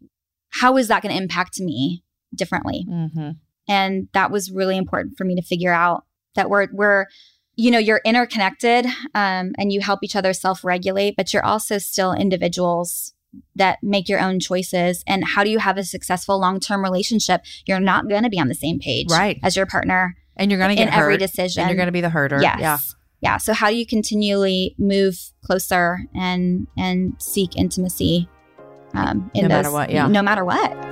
how 0.49 0.79
is 0.79 0.89
that 0.89 1.03
going 1.03 1.15
to 1.15 1.21
impact 1.23 1.61
me 1.61 2.03
differently? 2.35 2.87
Mm-hmm. 2.89 3.31
And 3.69 4.09
that 4.13 4.31
was 4.31 4.51
really 4.51 4.77
important 4.77 5.17
for 5.17 5.25
me 5.25 5.35
to 5.37 5.43
figure 5.43 5.73
out 5.73 6.05
that 6.35 6.49
we're 6.51 6.69
we're 6.73 7.07
you 7.55 7.71
know 7.71 7.79
you're 7.79 8.01
interconnected 8.05 8.87
um, 9.15 9.53
and 9.59 9.73
you 9.73 9.81
help 9.81 10.01
each 10.03 10.17
other 10.17 10.33
self-regulate 10.33 11.15
but 11.17 11.33
you're 11.35 11.45
also 11.45 11.77
still 11.79 12.13
individuals 12.15 13.13
that 13.55 13.79
make 13.83 14.09
your 14.09 14.19
own 14.21 14.41
choices 14.41 15.05
and 15.07 15.23
how 15.25 15.45
do 15.45 15.51
you 15.51 15.59
have 15.59 15.77
a 15.77 15.85
successful 15.85 16.41
long-term 16.41 16.83
relationship 16.83 17.43
you're 17.67 17.79
not 17.81 18.09
going 18.09 18.23
to 18.23 18.31
be 18.31 18.41
on 18.41 18.49
the 18.49 18.55
same 18.55 18.79
page 18.79 19.11
Right. 19.11 19.39
as 19.43 19.55
your 19.57 19.67
partner 19.67 20.17
And 20.37 20.51
you're 20.51 20.59
gonna 20.59 20.75
get 20.75 20.85
in 20.85 20.89
get 20.95 20.99
every 20.99 21.19
decision 21.19 21.61
and 21.63 21.71
you're 21.71 21.79
gonna 21.79 21.93
be 21.93 22.01
the 22.01 22.09
herder. 22.11 22.41
yes 22.41 22.59
Yeah. 22.61 22.79
yeah 23.21 23.37
so 23.37 23.53
how 23.53 23.69
do 23.69 23.77
you 23.77 23.87
continually 23.87 24.75
move 24.79 25.19
closer 25.45 25.99
and 26.15 26.67
and 26.79 27.15
seek 27.19 27.55
intimacy 27.57 28.29
um, 28.95 29.31
in 29.35 29.43
No 29.43 29.49
matter 29.49 29.71
what, 29.71 29.91
yeah. 29.91 30.07
no 30.07 30.23
matter 30.23 30.45
what 30.45 30.92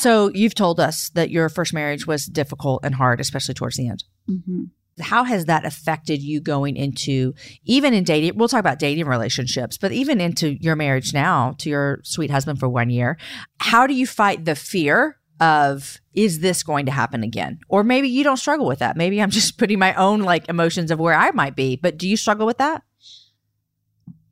So 0.00 0.30
you've 0.34 0.54
told 0.54 0.80
us 0.80 1.10
that 1.10 1.30
your 1.30 1.48
first 1.48 1.74
marriage 1.74 2.06
was 2.06 2.26
difficult 2.26 2.84
and 2.84 2.94
hard, 2.94 3.20
especially 3.20 3.54
towards 3.54 3.76
the 3.76 3.88
end. 3.88 4.04
Mhm. 4.28 4.70
how 5.00 5.24
has 5.24 5.46
that 5.46 5.64
affected 5.64 6.20
you 6.20 6.40
going 6.40 6.76
into 6.76 7.32
even 7.64 7.94
in 7.94 8.04
dating 8.04 8.36
we'll 8.36 8.48
talk 8.48 8.60
about 8.60 8.78
dating 8.78 9.06
relationships 9.06 9.78
but 9.78 9.92
even 9.92 10.20
into 10.20 10.58
your 10.60 10.76
marriage 10.76 11.14
now 11.14 11.54
to 11.56 11.70
your 11.70 12.00
sweet 12.02 12.30
husband 12.30 12.60
for 12.60 12.68
one 12.68 12.90
year 12.90 13.16
how 13.60 13.86
do 13.86 13.94
you 13.94 14.06
fight 14.06 14.44
the 14.44 14.54
fear 14.54 15.16
of 15.40 15.98
is 16.12 16.40
this 16.40 16.62
going 16.62 16.84
to 16.84 16.92
happen 16.92 17.22
again? 17.22 17.60
Or 17.68 17.82
maybe 17.82 18.08
you 18.08 18.22
don't 18.22 18.36
struggle 18.36 18.66
with 18.66 18.80
that. 18.80 18.94
Maybe 18.94 19.22
i'm 19.22 19.30
just 19.40 19.56
putting 19.56 19.78
my 19.78 19.94
own 19.94 20.20
like 20.20 20.46
emotions 20.50 20.90
of 20.90 20.98
where 20.98 21.14
i 21.14 21.30
might 21.30 21.56
be 21.56 21.76
but 21.76 21.96
do 21.96 22.06
you 22.06 22.16
struggle 22.18 22.46
with 22.46 22.58
that? 22.58 22.82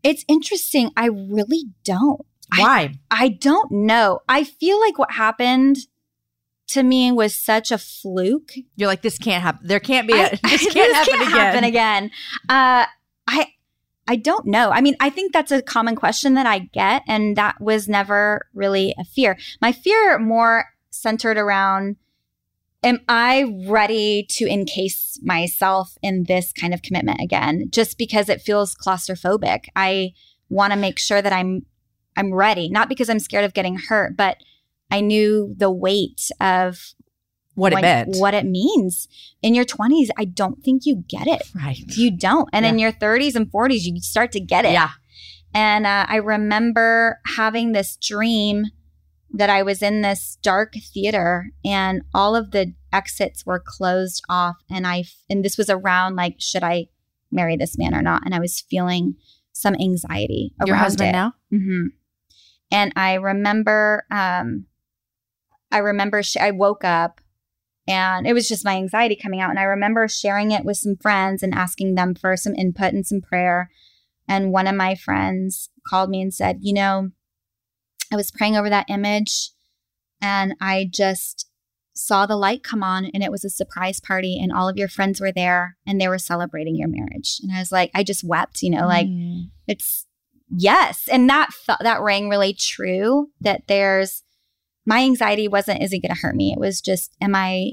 It's 0.02 0.24
interesting. 0.28 0.90
I 0.96 1.06
really 1.06 1.64
don't 1.84 2.26
why 2.56 2.98
I 3.10 3.28
don't 3.28 3.70
know. 3.70 4.20
I 4.28 4.44
feel 4.44 4.80
like 4.80 4.98
what 4.98 5.12
happened 5.12 5.76
to 6.68 6.82
me 6.82 7.10
was 7.12 7.34
such 7.34 7.70
a 7.72 7.78
fluke. 7.78 8.52
you're 8.76 8.88
like 8.88 9.00
this 9.02 9.16
can't 9.18 9.42
happen 9.42 9.66
there 9.66 9.80
can't 9.80 10.06
be 10.06 10.12
a 10.14 10.26
I- 10.26 10.38
this 10.42 10.72
can't, 10.72 10.94
happen, 10.94 11.14
again. 11.14 11.30
happen 11.30 11.64
again. 11.64 12.04
Uh, 12.48 12.84
I 13.26 13.52
I 14.10 14.16
don't 14.16 14.46
know. 14.46 14.70
I 14.70 14.80
mean, 14.80 14.96
I 15.00 15.10
think 15.10 15.32
that's 15.34 15.52
a 15.52 15.60
common 15.60 15.94
question 15.94 16.32
that 16.34 16.46
I 16.46 16.60
get, 16.60 17.02
and 17.06 17.36
that 17.36 17.60
was 17.60 17.88
never 17.88 18.46
really 18.54 18.94
a 18.98 19.04
fear. 19.04 19.36
My 19.60 19.70
fear 19.72 20.18
more 20.18 20.64
centered 20.90 21.36
around. 21.36 21.96
Am 22.84 23.00
I 23.08 23.52
ready 23.66 24.24
to 24.30 24.46
encase 24.46 25.18
myself 25.22 25.98
in 26.00 26.24
this 26.24 26.52
kind 26.52 26.72
of 26.72 26.80
commitment 26.80 27.20
again? 27.20 27.66
Just 27.70 27.98
because 27.98 28.28
it 28.28 28.40
feels 28.40 28.74
claustrophobic. 28.74 29.64
I 29.74 30.12
want 30.48 30.72
to 30.72 30.78
make 30.78 30.98
sure 31.00 31.20
that 31.20 31.32
I'm 31.32 31.66
I'm 32.18 32.34
ready, 32.34 32.68
not 32.68 32.88
because 32.88 33.08
I'm 33.08 33.20
scared 33.20 33.44
of 33.44 33.54
getting 33.54 33.78
hurt, 33.78 34.16
but 34.16 34.38
I 34.90 35.00
knew 35.00 35.54
the 35.56 35.70
weight 35.70 36.30
of 36.40 36.94
what 37.54 37.72
it 37.72 37.80
meant 37.80 38.16
what 38.18 38.34
it 38.34 38.44
means. 38.46 39.08
In 39.42 39.54
your 39.54 39.64
20s, 39.64 40.08
I 40.16 40.24
don't 40.24 40.62
think 40.62 40.86
you 40.86 41.04
get 41.08 41.26
it. 41.26 41.42
right 41.54 41.78
You 41.88 42.10
don't. 42.10 42.48
And 42.52 42.64
in 42.64 42.78
your 42.78 42.92
30s 42.92 43.34
and 43.34 43.50
40s, 43.50 43.80
you 43.82 44.00
start 44.00 44.32
to 44.32 44.40
get 44.40 44.64
it. 44.64 44.72
yeah 44.72 44.90
And 45.54 45.86
uh, 45.86 46.06
I 46.08 46.16
remember 46.16 47.18
having 47.36 47.72
this 47.72 47.96
dream 47.96 48.66
that 49.32 49.50
I 49.50 49.62
was 49.62 49.82
in 49.82 50.02
this 50.02 50.38
dark 50.42 50.74
theater 50.94 51.50
and 51.64 52.02
all 52.14 52.34
of 52.34 52.52
the 52.52 52.74
exits 52.92 53.44
were 53.44 53.62
closed 53.64 54.24
off 54.28 54.56
and 54.70 54.86
I 54.86 55.04
and 55.28 55.44
this 55.44 55.58
was 55.58 55.68
around 55.68 56.16
like 56.16 56.36
should 56.38 56.62
I 56.62 56.86
marry 57.30 57.56
this 57.56 57.76
man 57.76 57.94
or 57.94 58.00
not 58.00 58.22
and 58.24 58.34
I 58.34 58.40
was 58.40 58.62
feeling 58.62 59.16
some 59.52 59.74
anxiety 59.74 60.54
around 60.60 60.68
Your 60.68 60.76
husband 60.76 61.10
it. 61.10 61.12
now? 61.12 61.34
hmm 61.50 61.86
And 62.70 62.92
I 62.96 63.14
remember, 63.14 64.04
um, 64.10 64.66
I 65.70 65.78
remember 65.78 66.22
sh- 66.22 66.36
I 66.36 66.50
woke 66.50 66.84
up 66.84 67.20
and 67.86 68.26
it 68.26 68.34
was 68.34 68.48
just 68.48 68.64
my 68.64 68.76
anxiety 68.76 69.16
coming 69.16 69.40
out. 69.40 69.50
And 69.50 69.58
I 69.58 69.62
remember 69.64 70.06
sharing 70.08 70.50
it 70.50 70.64
with 70.64 70.76
some 70.76 70.96
friends 70.96 71.42
and 71.42 71.54
asking 71.54 71.94
them 71.94 72.14
for 72.14 72.36
some 72.36 72.54
input 72.54 72.92
and 72.92 73.06
some 73.06 73.20
prayer. 73.20 73.70
And 74.28 74.52
one 74.52 74.66
of 74.66 74.74
my 74.74 74.94
friends 74.94 75.70
called 75.86 76.10
me 76.10 76.20
and 76.20 76.32
said, 76.32 76.58
You 76.60 76.74
know, 76.74 77.10
I 78.12 78.16
was 78.16 78.30
praying 78.30 78.56
over 78.56 78.68
that 78.70 78.90
image 78.90 79.50
and 80.20 80.54
I 80.60 80.88
just 80.92 81.46
saw 81.94 82.26
the 82.26 82.36
light 82.36 82.62
come 82.62 82.82
on 82.82 83.06
and 83.06 83.22
it 83.24 83.30
was 83.32 83.44
a 83.44 83.50
surprise 83.50 84.00
party 84.00 84.38
and 84.40 84.52
all 84.52 84.68
of 84.68 84.76
your 84.76 84.88
friends 84.88 85.20
were 85.20 85.32
there 85.32 85.76
and 85.86 86.00
they 86.00 86.08
were 86.08 86.18
celebrating 86.18 86.76
your 86.76 86.88
marriage. 86.88 87.38
And 87.42 87.50
I 87.52 87.58
was 87.58 87.72
like, 87.72 87.90
I 87.94 88.04
just 88.04 88.22
wept, 88.22 88.62
you 88.62 88.70
know, 88.70 88.86
like, 88.86 89.06
Mm. 89.08 89.50
it's 89.66 90.06
yes 90.50 91.08
and 91.10 91.28
that 91.28 91.52
felt 91.52 91.80
that 91.82 92.00
rang 92.00 92.28
really 92.28 92.52
true 92.52 93.28
that 93.40 93.62
there's 93.68 94.22
my 94.86 95.00
anxiety 95.00 95.48
wasn't 95.48 95.82
is 95.82 95.92
it 95.92 96.00
going 96.00 96.14
to 96.14 96.20
hurt 96.20 96.34
me 96.34 96.52
it 96.52 96.58
was 96.58 96.80
just 96.80 97.14
am 97.20 97.34
i 97.34 97.72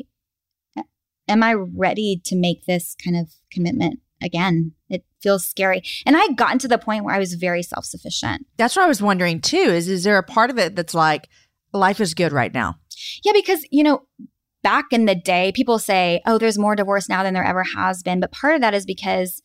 am 1.28 1.42
i 1.44 1.54
ready 1.54 2.22
to 2.24 2.36
make 2.36 2.66
this 2.66 2.96
kind 3.04 3.16
of 3.16 3.30
commitment 3.52 4.00
again 4.22 4.72
it 4.90 5.04
feels 5.22 5.46
scary 5.46 5.82
and 6.06 6.16
i 6.18 6.20
had 6.22 6.38
gotten 6.38 6.60
to 6.60 6.68
the 6.68 6.78
point 6.78 7.04
where 7.04 7.16
i 7.16 7.20
was 7.20 7.34
very 7.36 7.64
self-sufficient 7.64 8.46
That's 8.58 8.76
what 8.76 8.84
I 8.84 8.88
was 8.88 9.02
wondering 9.02 9.42
too. 9.42 9.58
Is 9.58 9.88
is 9.88 10.04
there 10.04 10.18
a 10.18 10.24
part 10.24 10.50
of 10.50 10.58
it 10.58 10.76
that's 10.76 10.94
like 10.94 11.28
life 11.74 12.00
is 12.00 12.14
good 12.14 12.32
right 12.32 12.54
now? 12.54 12.76
yeah 13.24 13.34
because 13.34 13.66
you 13.72 13.84
know 13.84 14.04
back 14.64 14.86
in 14.92 15.06
the 15.06 15.16
day 15.16 15.52
people 15.54 15.78
say 15.78 16.22
oh 16.26 16.38
there's 16.38 16.58
more 16.58 16.76
divorce 16.76 17.08
now 17.10 17.24
than 17.24 17.34
there 17.34 17.44
ever 17.44 17.64
has 17.76 18.02
been 18.02 18.20
but 18.20 18.32
part 18.32 18.56
of 18.56 18.62
that 18.62 18.74
is 18.74 18.86
because 18.86 19.42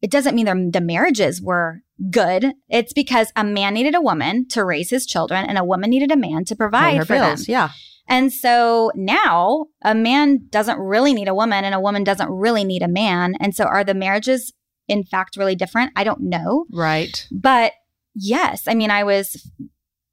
it 0.00 0.10
doesn't 0.10 0.34
mean 0.34 0.70
the 0.70 0.80
marriages 0.80 1.42
were 1.42 1.82
good 2.10 2.52
it's 2.68 2.92
because 2.92 3.32
a 3.36 3.44
man 3.44 3.74
needed 3.74 3.94
a 3.94 4.00
woman 4.00 4.46
to 4.48 4.64
raise 4.64 4.90
his 4.90 5.06
children 5.06 5.44
and 5.44 5.56
a 5.58 5.64
woman 5.64 5.90
needed 5.90 6.10
a 6.10 6.16
man 6.16 6.44
to 6.44 6.56
provide 6.56 7.06
for 7.06 7.14
bills. 7.14 7.46
them 7.46 7.52
Yeah. 7.52 7.70
And 8.06 8.32
so 8.32 8.90
now 8.94 9.66
a 9.82 9.94
man 9.94 10.46
doesn't 10.50 10.78
really 10.78 11.14
need 11.14 11.28
a 11.28 11.34
woman 11.34 11.64
and 11.64 11.74
a 11.74 11.80
woman 11.80 12.04
doesn't 12.04 12.30
really 12.30 12.64
need 12.64 12.82
a 12.82 12.88
man. 12.88 13.34
And 13.40 13.54
so 13.54 13.64
are 13.64 13.84
the 13.84 13.94
marriages 13.94 14.52
in 14.88 15.04
fact 15.04 15.36
really 15.36 15.54
different? 15.54 15.92
I 15.96 16.04
don't 16.04 16.20
know. 16.20 16.66
Right. 16.70 17.26
But 17.30 17.72
yes, 18.14 18.64
I 18.66 18.74
mean, 18.74 18.90
I 18.90 19.04
was 19.04 19.50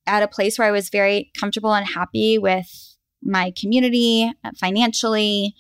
at 0.08 0.24
a 0.24 0.28
place 0.28 0.58
where 0.58 0.68
I 0.68 0.72
was 0.72 0.90
very 0.90 1.32
comfortable 1.38 1.74
and 1.74 1.86
happy 1.86 2.38
with 2.38 2.96
my 3.22 3.54
community 3.60 4.32
uh, 4.44 4.52
financially, 4.58 5.56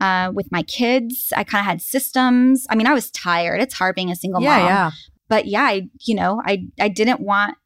uh, 0.00 0.30
with 0.34 0.50
my 0.50 0.62
kids. 0.62 1.32
I 1.36 1.44
kind 1.44 1.60
of 1.60 1.66
had 1.66 1.80
systems. 1.80 2.66
I 2.68 2.74
mean, 2.74 2.86
I 2.86 2.94
was 2.94 3.10
tired. 3.10 3.60
It's 3.60 3.74
hard 3.74 3.94
being 3.94 4.10
a 4.10 4.16
single 4.16 4.42
yeah, 4.42 4.58
mom 4.58 4.66
yeah. 4.66 4.90
But 5.28 5.46
yeah, 5.46 5.62
I 5.64 5.88
you 6.00 6.14
know, 6.14 6.40
I 6.44 6.66
I 6.80 6.88
didn't 6.88 7.20
want 7.20 7.56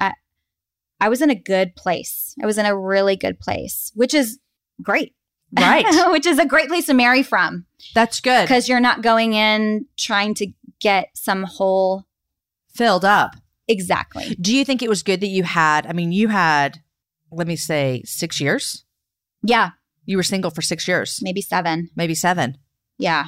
I, 0.00 0.12
I 1.00 1.08
was 1.08 1.22
in 1.22 1.30
a 1.30 1.34
good 1.34 1.74
place. 1.76 2.34
I 2.42 2.46
was 2.46 2.58
in 2.58 2.66
a 2.66 2.76
really 2.76 3.16
good 3.16 3.38
place, 3.40 3.92
which 3.94 4.14
is 4.14 4.38
great. 4.82 5.14
Right. 5.58 5.86
which 6.12 6.26
is 6.26 6.38
a 6.38 6.44
great 6.44 6.68
place 6.68 6.86
to 6.86 6.94
marry 6.94 7.22
from 7.22 7.64
That's 7.94 8.20
good. 8.20 8.42
because 8.42 8.68
you're 8.68 8.80
not 8.80 9.00
going 9.02 9.32
in 9.32 9.86
trying 9.96 10.34
to 10.34 10.48
get 10.78 11.08
some 11.14 11.42
hole 11.44 12.04
Filled 12.74 13.04
up. 13.04 13.34
exactly. 13.66 14.36
Do 14.40 14.54
you 14.54 14.62
think 14.64 14.82
it 14.82 14.90
was 14.90 15.02
good 15.02 15.20
that 15.22 15.28
you 15.28 15.42
had, 15.44 15.86
I 15.86 15.94
mean, 15.94 16.12
you 16.12 16.28
had, 16.28 16.78
let 17.32 17.46
me 17.46 17.56
say, 17.56 18.02
six 18.04 18.40
years? 18.42 18.84
Yeah, 19.42 19.70
You 20.04 20.18
were 20.18 20.22
single 20.22 20.50
for 20.50 20.60
six 20.62 20.86
years, 20.86 21.18
maybe 21.22 21.40
7. 21.40 21.90
maybe 21.96 22.14
seven. 22.14 22.58
Yeah, 22.98 23.24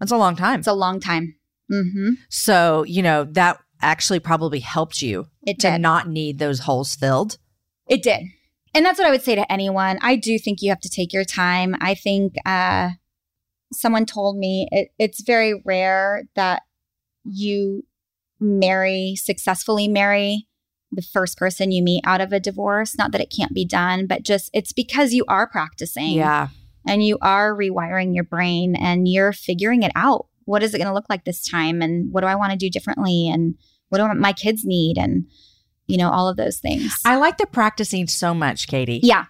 That's 0.00 0.10
a 0.12 0.16
long 0.16 0.34
time. 0.34 0.58
it's 0.58 0.66
a 0.68 0.72
long 0.74 0.98
time. 0.98 1.36
Mhm. 1.70 2.16
So, 2.28 2.84
you 2.84 3.02
know, 3.02 3.24
that 3.24 3.58
actually 3.82 4.20
probably 4.20 4.60
helped 4.60 5.02
you 5.02 5.26
It 5.46 5.58
to 5.60 5.70
did. 5.72 5.80
not 5.80 6.08
need 6.08 6.38
those 6.38 6.60
holes 6.60 6.94
filled. 6.94 7.38
It 7.88 8.02
did. 8.02 8.22
And 8.74 8.84
that's 8.84 8.98
what 8.98 9.06
I 9.08 9.10
would 9.10 9.22
say 9.22 9.34
to 9.34 9.50
anyone. 9.52 9.98
I 10.02 10.16
do 10.16 10.38
think 10.38 10.60
you 10.62 10.68
have 10.70 10.80
to 10.80 10.88
take 10.90 11.12
your 11.12 11.24
time. 11.24 11.74
I 11.80 11.94
think 11.94 12.34
uh, 12.44 12.90
someone 13.72 14.06
told 14.06 14.36
me 14.36 14.68
it, 14.70 14.88
it's 14.98 15.22
very 15.22 15.60
rare 15.64 16.24
that 16.36 16.62
you 17.24 17.84
marry, 18.38 19.14
successfully 19.16 19.88
marry 19.88 20.46
the 20.92 21.02
first 21.02 21.36
person 21.36 21.72
you 21.72 21.82
meet 21.82 22.02
out 22.06 22.20
of 22.20 22.32
a 22.32 22.40
divorce. 22.40 22.96
Not 22.96 23.12
that 23.12 23.20
it 23.20 23.32
can't 23.36 23.52
be 23.54 23.64
done, 23.64 24.06
but 24.06 24.22
just 24.22 24.50
it's 24.52 24.72
because 24.72 25.12
you 25.12 25.24
are 25.26 25.48
practicing 25.48 26.12
Yeah. 26.12 26.48
and 26.86 27.04
you 27.04 27.18
are 27.22 27.54
rewiring 27.54 28.14
your 28.14 28.24
brain 28.24 28.76
and 28.76 29.08
you're 29.08 29.32
figuring 29.32 29.82
it 29.82 29.92
out. 29.96 30.26
What 30.46 30.62
is 30.62 30.74
it 30.74 30.78
going 30.78 30.88
to 30.88 30.94
look 30.94 31.10
like 31.10 31.24
this 31.24 31.46
time? 31.46 31.82
And 31.82 32.10
what 32.12 32.22
do 32.22 32.26
I 32.26 32.34
want 32.34 32.52
to 32.52 32.58
do 32.58 32.70
differently? 32.70 33.28
And 33.28 33.54
what 33.90 33.98
do 33.98 34.14
my 34.18 34.32
kids 34.32 34.64
need? 34.64 34.96
And, 34.96 35.26
you 35.86 35.98
know, 35.98 36.10
all 36.10 36.28
of 36.28 36.36
those 36.36 36.58
things. 36.58 36.96
I 37.04 37.16
like 37.16 37.36
the 37.36 37.46
practicing 37.46 38.06
so 38.06 38.32
much, 38.34 38.66
Katie. 38.66 39.00
yeah. 39.02 39.26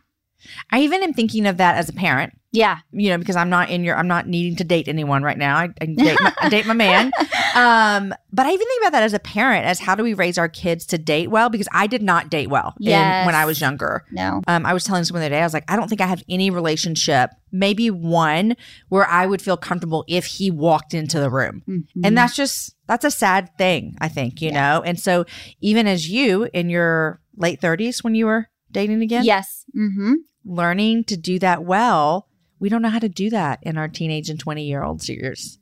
I 0.71 0.81
even 0.81 1.03
am 1.03 1.13
thinking 1.13 1.47
of 1.47 1.57
that 1.59 1.77
as 1.77 1.89
a 1.89 1.93
parent. 1.93 2.33
Yeah. 2.53 2.79
you 2.91 3.11
know, 3.11 3.19
because 3.19 3.37
I'm 3.37 3.51
not 3.51 3.69
in 3.69 3.85
your, 3.85 3.97
I'm 3.97 4.09
not 4.09 4.27
needing 4.27 4.57
to 4.57 4.65
date 4.65 4.89
anyone 4.89 5.23
right 5.23 5.37
now. 5.37 5.57
I, 5.57 5.69
I 5.79 5.87
date, 5.87 6.19
my, 6.23 6.33
I 6.41 6.49
date 6.49 6.67
my 6.67 6.73
man. 6.75 7.13
Um, 7.55 8.13
but 8.35 8.45
I 8.45 8.51
even 8.51 8.67
think 8.67 8.83
about 8.83 8.93
that 8.93 9.03
as 9.03 9.15
a 9.15 9.19
parent, 9.19 9.65
as 9.65 9.81
how 9.81 9.95
do 9.95 10.03
we 10.03 10.13
raise 10.13 10.37
our 10.37 10.49
kids 10.49 10.85
to 10.89 10.99
date 10.99 11.31
well? 11.31 11.49
Because 11.49 11.69
I 11.73 11.87
did 11.87 12.03
not 12.03 12.29
date 12.29 12.51
well 12.51 12.75
in- 13.21 13.27
when 13.27 13.35
I 13.35 13.47
was 13.47 13.63
younger. 13.63 14.05
No. 14.11 14.43
Um, 14.47 14.67
I 14.67 14.75
was 14.75 14.85
telling 14.85 15.05
someone 15.05 15.21
the 15.21 15.27
other 15.29 15.37
day, 15.37 15.41
I 15.41 15.47
was 15.47 15.55
like, 15.55 15.65
I 15.67 15.75
don't 15.75 15.89
think 15.89 16.03
I 16.03 16.07
have 16.07 16.23
any 16.29 16.51
relationship, 16.51 17.31
maybe 17.53 17.91
one 17.91 18.57
where 18.91 19.07
I 19.07 19.25
would 19.25 19.41
feel 19.41 19.57
comfortable 19.57 20.05
if 20.07 20.27
he 20.27 20.51
walked 20.51 20.93
into 20.93 21.19
the 21.19 21.31
room. 21.31 21.63
Mm-hmm. 21.67 22.01
And 22.05 22.19
that's 22.19 22.37
just, 22.37 22.75
that's 22.87 23.07
a 23.07 23.11
sad 23.11 23.57
thing, 23.57 23.97
I 24.03 24.09
think, 24.09 24.43
you 24.43 24.53
know? 24.53 24.83
And 24.85 25.01
so 25.01 25.25
even 25.63 25.87
as 25.87 26.11
you 26.11 26.51
in 26.53 26.69
your 26.69 27.23
late 27.39 27.63
30s 27.63 28.05
when 28.05 28.15
you 28.15 28.27
were 28.27 28.51
dating 28.71 29.01
again, 29.01 29.25
yes. 29.25 29.65
Mm-hmm. 29.75 30.13
Learning 30.47 31.05
to 31.05 31.17
do 31.17 31.39
that 31.41 31.65
well, 31.65 32.29
we 32.59 32.69
don't 32.69 32.83
know 32.83 32.89
how 32.89 32.99
to 33.01 33.09
do 33.09 33.29
that 33.31 33.59
in 33.63 33.77
our 33.77 33.89
teenage 33.89 34.31
and 34.31 34.41
20 34.41 34.65
year 34.65 34.83
olds 34.83 35.09
years. 35.09 35.59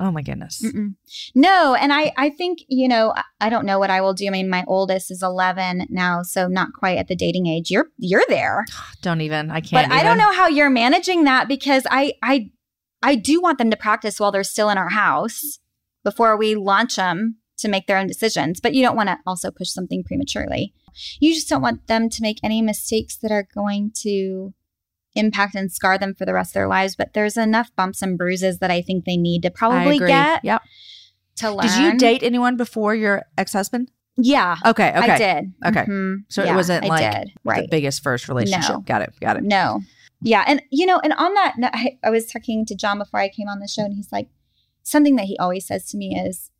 Oh 0.00 0.12
my 0.12 0.22
goodness. 0.22 0.62
Mm-mm. 0.64 0.94
No, 1.34 1.74
and 1.74 1.92
I 1.92 2.12
I 2.16 2.30
think 2.30 2.60
you 2.68 2.86
know 2.86 3.14
I- 3.40 3.50
don't 3.50 3.66
know 3.66 3.80
what 3.80 3.90
I 3.90 4.00
will 4.00 4.14
do. 4.14 4.28
I 4.28 4.30
mean, 4.30 4.48
my 4.48 4.64
oldest 4.68 5.10
is 5.10 5.24
11 5.24 5.86
now, 5.90 6.22
so 6.22 6.46
not 6.46 6.68
quite 6.72 6.98
at 6.98 7.08
the 7.08 7.16
dating 7.16 7.48
age. 7.48 7.68
You're 7.70 7.88
you're 7.98 8.22
there, 8.28 8.64
Don't 9.02 9.22
even. 9.22 9.50
I 9.50 9.60
can't. 9.60 9.88
but 9.88 9.92
I 9.92 10.04
don't 10.04 10.18
know 10.18 10.32
how 10.32 10.46
you're 10.46 10.70
managing 10.70 11.24
that 11.24 11.48
because 11.48 11.84
I 11.90 12.12
I 12.22 12.50
I 13.02 13.16
do 13.16 13.40
want 13.40 13.58
them 13.58 13.70
to 13.72 13.76
practice 13.76 14.20
while 14.20 14.30
they're 14.30 14.44
still 14.44 14.70
in 14.70 14.78
our 14.78 14.90
house 14.90 15.58
before 16.04 16.36
we 16.36 16.54
launch 16.54 16.94
them 16.94 17.38
to 17.58 17.68
make 17.68 17.86
their 17.86 17.98
own 17.98 18.06
decisions. 18.06 18.60
But 18.60 18.74
you 18.74 18.82
don't 18.82 18.96
want 18.96 19.08
to 19.08 19.18
also 19.26 19.50
push 19.50 19.68
something 19.70 20.02
prematurely. 20.04 20.72
You 21.20 21.34
just 21.34 21.48
don't 21.48 21.62
want 21.62 21.86
them 21.86 22.08
to 22.08 22.22
make 22.22 22.38
any 22.42 22.62
mistakes 22.62 23.16
that 23.18 23.30
are 23.30 23.46
going 23.54 23.92
to 24.02 24.52
impact 25.14 25.54
and 25.54 25.70
scar 25.72 25.98
them 25.98 26.14
for 26.14 26.24
the 26.24 26.34
rest 26.34 26.50
of 26.50 26.54
their 26.54 26.68
lives. 26.68 26.96
But 26.96 27.14
there's 27.14 27.36
enough 27.36 27.70
bumps 27.76 28.02
and 28.02 28.16
bruises 28.18 28.58
that 28.58 28.70
I 28.70 28.82
think 28.82 29.04
they 29.04 29.16
need 29.16 29.42
to 29.42 29.50
probably 29.50 29.98
get 29.98 30.44
Yep. 30.44 30.62
to 31.36 31.50
learn. 31.50 31.66
Did 31.66 31.76
you 31.78 31.98
date 31.98 32.22
anyone 32.22 32.56
before 32.56 32.94
your 32.94 33.24
ex 33.36 33.52
husband? 33.52 33.90
Yeah, 34.20 34.56
Okay. 34.66 34.90
Okay. 34.96 35.12
I 35.12 35.18
did. 35.18 35.52
Okay. 35.64 35.84
Mhm. 35.84 36.24
So 36.28 36.42
it 36.42 36.52
wasn't 36.54 36.84
I 36.84 36.88
like 36.88 37.12
did. 37.12 37.28
The 37.28 37.40
right. 37.44 37.70
biggest 37.70 38.02
first 38.02 38.28
relationship. 38.28 38.70
No. 38.70 38.80
Got 38.80 39.02
it. 39.02 39.14
Got 39.20 39.36
it. 39.36 39.44
No. 39.44 39.80
Yeah, 40.20 40.42
and 40.48 40.60
you 40.70 40.84
know, 40.86 40.98
and 40.98 41.12
on 41.12 41.32
that, 41.34 41.54
I, 41.72 41.98
I 42.02 42.10
was 42.10 42.26
talking 42.26 42.66
to 42.66 42.74
John 42.74 42.98
before 42.98 43.20
I 43.20 43.28
came 43.28 43.46
on 43.46 43.60
the 43.60 43.68
show, 43.68 43.84
and 43.84 43.94
he's 43.94 44.10
like, 44.10 44.28
something 44.82 45.14
that 45.14 45.26
he 45.26 45.38
always 45.38 45.64
says 45.68 45.88
to 45.90 45.96
me 45.96 46.18
is, 46.18 46.50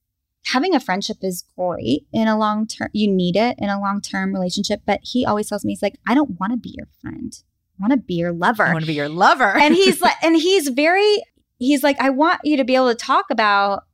having 0.48 0.74
a 0.74 0.80
friendship 0.80 1.18
is 1.22 1.44
great 1.56 2.06
in 2.12 2.26
a 2.26 2.38
long 2.38 2.66
term. 2.66 2.88
You 2.92 3.10
need 3.10 3.36
it 3.36 3.56
in 3.58 3.68
a 3.68 3.80
long 3.80 4.00
term 4.00 4.32
relationship, 4.32 4.82
but 4.86 5.00
he 5.02 5.26
always 5.26 5.48
tells 5.48 5.64
me, 5.64 5.72
he's 5.72 5.82
like, 5.82 5.98
I 6.06 6.14
don't 6.14 6.38
want 6.40 6.52
to 6.52 6.58
be 6.58 6.74
your 6.76 6.88
friend. 7.00 7.32
I 7.78 7.82
want 7.82 7.92
to 7.92 7.98
be 7.98 8.14
your 8.14 8.32
lover. 8.32 8.64
I 8.64 8.72
want 8.72 8.84
to 8.84 8.88
be 8.88 8.94
your 8.94 9.08
lover. 9.08 9.56
and 9.56 9.74
he's 9.74 10.00
like, 10.02 10.16
and 10.22 10.36
he's 10.36 10.68
very, 10.68 11.22
he's 11.58 11.82
like, 11.82 12.00
I 12.00 12.10
want 12.10 12.40
you 12.44 12.56
to 12.56 12.64
be 12.64 12.74
able 12.74 12.88
to 12.88 12.94
talk 12.94 13.26
about 13.30 13.84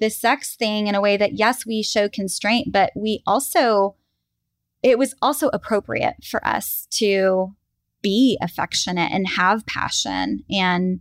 the 0.00 0.08
sex 0.08 0.56
thing 0.56 0.86
in 0.86 0.94
a 0.94 1.00
way 1.00 1.16
that, 1.16 1.34
yes, 1.34 1.66
we 1.66 1.82
show 1.82 2.08
constraint, 2.08 2.72
but 2.72 2.90
we 2.96 3.22
also, 3.26 3.94
it 4.82 4.98
was 4.98 5.14
also 5.20 5.50
appropriate 5.52 6.24
for 6.24 6.44
us 6.46 6.88
to 6.92 7.54
be 8.00 8.38
affectionate 8.40 9.12
and 9.12 9.28
have 9.28 9.66
passion. 9.66 10.44
And, 10.50 11.00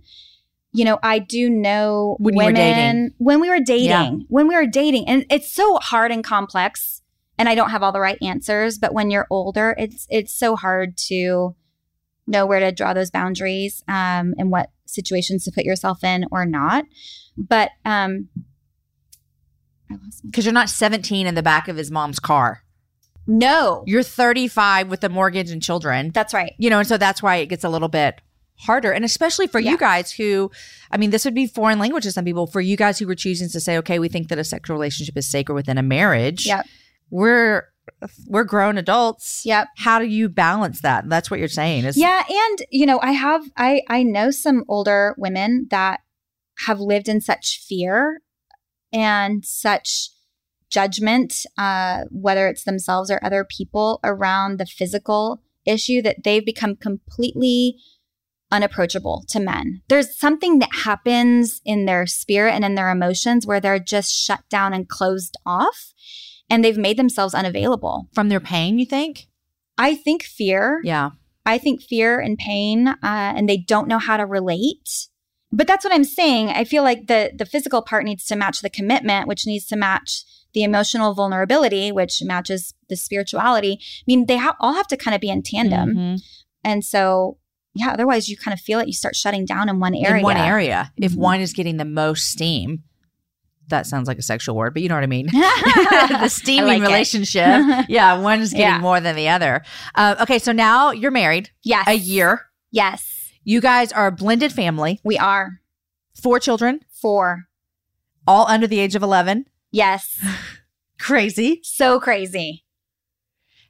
you 0.73 0.86
know, 0.86 0.99
I 1.01 1.19
do 1.19 1.49
know 1.49 2.17
When 2.19 2.36
women, 2.36 2.53
dating. 2.56 3.12
when 3.17 3.39
we 3.41 3.49
were 3.49 3.60
dating, 3.60 3.88
Yeah. 3.88 4.12
when 4.27 4.47
we 4.47 4.56
were 4.56 4.67
dating, 4.67 5.08
and 5.08 5.25
it's 5.30 5.51
so 5.51 5.77
hard 5.77 6.12
and 6.12 6.23
complex. 6.23 7.01
And 7.39 7.47
I 7.47 7.53
don't 7.56 7.69
have 7.69 7.84
all 7.84 7.91
the 7.91 7.99
right 7.99 8.17
answers, 8.21 8.77
but 8.80 8.93
when 8.93 9.12
you're 9.12 9.27
older, 9.30 9.75
it's 9.77 10.08
it's 10.10 10.34
so 10.34 10.56
hard 10.56 10.97
to 11.10 11.56
know 12.25 12.45
where 12.45 12.60
to 12.60 12.71
draw 12.71 12.93
those 12.93 13.12
boundaries 13.12 13.84
um, 13.88 14.34
and 14.38 14.51
what 14.51 14.71
situations 14.86 15.45
to 15.45 15.51
put 15.51 15.63
yourself 15.63 16.03
in 16.03 16.25
or 16.32 16.45
not. 16.45 16.86
But 17.38 17.69
um, 17.86 18.30
I 19.89 19.93
lost 19.93 20.23
my 20.23 20.30
because 20.30 20.45
you're 20.45 20.53
not 20.53 20.69
17 20.69 21.27
in 21.27 21.36
the 21.36 21.43
back 21.43 21.67
of 21.67 21.77
his 21.77 21.91
mom's 21.91 22.19
car. 22.19 22.63
No, 23.30 23.84
You're 23.86 24.03
35 24.03 24.88
with 24.89 25.03
a 25.03 25.10
mortgage 25.10 25.51
and 25.51 25.62
children. 25.62 26.12
that's 26.13 26.34
right. 26.34 26.53
you 26.58 26.69
know, 26.69 26.80
and 26.80 26.88
so 26.88 26.97
that's 26.97 27.21
why 27.21 27.36
it 27.38 27.47
gets 27.47 27.63
a 27.65 27.69
little 27.69 27.89
bit 27.89 28.21
harder. 28.60 28.91
And 28.91 29.06
especially 29.06 29.48
for 29.48 29.60
Yeah. 29.60 29.72
you 29.72 29.78
guys 29.78 30.12
who, 30.12 30.52
I 30.91 30.98
mean, 30.98 31.12
this 31.12 31.26
would 31.26 31.36
be 31.36 31.48
foreign 31.48 31.80
language 31.80 32.04
to 32.04 32.12
some 32.12 32.26
people. 32.26 32.48
For 32.48 32.62
you 32.62 32.76
guys 32.78 32.98
who 33.00 33.08
were 33.08 33.15
choosing 33.15 33.50
to 33.50 33.60
say, 33.60 33.78
okay, 33.78 34.00
we 34.00 34.10
think 34.10 34.30
that 34.30 34.39
a 34.39 34.43
sexual 34.43 34.76
relationship 34.76 35.15
is 35.17 35.28
sacred 35.30 35.56
within 35.56 35.78
a 35.78 35.84
marriage. 35.84 36.46
Yep. 36.46 36.65
We're 37.10 37.65
we're 38.28 38.43
grown 38.43 38.78
adults. 38.78 39.43
Yep. 39.46 39.67
How 39.78 39.98
do 40.00 40.06
you 40.06 40.28
balance 40.28 40.82
that? 40.82 41.08
That's 41.08 41.32
what 41.32 41.39
you're 41.39 41.48
saying. 41.48 41.86
Is 41.86 41.96
Yeah, 41.98 42.24
and 42.30 42.58
you 42.70 42.86
know, 42.86 43.00
I 43.02 43.12
have 43.12 43.43
I 43.56 43.82
I 43.89 44.04
know 44.04 44.30
some 44.32 44.63
older 44.67 45.15
women 45.17 45.67
that 45.72 46.02
have 46.65 46.80
lived 46.80 47.08
in 47.08 47.22
such 47.22 47.63
fear 47.65 48.22
and 48.91 49.46
such 49.46 50.10
judgment, 50.70 51.46
uh, 51.58 52.04
whether 52.12 52.48
it's 52.48 52.63
themselves 52.63 53.10
or 53.10 53.20
other 53.24 53.46
people 53.46 54.00
around 54.04 54.58
the 54.60 54.65
physical 54.65 55.41
issue 55.65 56.02
that 56.02 56.24
they've 56.24 56.46
become 56.46 56.76
completely 56.76 57.78
unapproachable 58.51 59.23
to 59.29 59.39
men. 59.39 59.81
There's 59.89 60.17
something 60.17 60.60
that 60.60 60.69
happens 60.83 61.62
in 61.65 61.86
their 61.86 62.05
spirit 62.07 62.51
and 62.53 62.63
in 62.63 62.75
their 62.75 62.89
emotions 62.89 63.45
where 63.45 63.60
they're 63.60 63.79
just 63.79 64.13
shut 64.13 64.41
down 64.49 64.73
and 64.73 64.88
closed 64.88 65.36
off 65.45 65.93
and 66.49 66.63
they've 66.63 66.77
made 66.77 66.97
themselves 66.97 67.33
unavailable. 67.33 68.07
from 68.13 68.29
their 68.29 68.39
pain, 68.39 68.79
you 68.79 68.86
think? 68.86 69.27
I 69.77 69.95
think 69.95 70.23
fear 70.23 70.81
Yeah. 70.83 71.12
I 71.45 71.57
think 71.57 71.81
fear 71.81 72.19
and 72.19 72.38
pain, 72.38 72.88
uh, 72.89 72.95
and 73.01 73.47
they 73.47 73.55
don't 73.57 73.88
know 73.88 73.99
how 73.99 74.17
to 74.17 74.25
relate. 74.25 75.07
But 75.49 75.65
that's 75.65 75.86
what 75.86 75.93
I'm 75.93 76.03
saying. 76.03 76.49
I 76.49 76.65
feel 76.65 76.83
like 76.83 77.07
the 77.07 77.31
the 77.38 77.45
physical 77.45 77.81
part 77.81 78.03
needs 78.03 78.25
to 78.25 78.36
match 78.36 78.60
the 78.62 78.69
commitment, 78.69 79.29
which 79.29 79.45
needs 79.47 79.65
to 79.67 79.77
match 79.77 80.23
the 80.53 80.63
emotional 80.63 81.13
vulnerability, 81.13 81.89
which 81.89 82.21
matches 82.21 82.73
the 82.89 82.97
spirituality. 82.97 83.79
I 83.81 84.03
mean, 84.07 84.25
they 84.25 84.36
ha- 84.38 84.57
all 84.60 84.73
have 84.73 84.88
to 84.88 84.97
kind 84.97 85.15
of 85.15 85.21
be 85.21 85.29
in 85.29 85.41
tandem. 85.41 85.95
Mhm. 85.95 86.21
And 86.65 86.83
so, 86.83 87.38
yeah, 87.77 87.91
otherwise 87.91 88.29
you 88.29 88.37
kind 88.37 88.53
of 88.53 88.59
feel 88.59 88.79
it. 88.79 88.87
You 88.87 88.93
start 88.93 89.15
shutting 89.15 89.45
down 89.45 89.69
in 89.69 89.79
one 89.79 89.95
area. 89.95 90.17
In 90.17 90.23
one 90.23 90.37
area. 90.37 90.91
If 90.97 91.13
Mhm. 91.13 91.17
one 91.17 91.41
is 91.41 91.53
getting 91.53 91.77
the 91.77 91.85
most 91.85 92.29
steam, 92.29 92.83
that 93.69 93.85
sounds 93.85 94.07
like 94.07 94.17
a 94.17 94.21
sexual 94.21 94.55
word, 94.55 94.73
but 94.73 94.81
you 94.81 94.89
know 94.89 94.95
what 94.95 95.03
I 95.03 95.07
mean. 95.07 95.25
the 95.31 96.29
steaming 96.29 96.67
like 96.67 96.81
relationship. 96.81 97.85
yeah, 97.89 98.17
one 98.19 98.39
is 98.39 98.51
getting 98.51 98.65
Yeah. 98.65 98.79
more 98.79 98.99
than 99.01 99.15
the 99.15 99.29
other. 99.29 99.63
Uh, 99.95 100.15
okay, 100.21 100.39
so 100.39 100.51
now 100.51 100.91
you're 100.91 101.11
married 101.11 101.49
yes. 101.63 101.85
a 101.87 101.93
year. 101.95 102.41
Yes, 102.71 103.31
You 103.43 103.61
guys 103.61 103.91
are 103.93 104.07
a 104.07 104.11
blended 104.11 104.51
family, 104.53 104.99
we 105.03 105.17
are. 105.17 105.59
four 106.21 106.39
children, 106.39 106.81
Four. 107.01 107.45
all 108.25 108.45
under 108.47 108.67
the 108.67 108.79
age 108.79 108.95
of 108.95 109.03
11. 109.03 109.45
Yes. 109.71 110.17
Crazy. 110.99 111.59
so 111.63 111.99
crazy. 111.99 112.63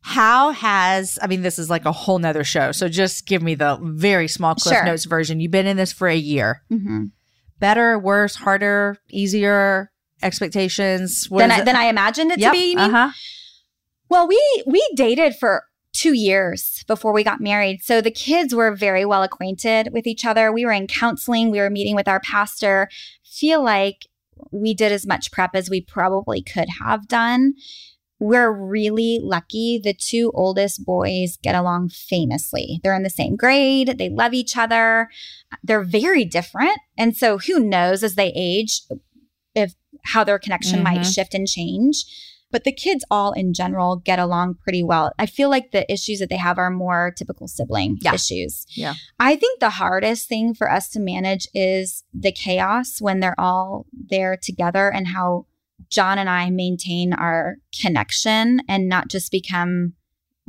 How 0.07 0.51
has, 0.51 1.19
I 1.21 1.27
mean, 1.27 1.41
this 1.41 1.59
is 1.59 1.69
like 1.69 1.83
a 1.83 1.91
whole 1.91 2.17
nother 2.17 2.45
show. 2.45 2.71
So 2.71 2.87
just 2.87 3.27
give 3.27 3.41
me 3.41 3.55
the 3.55 3.77
very 3.81 4.29
small 4.29 4.55
Cliff 4.55 4.75
Sure. 4.77 4.85
Notes 4.85 5.03
version. 5.03 5.41
You've 5.41 5.51
been 5.51 5.67
in 5.67 5.75
this 5.75 5.91
for 5.91 6.07
a 6.07 6.15
year. 6.15 6.63
hmm 6.69 7.07
Better, 7.59 7.99
worse, 7.99 8.35
harder, 8.35 8.97
easier 9.09 9.91
expectations? 10.21 11.27
Than 11.29 11.51
I, 11.51 11.61
than 11.61 11.75
I 11.75 11.85
imagined 11.85 12.31
it 12.31 12.39
Yep, 12.39 12.53
to 12.53 12.57
be. 12.57 12.75
Uh-huh. 12.77 13.09
Well, 14.09 14.27
we 14.27 14.63
we 14.65 14.87
dated 14.95 15.35
for 15.35 15.63
two 15.91 16.13
years 16.13 16.83
before 16.87 17.11
we 17.11 17.23
got 17.23 17.41
married. 17.41 17.81
So 17.83 17.99
the 17.99 18.11
kids 18.11 18.53
were 18.55 18.75
very 18.75 19.03
well 19.03 19.23
acquainted 19.23 19.89
with 19.91 20.07
each 20.07 20.23
other. 20.23 20.51
We 20.53 20.65
were 20.65 20.71
in 20.71 20.87
counseling, 20.87 21.51
we 21.51 21.59
were 21.59 21.69
meeting 21.69 21.95
with 21.95 22.07
our 22.07 22.19
pastor. 22.21 22.87
Feel 23.25 23.63
like 23.63 24.07
we 24.51 24.73
did 24.73 24.91
as 24.91 25.05
much 25.05 25.31
prep 25.31 25.51
as 25.53 25.69
we 25.69 25.81
probably 25.81 26.41
could 26.41 26.69
have 26.79 27.07
done. 27.07 27.55
We're 28.19 28.51
really 28.51 29.19
lucky. 29.21 29.79
The 29.83 29.93
two 29.93 30.31
oldest 30.33 30.83
boys 30.85 31.37
get 31.41 31.55
along 31.55 31.89
famously. 31.89 32.79
They're 32.83 32.95
in 32.95 33.03
the 33.03 33.09
same 33.09 33.35
grade, 33.35 33.97
they 33.97 34.09
love 34.09 34.33
each 34.33 34.57
other. 34.57 35.09
They're 35.63 35.83
very 35.83 36.25
different. 36.25 36.79
And 36.97 37.15
so 37.15 37.37
who 37.37 37.59
knows 37.59 38.03
as 38.03 38.15
they 38.15 38.31
age 38.35 38.81
if 39.55 39.73
how 40.05 40.23
their 40.23 40.39
connection 40.39 40.83
might 40.83 40.99
Mhm. 41.01 41.13
shift 41.13 41.33
and 41.33 41.47
change 41.47 42.05
but 42.49 42.63
the 42.63 42.71
kids 42.71 43.03
all 43.11 43.33
in 43.33 43.53
general 43.53 43.97
get 43.97 44.19
along 44.19 44.55
pretty 44.63 44.81
well. 44.81 45.11
I 45.19 45.25
feel 45.25 45.49
like 45.49 45.71
the 45.71 45.91
issues 45.91 46.19
that 46.19 46.29
they 46.29 46.37
have 46.37 46.57
are 46.57 46.69
more 46.69 47.13
typical 47.17 47.45
sibling 47.49 47.97
Yeah. 48.01 48.13
issues. 48.13 48.65
Yeah. 48.73 48.93
I 49.19 49.35
think 49.35 49.59
the 49.59 49.71
hardest 49.71 50.29
thing 50.29 50.53
for 50.53 50.71
us 50.71 50.87
to 50.91 50.99
manage 51.01 51.49
is 51.53 52.05
the 52.13 52.31
chaos 52.31 53.01
when 53.01 53.19
they're 53.19 53.37
all 53.37 53.85
there 53.91 54.37
together 54.41 54.89
and 54.89 55.07
how 55.07 55.45
John 55.89 56.17
and 56.19 56.29
I 56.29 56.49
maintain 56.49 57.13
our 57.13 57.57
connection 57.81 58.61
and 58.67 58.87
not 58.89 59.09
just 59.09 59.31
become 59.31 59.93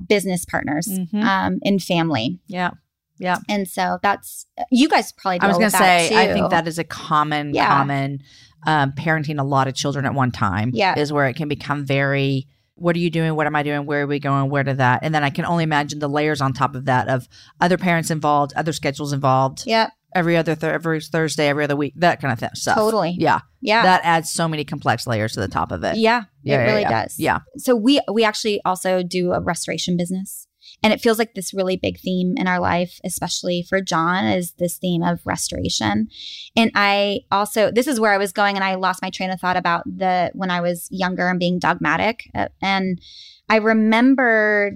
business 0.08 0.44
partners 0.44 0.86
Mhm. 0.88 1.22
um, 1.24 1.58
in 1.62 1.78
family. 1.78 2.40
Yeah. 2.46 2.70
Yeah. 3.18 3.38
And 3.48 3.66
so 3.66 3.98
that's 4.02 4.46
you 4.70 4.88
guys 4.88 5.10
probably. 5.12 5.40
I 5.40 5.48
was 5.48 5.58
going 5.58 5.70
to 5.70 5.76
say, 5.76 6.16
I 6.16 6.32
think 6.32 6.50
that 6.50 6.68
is 6.68 6.78
a 6.78 6.84
common, 6.84 7.52
Yeah. 7.54 7.66
common 7.66 8.20
um, 8.66 8.92
parenting 8.92 9.40
a 9.40 9.44
lot 9.44 9.66
of 9.68 9.74
children 9.74 10.04
at 10.04 10.14
one 10.14 10.30
time. 10.30 10.70
Yeah. 10.74 10.96
Is 10.98 11.12
where 11.12 11.26
it 11.26 11.34
can 11.34 11.48
become 11.48 11.84
very, 11.84 12.46
what 12.74 12.94
are 12.94 13.00
you 13.00 13.10
doing? 13.10 13.34
What 13.34 13.46
am 13.48 13.56
I 13.56 13.62
doing? 13.64 13.86
Where 13.86 14.02
are 14.02 14.06
we 14.06 14.18
going? 14.20 14.50
Where 14.50 14.62
to 14.64 14.74
that? 14.74 15.00
And 15.02 15.12
then 15.14 15.24
I 15.24 15.30
can 15.30 15.44
only 15.44 15.64
imagine 15.64 15.98
the 15.98 16.08
layers 16.08 16.40
on 16.40 16.52
top 16.52 16.74
of 16.76 16.84
that 16.84 17.08
of 17.08 17.28
other 17.60 17.76
parents 17.78 18.10
involved, 18.10 18.52
other 18.54 18.72
schedules 18.72 19.12
involved, 19.12 19.64
Yeah, 19.66 19.88
every 20.18 20.36
other, 20.36 20.54
th- 20.54 20.72
every 20.72 21.00
Thursday, 21.00 21.48
every 21.48 21.64
other 21.64 21.76
week, 21.76 21.94
that 21.96 22.20
kind 22.20 22.32
of 22.32 22.38
th- 22.40 22.52
stuff. 22.54 22.76
Totally. 22.76 23.14
Yeah. 23.18 23.40
yeah, 23.60 23.82
That 23.82 24.00
adds 24.04 24.30
so 24.30 24.48
many 24.48 24.64
complex 24.64 25.06
layers 25.06 25.32
to 25.34 25.40
the 25.40 25.48
top 25.48 25.72
of 25.72 25.82
it. 25.84 25.96
yeah. 25.96 26.24
Yeah, 26.42 26.60
it 26.62 26.66
really 26.66 26.80
yeah. 26.82 27.02
does. 27.02 27.14
Yeah. 27.18 27.38
so 27.58 27.74
we 27.76 28.00
we 28.12 28.24
actually 28.24 28.60
also 28.64 29.02
do 29.02 29.32
a 29.32 29.40
restoration 29.40 29.96
business 29.96 30.46
and 30.82 30.92
it 30.92 31.00
feels 31.00 31.18
like 31.18 31.34
this 31.34 31.52
really 31.54 31.76
big 31.76 31.98
theme 32.00 32.34
in 32.36 32.46
our 32.46 32.60
life 32.60 33.00
especially 33.04 33.64
for 33.68 33.80
john 33.80 34.24
is 34.24 34.52
this 34.58 34.76
theme 34.78 35.02
of 35.02 35.20
restoration 35.26 36.08
and 36.56 36.70
i 36.74 37.20
also 37.30 37.70
this 37.70 37.86
is 37.86 37.98
where 38.00 38.12
i 38.12 38.18
was 38.18 38.32
going 38.32 38.54
and 38.54 38.64
i 38.64 38.74
lost 38.76 39.02
my 39.02 39.10
train 39.10 39.30
of 39.30 39.40
thought 39.40 39.56
about 39.56 39.82
the 39.86 40.30
when 40.34 40.50
i 40.50 40.60
was 40.60 40.88
younger 40.90 41.28
and 41.28 41.38
being 41.38 41.58
dogmatic 41.58 42.30
Uh, 42.34 42.48
and 42.62 43.00
i 43.48 43.56
remember 43.56 44.72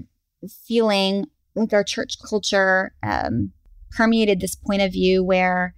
feeling 0.67 1.27
like 1.55 1.73
our 1.73 1.85
church 1.85 2.17
culture 2.29 2.95
um, 3.03 3.53
permeated 3.97 4.41
this 4.41 4.55
point 4.55 4.83
of 4.83 4.93
view 4.93 5.23
where 5.23 5.75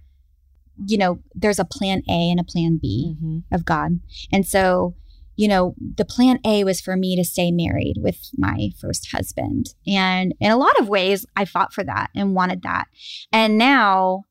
you 0.87 0.97
know 0.97 1.19
there's 1.33 1.59
a 1.59 1.65
plan 1.65 2.01
a 2.09 2.29
and 2.31 2.39
a 2.39 2.43
plan 2.43 2.77
b 2.81 3.15
Mhm. 3.21 3.43
of 3.51 3.63
God. 3.65 3.99
And 4.31 4.45
so, 4.45 4.95
you 5.37 5.47
know, 5.47 5.73
the 5.79 6.05
plan 6.05 6.39
A 6.45 6.63
was 6.63 6.81
for 6.81 6.95
me 6.97 7.15
to 7.15 7.23
stay 7.23 7.51
married 7.51 7.95
with 7.97 8.29
my 8.37 8.71
first 8.79 9.11
husband. 9.11 9.73
And 9.87 10.33
in 10.39 10.51
a 10.51 10.57
lot 10.57 10.77
of 10.79 10.89
ways, 10.89 11.25
I 11.35 11.45
fought 11.45 11.73
for 11.73 11.83
that 11.83 12.09
and 12.15 12.35
wanted 12.35 12.61
that. 12.63 12.85
And 13.31 13.57
now, 13.57 14.25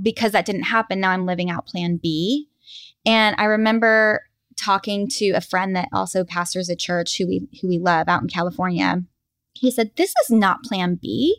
because 0.00 0.32
that 0.32 0.46
didn't 0.46 0.62
happen, 0.64 1.00
now 1.00 1.10
I'm 1.10 1.26
living 1.26 1.50
out 1.50 1.66
plan 1.66 1.98
B. 2.02 2.48
And 3.04 3.34
I 3.38 3.44
remember 3.44 4.22
talking 4.56 5.08
to 5.08 5.30
a 5.30 5.40
friend 5.40 5.74
that 5.76 5.88
also 5.92 6.24
pastors 6.24 6.68
a 6.68 6.76
church 6.76 7.18
who 7.18 7.26
we 7.26 7.48
who 7.60 7.68
we 7.68 7.78
love 7.78 8.08
out 8.08 8.22
in 8.22 8.28
California. 8.28 9.02
He 9.54 9.70
said, 9.70 9.90
"This 9.96 10.14
is 10.24 10.30
not 10.30 10.62
plan 10.62 10.98
B. 11.00 11.38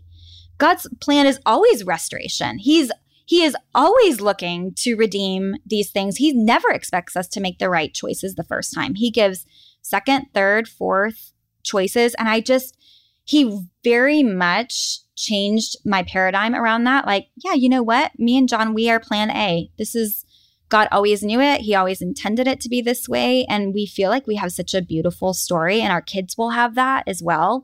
God's 0.57 0.87
plan 1.01 1.25
is 1.25 1.39
always 1.45 1.83
restoration. 1.83 2.57
He's 2.57 2.91
he 3.25 3.43
is 3.43 3.55
always 3.73 4.19
looking 4.19 4.73
to 4.79 4.95
redeem 4.95 5.55
these 5.65 5.91
things. 5.91 6.17
He 6.17 6.33
never 6.33 6.69
expects 6.69 7.15
us 7.15 7.27
to 7.29 7.39
make 7.39 7.57
the 7.57 7.69
right 7.69 7.93
choices 7.93 8.35
the 8.35 8.43
first 8.43 8.73
time. 8.73 8.95
He 8.95 9.11
gives 9.11 9.45
second, 9.81 10.27
third, 10.33 10.67
fourth 10.67 11.31
choices. 11.63 12.13
And 12.15 12.27
I 12.27 12.41
just, 12.41 12.77
he 13.23 13.65
very 13.83 14.23
much 14.23 14.99
changed 15.15 15.77
my 15.85 16.03
paradigm 16.03 16.53
around 16.53 16.83
that. 16.83 17.05
Like, 17.05 17.27
yeah, 17.37 17.53
you 17.53 17.69
know 17.69 17.81
what? 17.81 18.11
Me 18.19 18.37
and 18.37 18.49
John, 18.49 18.73
we 18.73 18.89
are 18.89 18.99
plan 18.99 19.31
A. 19.31 19.71
This 19.77 19.95
is, 19.95 20.25
God 20.67 20.89
always 20.91 21.23
knew 21.23 21.39
it. 21.39 21.61
He 21.61 21.75
always 21.75 22.01
intended 22.01 22.47
it 22.47 22.59
to 22.61 22.69
be 22.69 22.81
this 22.81 23.07
way. 23.07 23.45
And 23.45 23.73
we 23.73 23.85
feel 23.85 24.09
like 24.09 24.27
we 24.27 24.35
have 24.35 24.51
such 24.51 24.73
a 24.73 24.81
beautiful 24.81 25.33
story, 25.33 25.79
and 25.79 25.93
our 25.93 26.01
kids 26.01 26.37
will 26.37 26.49
have 26.49 26.75
that 26.75 27.03
as 27.07 27.23
well 27.23 27.63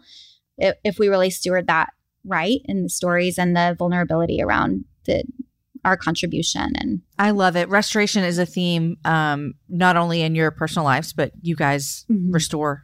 if, 0.57 0.99
we 0.99 1.07
really 1.07 1.29
steward 1.29 1.67
that 1.67 1.89
right 2.25 2.59
in 2.65 2.83
the 2.83 2.89
stories 2.89 3.37
and 3.37 3.55
the 3.55 3.75
vulnerability 3.77 4.41
around 4.41 4.85
the 5.05 5.23
our 5.85 5.95
contribution 5.95 6.73
and 6.75 7.01
I 7.17 7.31
love 7.31 7.55
it. 7.55 7.69
Restoration 7.69 8.23
is 8.25 8.37
a 8.37 8.45
theme, 8.45 8.97
um, 9.05 9.53
not 9.69 9.95
only 9.95 10.21
in 10.21 10.35
your 10.35 10.51
personal 10.51 10.83
lives, 10.83 11.13
but 11.13 11.31
you 11.41 11.55
guys 11.55 12.05
Mhm. 12.11 12.33
restore 12.33 12.83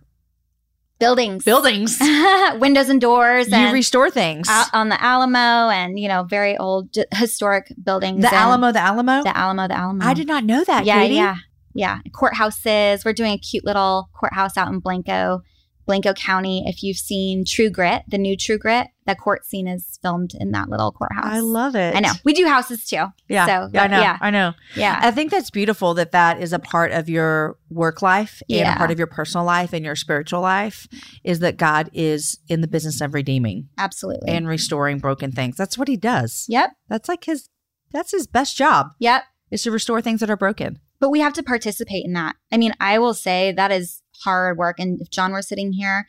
buildings 0.97 1.43
buildings. 1.43 1.97
windows 2.57 2.87
and 2.87 3.01
doors 3.01 3.49
you 3.49 3.53
and 3.55 3.73
restore 3.73 4.09
things. 4.09 4.47
out 4.49 4.67
on 4.73 4.87
the 4.87 5.01
alamo 5.03 5.69
and 5.69 5.99
you 5.99 6.07
know 6.07 6.23
very 6.23 6.57
old 6.57 6.91
j- 6.93 7.03
historic 7.13 7.73
buildings 7.83 8.21
the 8.21 8.33
Alamo, 8.33 8.71
the 8.71 8.79
Alamo. 8.79 9.21
the 9.23 9.37
alamo 9.37 9.67
the 9.67 9.77
alamo 9.77 10.05
I 10.05 10.13
did 10.13 10.27
not 10.27 10.45
know 10.45 10.63
that. 10.63 10.85
yeah 10.85 11.01
Katie. 11.01 11.15
yeah 11.15 11.35
yeah 11.73 11.99
courthouses 12.13 13.03
we're 13.03 13.11
doing 13.11 13.33
a 13.33 13.37
cute 13.37 13.65
little 13.65 14.09
courthouse 14.17 14.55
out 14.55 14.69
in 14.69 14.79
blanco 14.79 15.41
Blanco 15.85 16.13
County. 16.13 16.63
If 16.67 16.81
you've 16.83 16.97
seen 16.97 17.45
True 17.45 17.69
Grit, 17.69 18.03
the 18.07 18.17
new 18.17 18.35
True 18.35 18.57
Grit, 18.57 18.87
the 19.05 19.15
court 19.15 19.45
scene 19.45 19.67
is 19.67 19.99
filmed 20.01 20.31
in 20.39 20.51
that 20.51 20.69
little 20.69 20.91
courthouse. 20.91 21.25
I 21.25 21.39
love 21.39 21.75
it. 21.75 21.95
I 21.95 21.99
know. 21.99 22.11
We 22.23 22.33
do 22.33 22.47
houses 22.47 22.85
too. 22.85 23.05
Yeah. 23.29 23.45
So, 23.45 23.69
yeah, 23.73 23.83
I 23.83 23.87
know. 23.87 24.01
yeah. 24.01 24.17
I 24.19 24.29
know. 24.31 24.53
Yeah. 24.75 24.99
I 25.01 25.11
think 25.11 25.29
that's 25.31 25.51
beautiful 25.51 25.93
that 25.95 26.11
that 26.11 26.41
is 26.41 26.53
a 26.53 26.59
part 26.59 26.91
of 26.91 27.07
your 27.07 27.57
work 27.69 28.01
life 28.01 28.41
and 28.49 28.67
a 28.67 28.75
part 28.77 28.89
of 28.91 28.97
your 28.97 29.07
personal 29.07 29.45
life 29.45 29.73
and 29.73 29.85
your 29.85 29.95
spiritual 29.95 30.41
life 30.41 30.87
is 31.23 31.39
that 31.39 31.57
God 31.57 31.89
is 31.93 32.39
in 32.47 32.61
the 32.61 32.67
business 32.67 32.99
of 33.01 33.13
redeeming 33.13 33.69
Absolutely. 33.77 34.29
and 34.31 34.47
restoring 34.47 34.97
broken 34.97 35.31
things. 35.31 35.55
That's 35.55 35.77
what 35.77 35.87
he 35.87 35.97
does. 35.97 36.45
yep. 36.49 36.71
That's 36.89 37.07
like 37.09 37.25
his 37.25 37.49
that's 37.91 38.11
his 38.11 38.27
best 38.27 38.57
job 38.57 38.87
Yep. 38.99 39.23
is 39.51 39.61
to 39.63 39.71
restore 39.71 40.01
things 40.01 40.19
that 40.19 40.29
are 40.29 40.35
broken. 40.35 40.79
But 40.99 41.11
we 41.11 41.19
have 41.19 41.33
to 41.33 41.43
participate 41.43 42.03
in 42.05 42.13
that. 42.13 42.35
I 42.51 42.57
mean, 42.57 42.73
I 42.79 42.99
will 42.99 43.13
say 43.13 43.51
that 43.51 43.71
is 43.71 44.01
hard 44.25 44.57
work. 44.57 44.79
And 44.79 44.99
if 45.01 45.09
John 45.09 45.31
were 45.31 45.41
sitting 45.41 45.71
here, 45.73 46.05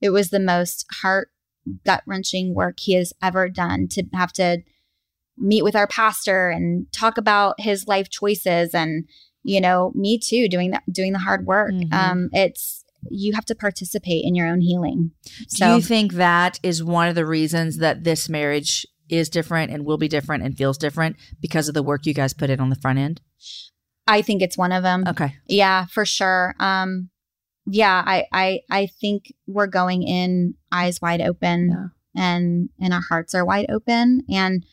it 0.00 0.10
was 0.10 0.30
the 0.30 0.40
most 0.40 0.84
heart 1.02 1.28
gut 1.86 2.02
wrenching 2.06 2.54
work 2.54 2.78
he 2.80 2.94
has 2.94 3.12
ever 3.22 3.48
done 3.48 3.86
to 3.88 4.04
have 4.14 4.32
to 4.34 4.58
meet 5.38 5.62
with 5.62 5.76
our 5.76 5.86
pastor 5.86 6.50
and 6.50 6.86
talk 6.92 7.16
about 7.18 7.54
his 7.60 7.86
life 7.86 8.08
choices 8.10 8.74
and 8.74 9.04
you 9.42 9.60
know 9.60 9.92
me 9.94 10.18
too 10.18 10.48
doing 10.48 10.70
that 10.70 10.82
doing 10.90 11.12
the 11.12 11.18
hard 11.18 11.46
work 11.46 11.72
Mhm. 11.72 11.92
um 11.92 12.28
it's 12.32 12.84
you 13.10 13.32
have 13.34 13.44
to 13.46 13.54
participate 13.54 14.24
in 14.24 14.34
your 14.34 14.46
own 14.46 14.60
healing 14.60 15.12
Do 15.38 15.44
so 15.48 15.76
you 15.76 15.82
think 15.82 16.14
that 16.14 16.58
is 16.62 16.84
one 16.84 17.08
of 17.08 17.14
the 17.14 17.24
reasons 17.26 17.78
that 17.78 18.04
this 18.04 18.28
marriage 18.28 18.86
is 19.08 19.28
different 19.30 19.70
and 19.70 19.84
will 19.86 19.98
be 19.98 20.08
different 20.08 20.42
and 20.44 20.56
feels 20.56 20.76
different 20.78 21.16
because 21.40 21.68
of 21.68 21.74
the 21.74 21.82
work 21.82 22.04
you 22.06 22.14
guys 22.14 22.34
put 22.34 22.50
in 22.50 22.60
on 22.60 22.68
the 22.70 22.76
front 22.76 22.98
end? 22.98 23.20
i 24.06 24.20
think 24.22 24.42
it's 24.42 24.58
one 24.58 24.72
of 24.72 24.82
them 24.82 25.04
Okay. 25.06 25.34
Yeah, 25.46 25.86
for 25.86 26.04
sure. 26.04 26.54
Um, 26.58 27.10
yeah, 27.66 28.02
I, 28.06 28.24
I, 28.32 28.60
I 28.70 28.86
think 28.86 29.32
we're 29.46 29.66
going 29.66 30.02
in 30.02 30.54
eyes 30.72 31.00
wide 31.00 31.20
open, 31.20 31.70
Yeah. 31.70 32.22
and 32.22 32.68
and 32.80 32.92
our 32.94 33.02
hearts 33.08 33.34
are 33.34 33.44
wide 33.44 33.66
open, 33.70 34.22
and 34.30 34.64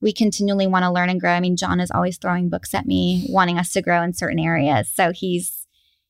we 0.00 0.12
continually 0.12 0.66
want 0.66 0.82
to 0.84 0.90
learn 0.90 1.08
and 1.10 1.20
grow. 1.20 1.30
I 1.32 1.40
mean, 1.40 1.56
John 1.56 1.78
is 1.80 1.90
always 1.90 2.18
throwing 2.18 2.48
books 2.48 2.74
at 2.74 2.86
me, 2.86 3.26
wanting 3.30 3.58
us 3.58 3.72
to 3.74 3.82
grow 3.82 4.02
in 4.02 4.12
certain 4.14 4.40
areas. 4.40 4.90
So 4.92 5.12
he's 5.12 5.66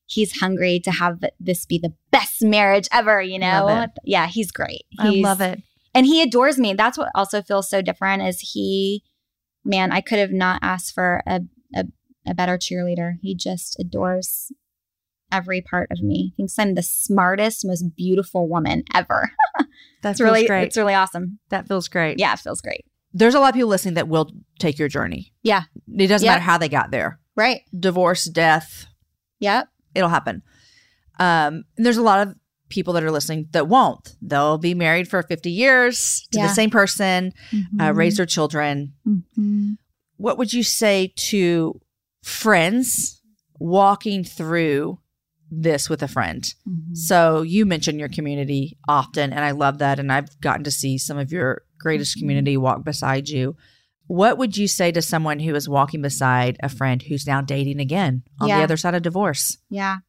he's 0.06 0.40
hungry 0.40 0.80
to 0.80 0.90
have 0.90 1.22
this 1.38 1.64
be 1.66 1.78
the 1.78 1.92
best 2.10 2.42
marriage 2.42 2.88
ever. 2.92 3.20
You 3.22 3.38
know? 3.38 3.86
Yeah, 4.04 4.26
he's 4.26 4.50
great. 4.50 4.82
I 4.98 5.10
love 5.10 5.40
it. 5.40 5.60
and 5.94 6.06
he 6.06 6.22
adores 6.22 6.58
me. 6.58 6.72
That's 6.74 6.96
what 6.98 7.10
also 7.14 7.42
feels 7.42 7.68
so 7.68 7.82
different. 7.82 8.22
Is 8.22 8.40
he, 8.40 9.02
man? 9.64 9.92
I 9.92 10.00
could 10.00 10.18
have 10.18 10.32
not 10.32 10.58
asked 10.62 10.94
for 10.94 11.22
a 11.26 11.42
a, 11.74 11.84
a 12.26 12.34
better 12.34 12.56
cheerleader. 12.58 13.14
He 13.22 13.34
just 13.34 13.78
adores 13.78 14.50
every 15.32 15.60
part 15.62 15.88
of 15.90 16.02
me. 16.02 16.32
Thinks 16.36 16.58
I'm 16.58 16.74
the 16.74 16.82
smartest, 16.82 17.64
most 17.64 17.96
beautiful 17.96 18.48
woman 18.48 18.84
ever. 18.94 19.30
That's 20.02 20.20
really, 20.20 20.46
great. 20.46 20.64
it's 20.64 20.76
really 20.76 20.94
awesome. 20.94 21.38
that 21.48 21.66
feels 21.66 21.88
great. 21.88 22.18
Yeah, 22.20 22.32
it 22.34 22.38
feels 22.38 22.60
great. 22.60 22.84
There's 23.14 23.34
a 23.34 23.40
lot 23.40 23.48
of 23.48 23.54
people 23.54 23.68
listening 23.70 23.94
that 23.94 24.08
will 24.08 24.30
take 24.58 24.78
your 24.78 24.88
journey. 24.88 25.32
Yeah. 25.42 25.62
It 25.98 26.06
doesn't 26.06 26.24
Yep. 26.24 26.32
matter 26.32 26.42
how 26.44 26.58
they 26.58 26.68
got 26.68 26.90
there. 26.90 27.18
Right. 27.36 27.62
Divorce, 27.78 28.24
death, 28.26 28.86
Yep. 29.40 29.68
it'll 29.94 30.08
happen. 30.08 30.42
Um, 31.18 31.64
and 31.76 31.84
there's 31.84 31.96
a 31.98 32.02
lot 32.02 32.26
of 32.26 32.34
people 32.70 32.94
that 32.94 33.02
are 33.04 33.10
listening 33.10 33.48
that 33.52 33.68
won't. 33.68 34.16
They'll 34.22 34.56
be 34.56 34.72
married 34.74 35.08
for 35.08 35.22
50 35.22 35.50
years 35.50 36.26
to 36.32 36.38
Yeah. 36.38 36.46
the 36.48 36.54
same 36.54 36.70
person, 36.70 37.32
uh, 37.78 37.90
Mhm. 37.90 37.96
raise 37.96 38.16
their 38.16 38.24
children. 38.26 38.94
Mhm. 39.06 39.76
What 40.16 40.38
would 40.38 40.52
you 40.54 40.62
say 40.62 41.12
to 41.16 41.78
friends 42.22 43.20
walking 43.58 44.24
through 44.24 44.98
this 45.54 45.90
with 45.90 46.02
a 46.02 46.08
friend? 46.08 46.42
Mhm. 46.68 46.96
So 46.96 47.42
you 47.42 47.66
mention 47.66 47.98
your 47.98 48.08
community 48.08 48.78
often, 48.88 49.32
and 49.32 49.44
I 49.44 49.50
love 49.50 49.78
that. 49.78 49.98
And 49.98 50.10
I've 50.10 50.40
gotten 50.40 50.64
to 50.64 50.70
see 50.70 50.98
some 50.98 51.18
of 51.18 51.30
your 51.30 51.62
greatest 51.78 52.18
community 52.18 52.56
walk 52.56 52.84
beside 52.84 53.28
you. 53.28 53.56
What 54.12 54.36
would 54.36 54.58
you 54.58 54.68
say 54.68 54.92
to 54.92 55.00
someone 55.00 55.38
who 55.38 55.54
is 55.54 55.70
walking 55.70 56.02
beside 56.02 56.58
a 56.62 56.68
friend 56.68 57.00
who's 57.00 57.26
now 57.26 57.40
dating 57.40 57.80
again 57.80 58.24
on 58.38 58.48
the 58.48 58.62
other 58.62 58.76
side 58.76 58.94
of 58.94 59.00
divorce? 59.00 59.56
Yeah. 59.70 60.00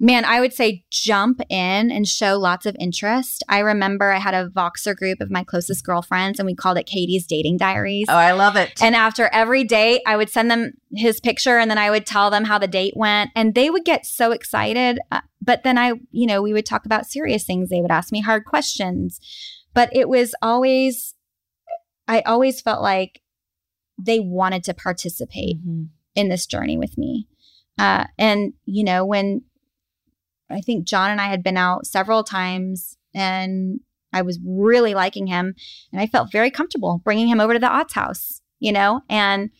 Man, 0.00 0.24
I 0.24 0.40
would 0.40 0.54
say 0.54 0.86
jump 0.90 1.42
in 1.50 1.90
and 1.90 2.08
show 2.08 2.38
lots 2.38 2.64
of 2.64 2.74
interest. 2.80 3.44
I 3.46 3.58
remember 3.58 4.12
I 4.12 4.18
had 4.18 4.32
a 4.32 4.48
Voxer 4.48 4.96
group 4.96 5.20
of 5.20 5.30
my 5.30 5.44
closest 5.44 5.84
girlfriends 5.84 6.38
and 6.38 6.46
we 6.46 6.54
called 6.54 6.78
it 6.78 6.86
Katie's 6.86 7.26
Dating 7.26 7.58
Diaries. 7.58 8.06
Oh, 8.08 8.16
I 8.16 8.32
love 8.32 8.56
it. 8.56 8.82
And 8.82 8.96
after 8.96 9.28
every 9.30 9.62
date, 9.62 10.00
I 10.06 10.16
would 10.16 10.30
send 10.30 10.50
them 10.50 10.72
his 10.94 11.20
picture 11.20 11.58
and 11.58 11.70
then 11.70 11.76
I 11.76 11.90
would 11.90 12.06
tell 12.06 12.30
them 12.30 12.44
how 12.44 12.56
the 12.56 12.66
date 12.66 12.94
went. 12.96 13.30
And 13.36 13.54
they 13.54 13.68
would 13.68 13.84
get 13.84 14.06
so 14.06 14.32
excited. 14.32 15.00
Uh, 15.12 15.20
But 15.42 15.64
then 15.64 15.76
I, 15.76 15.92
you 16.12 16.26
know, 16.26 16.40
we 16.40 16.54
would 16.54 16.64
talk 16.64 16.86
about 16.86 17.04
serious 17.04 17.44
things. 17.44 17.68
They 17.68 17.82
would 17.82 17.90
ask 17.90 18.10
me 18.10 18.22
hard 18.22 18.46
questions. 18.46 19.20
But 19.74 19.94
it 19.94 20.08
was 20.08 20.34
always, 20.40 21.14
I 22.08 22.22
always 22.22 22.62
felt 22.62 22.80
like 22.80 23.20
they 23.98 24.20
wanted 24.20 24.64
to 24.64 24.74
participate 24.74 25.64
Mhm. 25.66 25.88
in 26.14 26.28
this 26.28 26.46
journey 26.46 26.76
with 26.76 26.96
me. 26.98 27.26
Uh, 27.78 28.04
and, 28.18 28.52
you 28.66 28.84
know, 28.84 29.04
when 29.04 29.42
I 30.50 30.60
think 30.60 30.86
John 30.86 31.10
and 31.10 31.20
I 31.20 31.26
had 31.28 31.42
been 31.42 31.56
out 31.56 31.86
several 31.86 32.22
times 32.22 32.96
and 33.14 33.80
I 34.12 34.22
was 34.22 34.38
really 34.46 34.94
liking 34.94 35.26
him 35.26 35.54
and 35.92 36.00
I 36.00 36.06
felt 36.06 36.30
very 36.30 36.50
comfortable 36.50 37.00
bringing 37.04 37.28
him 37.28 37.40
over 37.40 37.52
to 37.54 37.58
the 37.58 37.66
Otts 37.66 37.92
house, 37.94 38.40
you 38.60 38.70
know? 38.72 39.00
And 39.08 39.50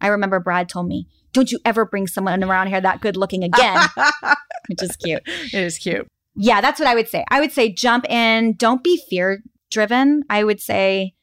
I 0.00 0.08
remember 0.08 0.38
Brad 0.38 0.68
told 0.68 0.86
me, 0.86 1.08
don't 1.32 1.50
you 1.50 1.58
ever 1.64 1.84
bring 1.84 2.06
someone 2.06 2.44
around 2.44 2.68
here 2.68 2.80
that 2.80 3.00
good 3.00 3.16
looking 3.16 3.42
again, 3.42 3.80
which 4.68 4.82
is 4.82 4.96
cute. 4.96 5.22
it 5.26 5.54
is 5.54 5.78
cute. 5.78 6.06
Yeah, 6.36 6.60
that's 6.60 6.78
what 6.78 6.88
I 6.88 6.94
would 6.94 7.08
say. 7.08 7.24
I 7.30 7.40
would 7.40 7.50
say 7.52 7.72
jump 7.72 8.08
in, 8.08 8.52
don't 8.54 8.84
be 8.84 9.00
fear 9.10 9.42
driven. 9.70 10.22
I 10.30 10.44
would 10.44 10.60
say 10.60 11.14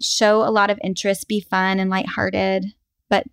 show 0.00 0.42
a 0.46 0.50
lot 0.50 0.70
of 0.70 0.78
interest, 0.82 1.28
be 1.28 1.40
fun 1.40 1.78
and 1.78 1.90
lighthearted, 1.90 2.66
but 3.08 3.24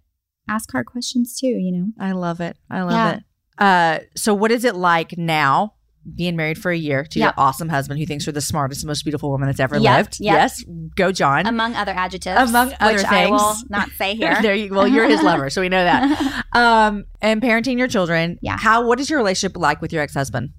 ask 0.48 0.72
hard 0.72 0.86
questions 0.88 1.38
too, 1.40 1.48
you 1.48 1.72
know? 1.72 1.88
I 2.00 2.12
love 2.12 2.42
it. 2.42 2.58
I 2.70 2.82
love 2.82 2.92
Yeah. 2.92 3.12
it. 3.16 3.24
Uh, 3.58 4.00
so 4.16 4.34
what 4.34 4.52
is 4.52 4.64
it 4.66 4.76
like 4.76 5.18
now 5.18 5.74
being 6.16 6.36
married 6.38 6.58
for 6.58 6.72
a 6.72 6.78
year 6.78 7.04
to 7.04 7.20
your 7.20 7.34
awesome 7.38 7.68
husband 7.70 8.00
who 8.00 8.06
thinks 8.06 8.26
you're 8.26 8.34
the 8.34 8.42
smartest, 8.42 8.86
most 8.86 9.04
beautiful 9.04 9.30
woman 9.30 9.48
that's 9.48 9.60
ever 9.60 9.78
Yep, 9.78 9.98
lived? 9.98 10.18
yep. 10.22 10.34
Yes. 10.34 10.64
Go, 10.96 11.12
John. 11.12 11.46
Among 11.46 11.76
other 11.76 11.92
adjectives. 11.92 12.50
Among 12.50 12.74
other 12.80 12.96
which 12.96 13.06
I 13.06 13.28
will 13.30 13.56
not 13.70 13.90
say 13.92 14.16
here. 14.16 14.38
there 14.42 14.56
you 14.56 14.74
well, 14.74 14.88
you're 14.88 15.08
his 15.10 15.22
lover, 15.22 15.50
so 15.50 15.62
we 15.62 15.70
know 15.70 15.84
that. 15.84 16.46
Um, 16.54 17.06
and 17.22 17.42
parenting 17.44 17.78
your 17.78 17.88
children. 17.88 18.40
Yeah. 18.42 18.58
How 18.58 18.88
what 18.88 19.00
is 19.00 19.08
your 19.10 19.20
relationship 19.20 19.56
like 19.56 19.82
with 19.82 19.94
your 19.94 20.02
ex 20.02 20.16
husband? 20.16 20.50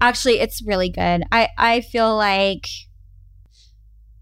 Actually, 0.00 0.40
it's 0.40 0.62
really 0.66 0.88
good. 0.90 1.22
I, 1.30 1.48
I 1.56 1.80
feel 1.82 2.16
like 2.16 2.66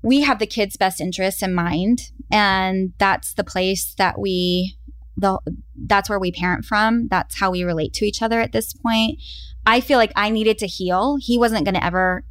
we 0.06 0.20
have 0.20 0.38
the 0.38 0.46
kids' 0.46 0.76
best 0.76 1.00
interests 1.00 1.42
in 1.42 1.52
mind, 1.52 2.12
and 2.30 2.92
that's 2.96 3.34
the 3.34 3.42
place 3.42 3.92
that 3.98 4.20
we 4.20 4.76
the 5.16 5.38
that's 5.74 6.08
where 6.08 6.20
we 6.20 6.30
parent 6.30 6.64
from. 6.64 7.08
That's 7.08 7.40
how 7.40 7.50
we 7.50 7.64
relate 7.64 7.92
to 7.94 8.06
each 8.06 8.22
other 8.22 8.40
at 8.40 8.52
this 8.52 8.72
point. 8.72 9.18
I 9.66 9.80
feel 9.80 9.98
like 9.98 10.12
I 10.14 10.30
needed 10.30 10.58
to 10.58 10.68
heal. 10.68 11.16
He 11.20 11.38
wasn't 11.38 11.64
going 11.64 11.74
to 11.74 11.84
ever 11.84 12.24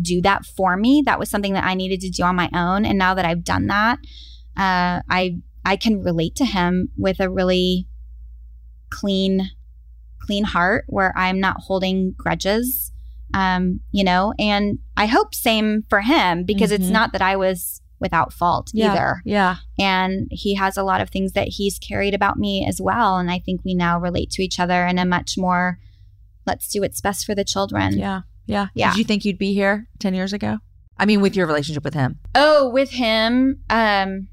do 0.00 0.22
that 0.22 0.46
for 0.46 0.76
me. 0.76 1.02
That 1.04 1.18
was 1.18 1.28
something 1.28 1.54
that 1.54 1.64
I 1.64 1.74
needed 1.74 2.00
to 2.02 2.10
do 2.10 2.22
on 2.22 2.36
my 2.36 2.48
own. 2.54 2.84
And 2.84 2.96
now 2.96 3.14
that 3.14 3.24
I've 3.24 3.42
done 3.42 3.66
that, 3.66 3.98
uh, 4.56 5.02
I 5.10 5.38
I 5.64 5.74
can 5.74 6.04
relate 6.04 6.36
to 6.36 6.44
him 6.44 6.90
with 6.96 7.18
a 7.18 7.28
really 7.28 7.88
clean 8.90 9.50
clean 10.20 10.44
heart 10.44 10.84
where 10.86 11.12
I'm 11.16 11.40
not 11.40 11.56
holding 11.62 12.14
grudges. 12.16 12.85
Um, 13.34 13.80
you 13.92 14.04
know, 14.04 14.32
and 14.38 14.78
I 14.96 15.06
hope 15.06 15.34
same 15.34 15.84
for 15.90 16.00
him 16.00 16.44
because 16.44 16.70
it's 16.72 16.86
Mhm. 16.86 16.90
not 16.92 17.12
that 17.12 17.22
I 17.22 17.36
was 17.36 17.80
without 17.98 18.32
fault 18.32 18.70
either. 18.74 19.22
Yeah. 19.24 19.56
And 19.78 20.28
he 20.30 20.54
has 20.54 20.76
a 20.76 20.82
lot 20.82 21.00
of 21.00 21.08
things 21.10 21.32
that 21.32 21.48
he's 21.48 21.78
carried 21.78 22.12
about 22.14 22.36
me 22.38 22.64
as 22.66 22.80
well. 22.80 23.16
And 23.18 23.30
I 23.30 23.38
think 23.38 23.62
we 23.64 23.74
now 23.74 23.98
relate 23.98 24.30
to 24.32 24.42
each 24.42 24.60
other 24.60 24.86
in 24.86 24.98
a 24.98 25.04
much 25.06 25.36
more 25.38 25.78
let's 26.46 26.68
do 26.68 26.82
what's 26.82 27.00
best 27.00 27.24
for 27.24 27.34
the 27.34 27.44
children. 27.44 27.98
Yeah. 27.98 28.20
Yeah. 28.46 28.68
Yeah. 28.74 28.90
Did 28.92 28.98
you 28.98 29.04
think 29.04 29.24
you'd 29.24 29.38
be 29.38 29.52
here 29.54 29.88
ten 29.98 30.14
years 30.14 30.32
ago? 30.32 30.58
I 30.98 31.04
mean, 31.06 31.20
with 31.20 31.34
your 31.36 31.46
relationship 31.46 31.84
with 31.84 31.94
him. 31.94 32.20
Oh, 32.34 32.68
with 32.70 32.90
him, 32.92 33.60
um, 33.68 34.28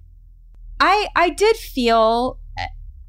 I 0.79 1.07
I 1.15 1.29
did 1.29 1.55
feel 1.57 2.39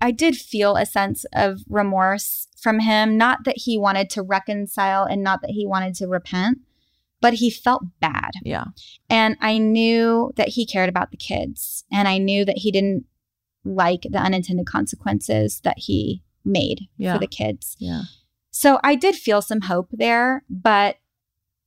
I 0.01 0.11
did 0.11 0.37
feel 0.37 0.77
a 0.77 0.87
sense 0.87 1.25
of 1.35 1.61
remorse 1.69 2.47
from 2.65 2.81
him. 2.81 3.17
Not 3.17 3.45
that 3.45 3.59
he 3.59 3.79
wanted 3.79 4.11
to 4.11 4.23
reconcile, 4.23 5.05
and 5.05 5.23
not 5.23 5.41
that 5.43 5.51
he 5.51 5.65
wanted 5.67 5.95
to 5.97 6.09
repent, 6.09 6.59
but 7.21 7.35
he 7.35 7.51
felt 7.51 7.85
bad, 8.01 8.33
Yeah. 8.43 8.65
and 9.09 9.37
I 9.41 9.59
knew 9.59 10.33
that 10.37 10.49
he 10.49 10.67
cared 10.67 10.89
about 10.89 11.11
the 11.13 11.17
kids, 11.17 11.85
and 11.93 12.09
I 12.09 12.19
knew 12.19 12.45
that 12.45 12.59
he 12.59 12.73
didn't 12.73 13.05
like 13.65 14.03
the 14.11 14.19
unintended 14.19 14.67
consequences 14.67 15.61
that 15.61 15.79
he 15.79 16.23
made 16.45 16.89
Yeah. 16.99 17.15
for 17.15 17.19
the 17.21 17.27
kids. 17.27 17.77
Yeah. 17.79 18.03
So 18.51 18.79
I 18.85 18.95
did 18.95 19.15
feel 19.15 19.41
some 19.43 19.63
hope 19.63 19.89
there, 19.93 20.45
but 20.51 20.97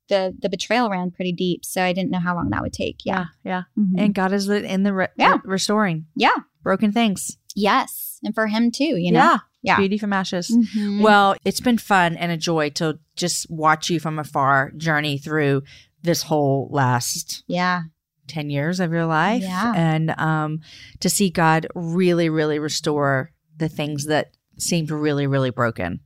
the 0.10 0.34
the 0.40 0.48
betrayal 0.50 0.90
ran 0.90 1.12
pretty 1.12 1.34
deep, 1.34 1.66
so 1.66 1.82
I 1.84 1.92
didn't 1.94 2.12
know 2.12 2.20
how 2.20 2.36
long 2.36 2.50
that 2.52 2.62
would 2.62 2.72
take. 2.74 3.02
Yeah. 3.06 3.26
Yeah. 3.44 3.64
Mhm. 3.78 3.94
And 3.98 4.14
God 4.16 4.32
is 4.32 4.48
in 4.48 4.84
the 4.84 4.94
re- 4.94 5.08
Yeah. 5.18 5.38
restoring 5.44 6.06
yeah. 6.16 6.36
broken 6.64 6.92
things. 6.92 7.38
Yes. 7.58 8.20
And 8.24 8.34
for 8.36 8.48
him 8.48 8.72
too, 8.72 8.96
you 8.98 9.12
know? 9.12 9.20
Yeah. 9.20 9.38
Yeah. 9.64 9.78
Beauty 9.78 9.98
from 9.98 10.14
ashes. 10.14 10.50
Mhm. 10.50 11.02
Well, 11.02 11.36
it's 11.44 11.60
been 11.60 11.78
fun 11.78 12.16
and 12.16 12.32
a 12.32 12.38
joy 12.38 12.70
to 12.72 13.00
just 13.16 13.50
watch 13.50 13.90
you 13.90 14.00
from 14.00 14.18
afar 14.20 14.72
journey 14.78 15.18
through 15.18 15.64
this 16.04 16.22
whole 16.22 16.70
last 16.72 17.44
yeah. 17.48 17.82
10 18.28 18.50
years 18.50 18.80
of 18.80 18.92
your 18.92 19.06
life 19.06 19.42
Yeah. 19.42 19.74
and 19.76 20.12
um, 20.20 20.62
to 21.00 21.10
see 21.10 21.30
God 21.30 21.68
really, 21.76 22.30
really 22.30 22.60
restore 22.60 23.32
the 23.58 23.68
things 23.68 24.06
that 24.06 24.32
seemed 24.58 24.92
really, 24.92 25.28
really 25.28 25.50
broken 25.50 26.00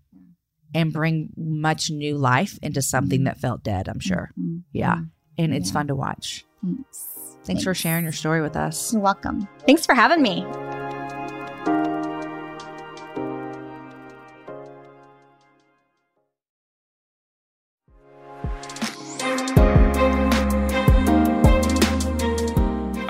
and 0.74 0.94
bring 0.94 1.30
much 1.36 1.92
new 1.92 2.18
life 2.18 2.58
into 2.64 2.82
something 2.82 3.26
that 3.26 3.40
felt 3.40 3.64
dead, 3.64 3.90
I'm 3.90 4.00
sure. 4.00 4.32
Mhm. 4.40 4.64
Yeah. 4.72 4.98
And 5.38 5.54
it's 5.54 5.70
Yeah. 5.70 5.74
fun 5.74 5.88
to 5.88 5.96
watch. 5.96 6.46
Thanks. 6.64 7.08
Thanks, 7.44 7.64
for 7.64 7.74
sharing 7.74 8.04
your 8.04 8.14
story 8.14 8.42
with 8.42 8.56
us. 8.56 8.94
You're 8.94 9.02
welcome. 9.02 9.48
Thanks 9.66 9.86
for 9.86 9.94
having 9.96 10.22
me. 10.22 10.46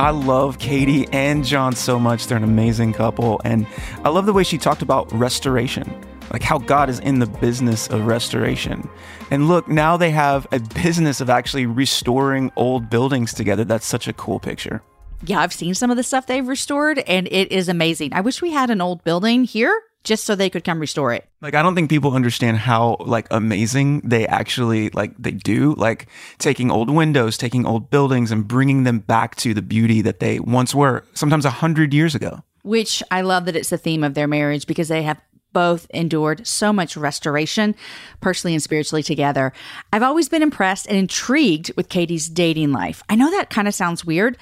I 0.01 0.09
love 0.09 0.57
Katie 0.57 1.07
and 1.11 1.45
John 1.45 1.75
so 1.75 1.99
much. 1.99 2.25
They're 2.25 2.35
an 2.35 2.43
amazing 2.43 2.93
couple. 2.93 3.39
And 3.45 3.67
I 4.03 4.09
love 4.09 4.25
the 4.25 4.33
way 4.33 4.43
she 4.43 4.57
talked 4.57 4.81
about 4.81 5.11
restoration, 5.13 5.93
like 6.33 6.41
how 6.41 6.57
God 6.57 6.89
is 6.89 6.97
in 7.01 7.19
the 7.19 7.27
business 7.27 7.87
of 7.87 8.07
restoration. 8.07 8.89
And 9.29 9.47
look, 9.47 9.67
now 9.67 9.97
they 9.97 10.09
have 10.09 10.47
a 10.51 10.59
business 10.59 11.21
of 11.21 11.29
actually 11.29 11.67
restoring 11.67 12.51
old 12.55 12.89
buildings 12.89 13.31
together. 13.31 13.63
That's 13.63 13.85
such 13.85 14.07
a 14.07 14.13
cool 14.13 14.39
picture. 14.39 14.81
Yeah, 15.23 15.39
I've 15.39 15.53
seen 15.53 15.75
some 15.75 15.91
of 15.91 15.97
the 15.97 16.03
stuff 16.03 16.25
they've 16.25 16.47
restored 16.47 16.97
and 16.97 17.27
it 17.27 17.51
is 17.51 17.69
amazing. 17.69 18.11
I 18.13 18.21
wish 18.21 18.41
we 18.41 18.49
had 18.49 18.71
an 18.71 18.81
old 18.81 19.03
building 19.03 19.43
here 19.43 19.83
just 20.03 20.23
so 20.23 20.35
they 20.35 20.49
could 20.49 20.63
come 20.63 20.79
restore 20.79 21.13
it. 21.13 21.27
Like 21.41 21.53
I 21.53 21.61
don't 21.61 21.75
think 21.75 21.89
people 21.89 22.13
understand 22.13 22.57
how 22.57 22.97
like 22.99 23.27
amazing 23.31 24.01
they 24.01 24.27
actually 24.27 24.89
like 24.91 25.15
they 25.17 25.31
do 25.31 25.75
like 25.77 26.07
taking 26.39 26.71
old 26.71 26.89
windows, 26.89 27.37
taking 27.37 27.65
old 27.65 27.89
buildings 27.89 28.31
and 28.31 28.47
bringing 28.47 28.83
them 28.83 28.99
back 28.99 29.35
to 29.37 29.53
the 29.53 29.61
beauty 29.61 30.01
that 30.01 30.19
they 30.19 30.39
once 30.39 30.73
were, 30.73 31.05
sometimes 31.13 31.45
a 31.45 31.49
100 31.49 31.93
years 31.93 32.15
ago. 32.15 32.41
which 32.63 33.01
I 33.09 33.21
love 33.21 33.45
that 33.45 33.55
it's 33.55 33.69
the 33.69 33.77
theme 33.77 34.03
of 34.03 34.13
their 34.13 34.27
marriage 34.27 34.67
because 34.67 34.87
they 34.87 35.03
have 35.03 35.19
both 35.53 35.85
endured 35.89 36.47
so 36.47 36.71
much 36.71 36.95
restoration, 36.95 37.75
personally 38.21 38.53
and 38.53 38.63
spiritually 38.63 39.03
together. 39.03 39.51
I've 39.91 40.03
always 40.03 40.29
been 40.29 40.41
impressed 40.41 40.87
and 40.87 40.97
intrigued 40.97 41.71
with 41.75 41.89
Katie's 41.89 42.29
dating 42.29 42.71
life. 42.71 43.03
I 43.09 43.15
know 43.15 43.29
that 43.31 43.49
kind 43.49 43.67
of 43.67 43.73
sounds 43.73 44.05
weird, 44.05 44.37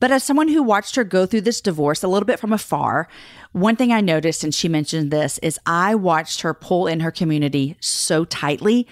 but 0.00 0.10
as 0.10 0.24
someone 0.24 0.48
who 0.48 0.62
watched 0.62 0.96
her 0.96 1.04
go 1.04 1.26
through 1.26 1.42
this 1.42 1.60
divorce 1.60 2.02
a 2.02 2.08
little 2.08 2.26
bit 2.26 2.40
from 2.40 2.52
afar, 2.52 3.08
one 3.52 3.76
thing 3.76 3.92
I 3.92 4.00
noticed, 4.00 4.44
and 4.44 4.54
she 4.54 4.68
mentioned 4.68 5.10
this, 5.10 5.38
is 5.38 5.58
I 5.64 5.94
watched 5.94 6.40
her 6.42 6.52
pull 6.52 6.86
in 6.86 7.00
her 7.00 7.10
community 7.10 7.76
so 7.80 8.24
tightly 8.24 8.86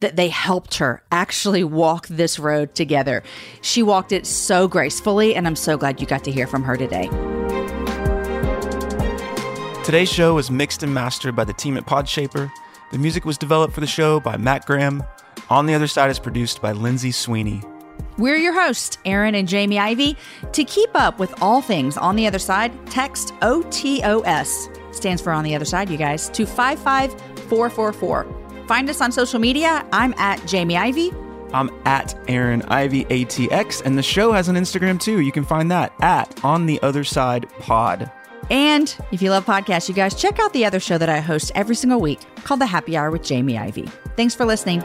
that 0.00 0.16
they 0.16 0.28
helped 0.28 0.78
her 0.78 1.02
actually 1.12 1.62
walk 1.62 2.06
this 2.08 2.38
road 2.38 2.74
together. 2.74 3.22
She 3.60 3.82
walked 3.82 4.12
it 4.12 4.26
so 4.26 4.66
gracefully, 4.66 5.34
and 5.34 5.46
I'm 5.46 5.56
so 5.56 5.76
glad 5.76 6.00
you 6.00 6.06
got 6.06 6.24
to 6.24 6.32
hear 6.32 6.46
from 6.46 6.62
her 6.64 6.76
today. 6.76 7.08
Today's 9.84 10.10
show 10.10 10.34
was 10.34 10.50
mixed 10.50 10.82
and 10.82 10.92
mastered 10.92 11.36
by 11.36 11.44
the 11.44 11.52
team 11.52 11.76
at 11.76 11.86
Podshaper. 11.86 12.50
The 12.92 12.98
music 12.98 13.24
was 13.24 13.38
developed 13.38 13.74
for 13.74 13.80
the 13.80 13.86
show 13.86 14.20
by 14.20 14.36
Matt 14.36 14.66
Graham. 14.66 15.02
On 15.48 15.66
the 15.66 15.74
Other 15.74 15.86
Side 15.86 16.10
is 16.10 16.18
produced 16.18 16.60
by 16.60 16.72
Lindsay 16.72 17.12
Sweeney. 17.12 17.62
We're 18.18 18.36
your 18.36 18.52
hosts, 18.52 18.98
Aaron 19.04 19.34
and 19.34 19.48
Jamie 19.48 19.78
Ivey. 19.78 20.16
To 20.52 20.64
keep 20.64 20.90
up 20.94 21.18
with 21.18 21.40
all 21.42 21.62
things 21.62 21.96
on 21.96 22.16
the 22.16 22.26
other 22.26 22.38
side, 22.38 22.72
text 22.90 23.32
OTOS, 23.40 24.94
stands 24.94 25.22
for 25.22 25.32
on 25.32 25.44
the 25.44 25.54
other 25.54 25.64
side, 25.64 25.90
you 25.90 25.96
guys, 25.96 26.28
to 26.30 26.46
55444. 26.46 28.66
Find 28.66 28.90
us 28.90 29.00
on 29.00 29.12
social 29.12 29.40
media. 29.40 29.86
I'm 29.92 30.14
at 30.14 30.44
Jamie 30.46 30.76
Ivey. 30.76 31.12
I'm 31.52 31.70
at 31.84 32.16
Aaron 32.28 32.62
Ivey 32.62 33.04
ATX, 33.06 33.84
and 33.84 33.98
the 33.98 34.02
show 34.02 34.32
has 34.32 34.48
an 34.48 34.56
Instagram 34.56 35.00
too. 35.00 35.20
You 35.20 35.32
can 35.32 35.44
find 35.44 35.70
that 35.70 35.92
at 36.00 36.44
On 36.44 36.66
the 36.66 36.80
Other 36.82 37.02
Side 37.02 37.48
Pod. 37.58 38.10
And 38.50 38.94
if 39.12 39.22
you 39.22 39.30
love 39.30 39.46
podcasts, 39.46 39.88
you 39.88 39.94
guys 39.94 40.14
check 40.14 40.38
out 40.38 40.52
the 40.52 40.64
other 40.64 40.80
show 40.80 40.98
that 40.98 41.08
I 41.08 41.20
host 41.20 41.52
every 41.54 41.76
single 41.76 42.00
week 42.00 42.20
called 42.44 42.60
The 42.60 42.66
Happy 42.66 42.96
Hour 42.96 43.10
with 43.10 43.22
Jamie 43.22 43.56
Ivey. 43.56 43.88
Thanks 44.16 44.34
for 44.34 44.44
listening. 44.44 44.82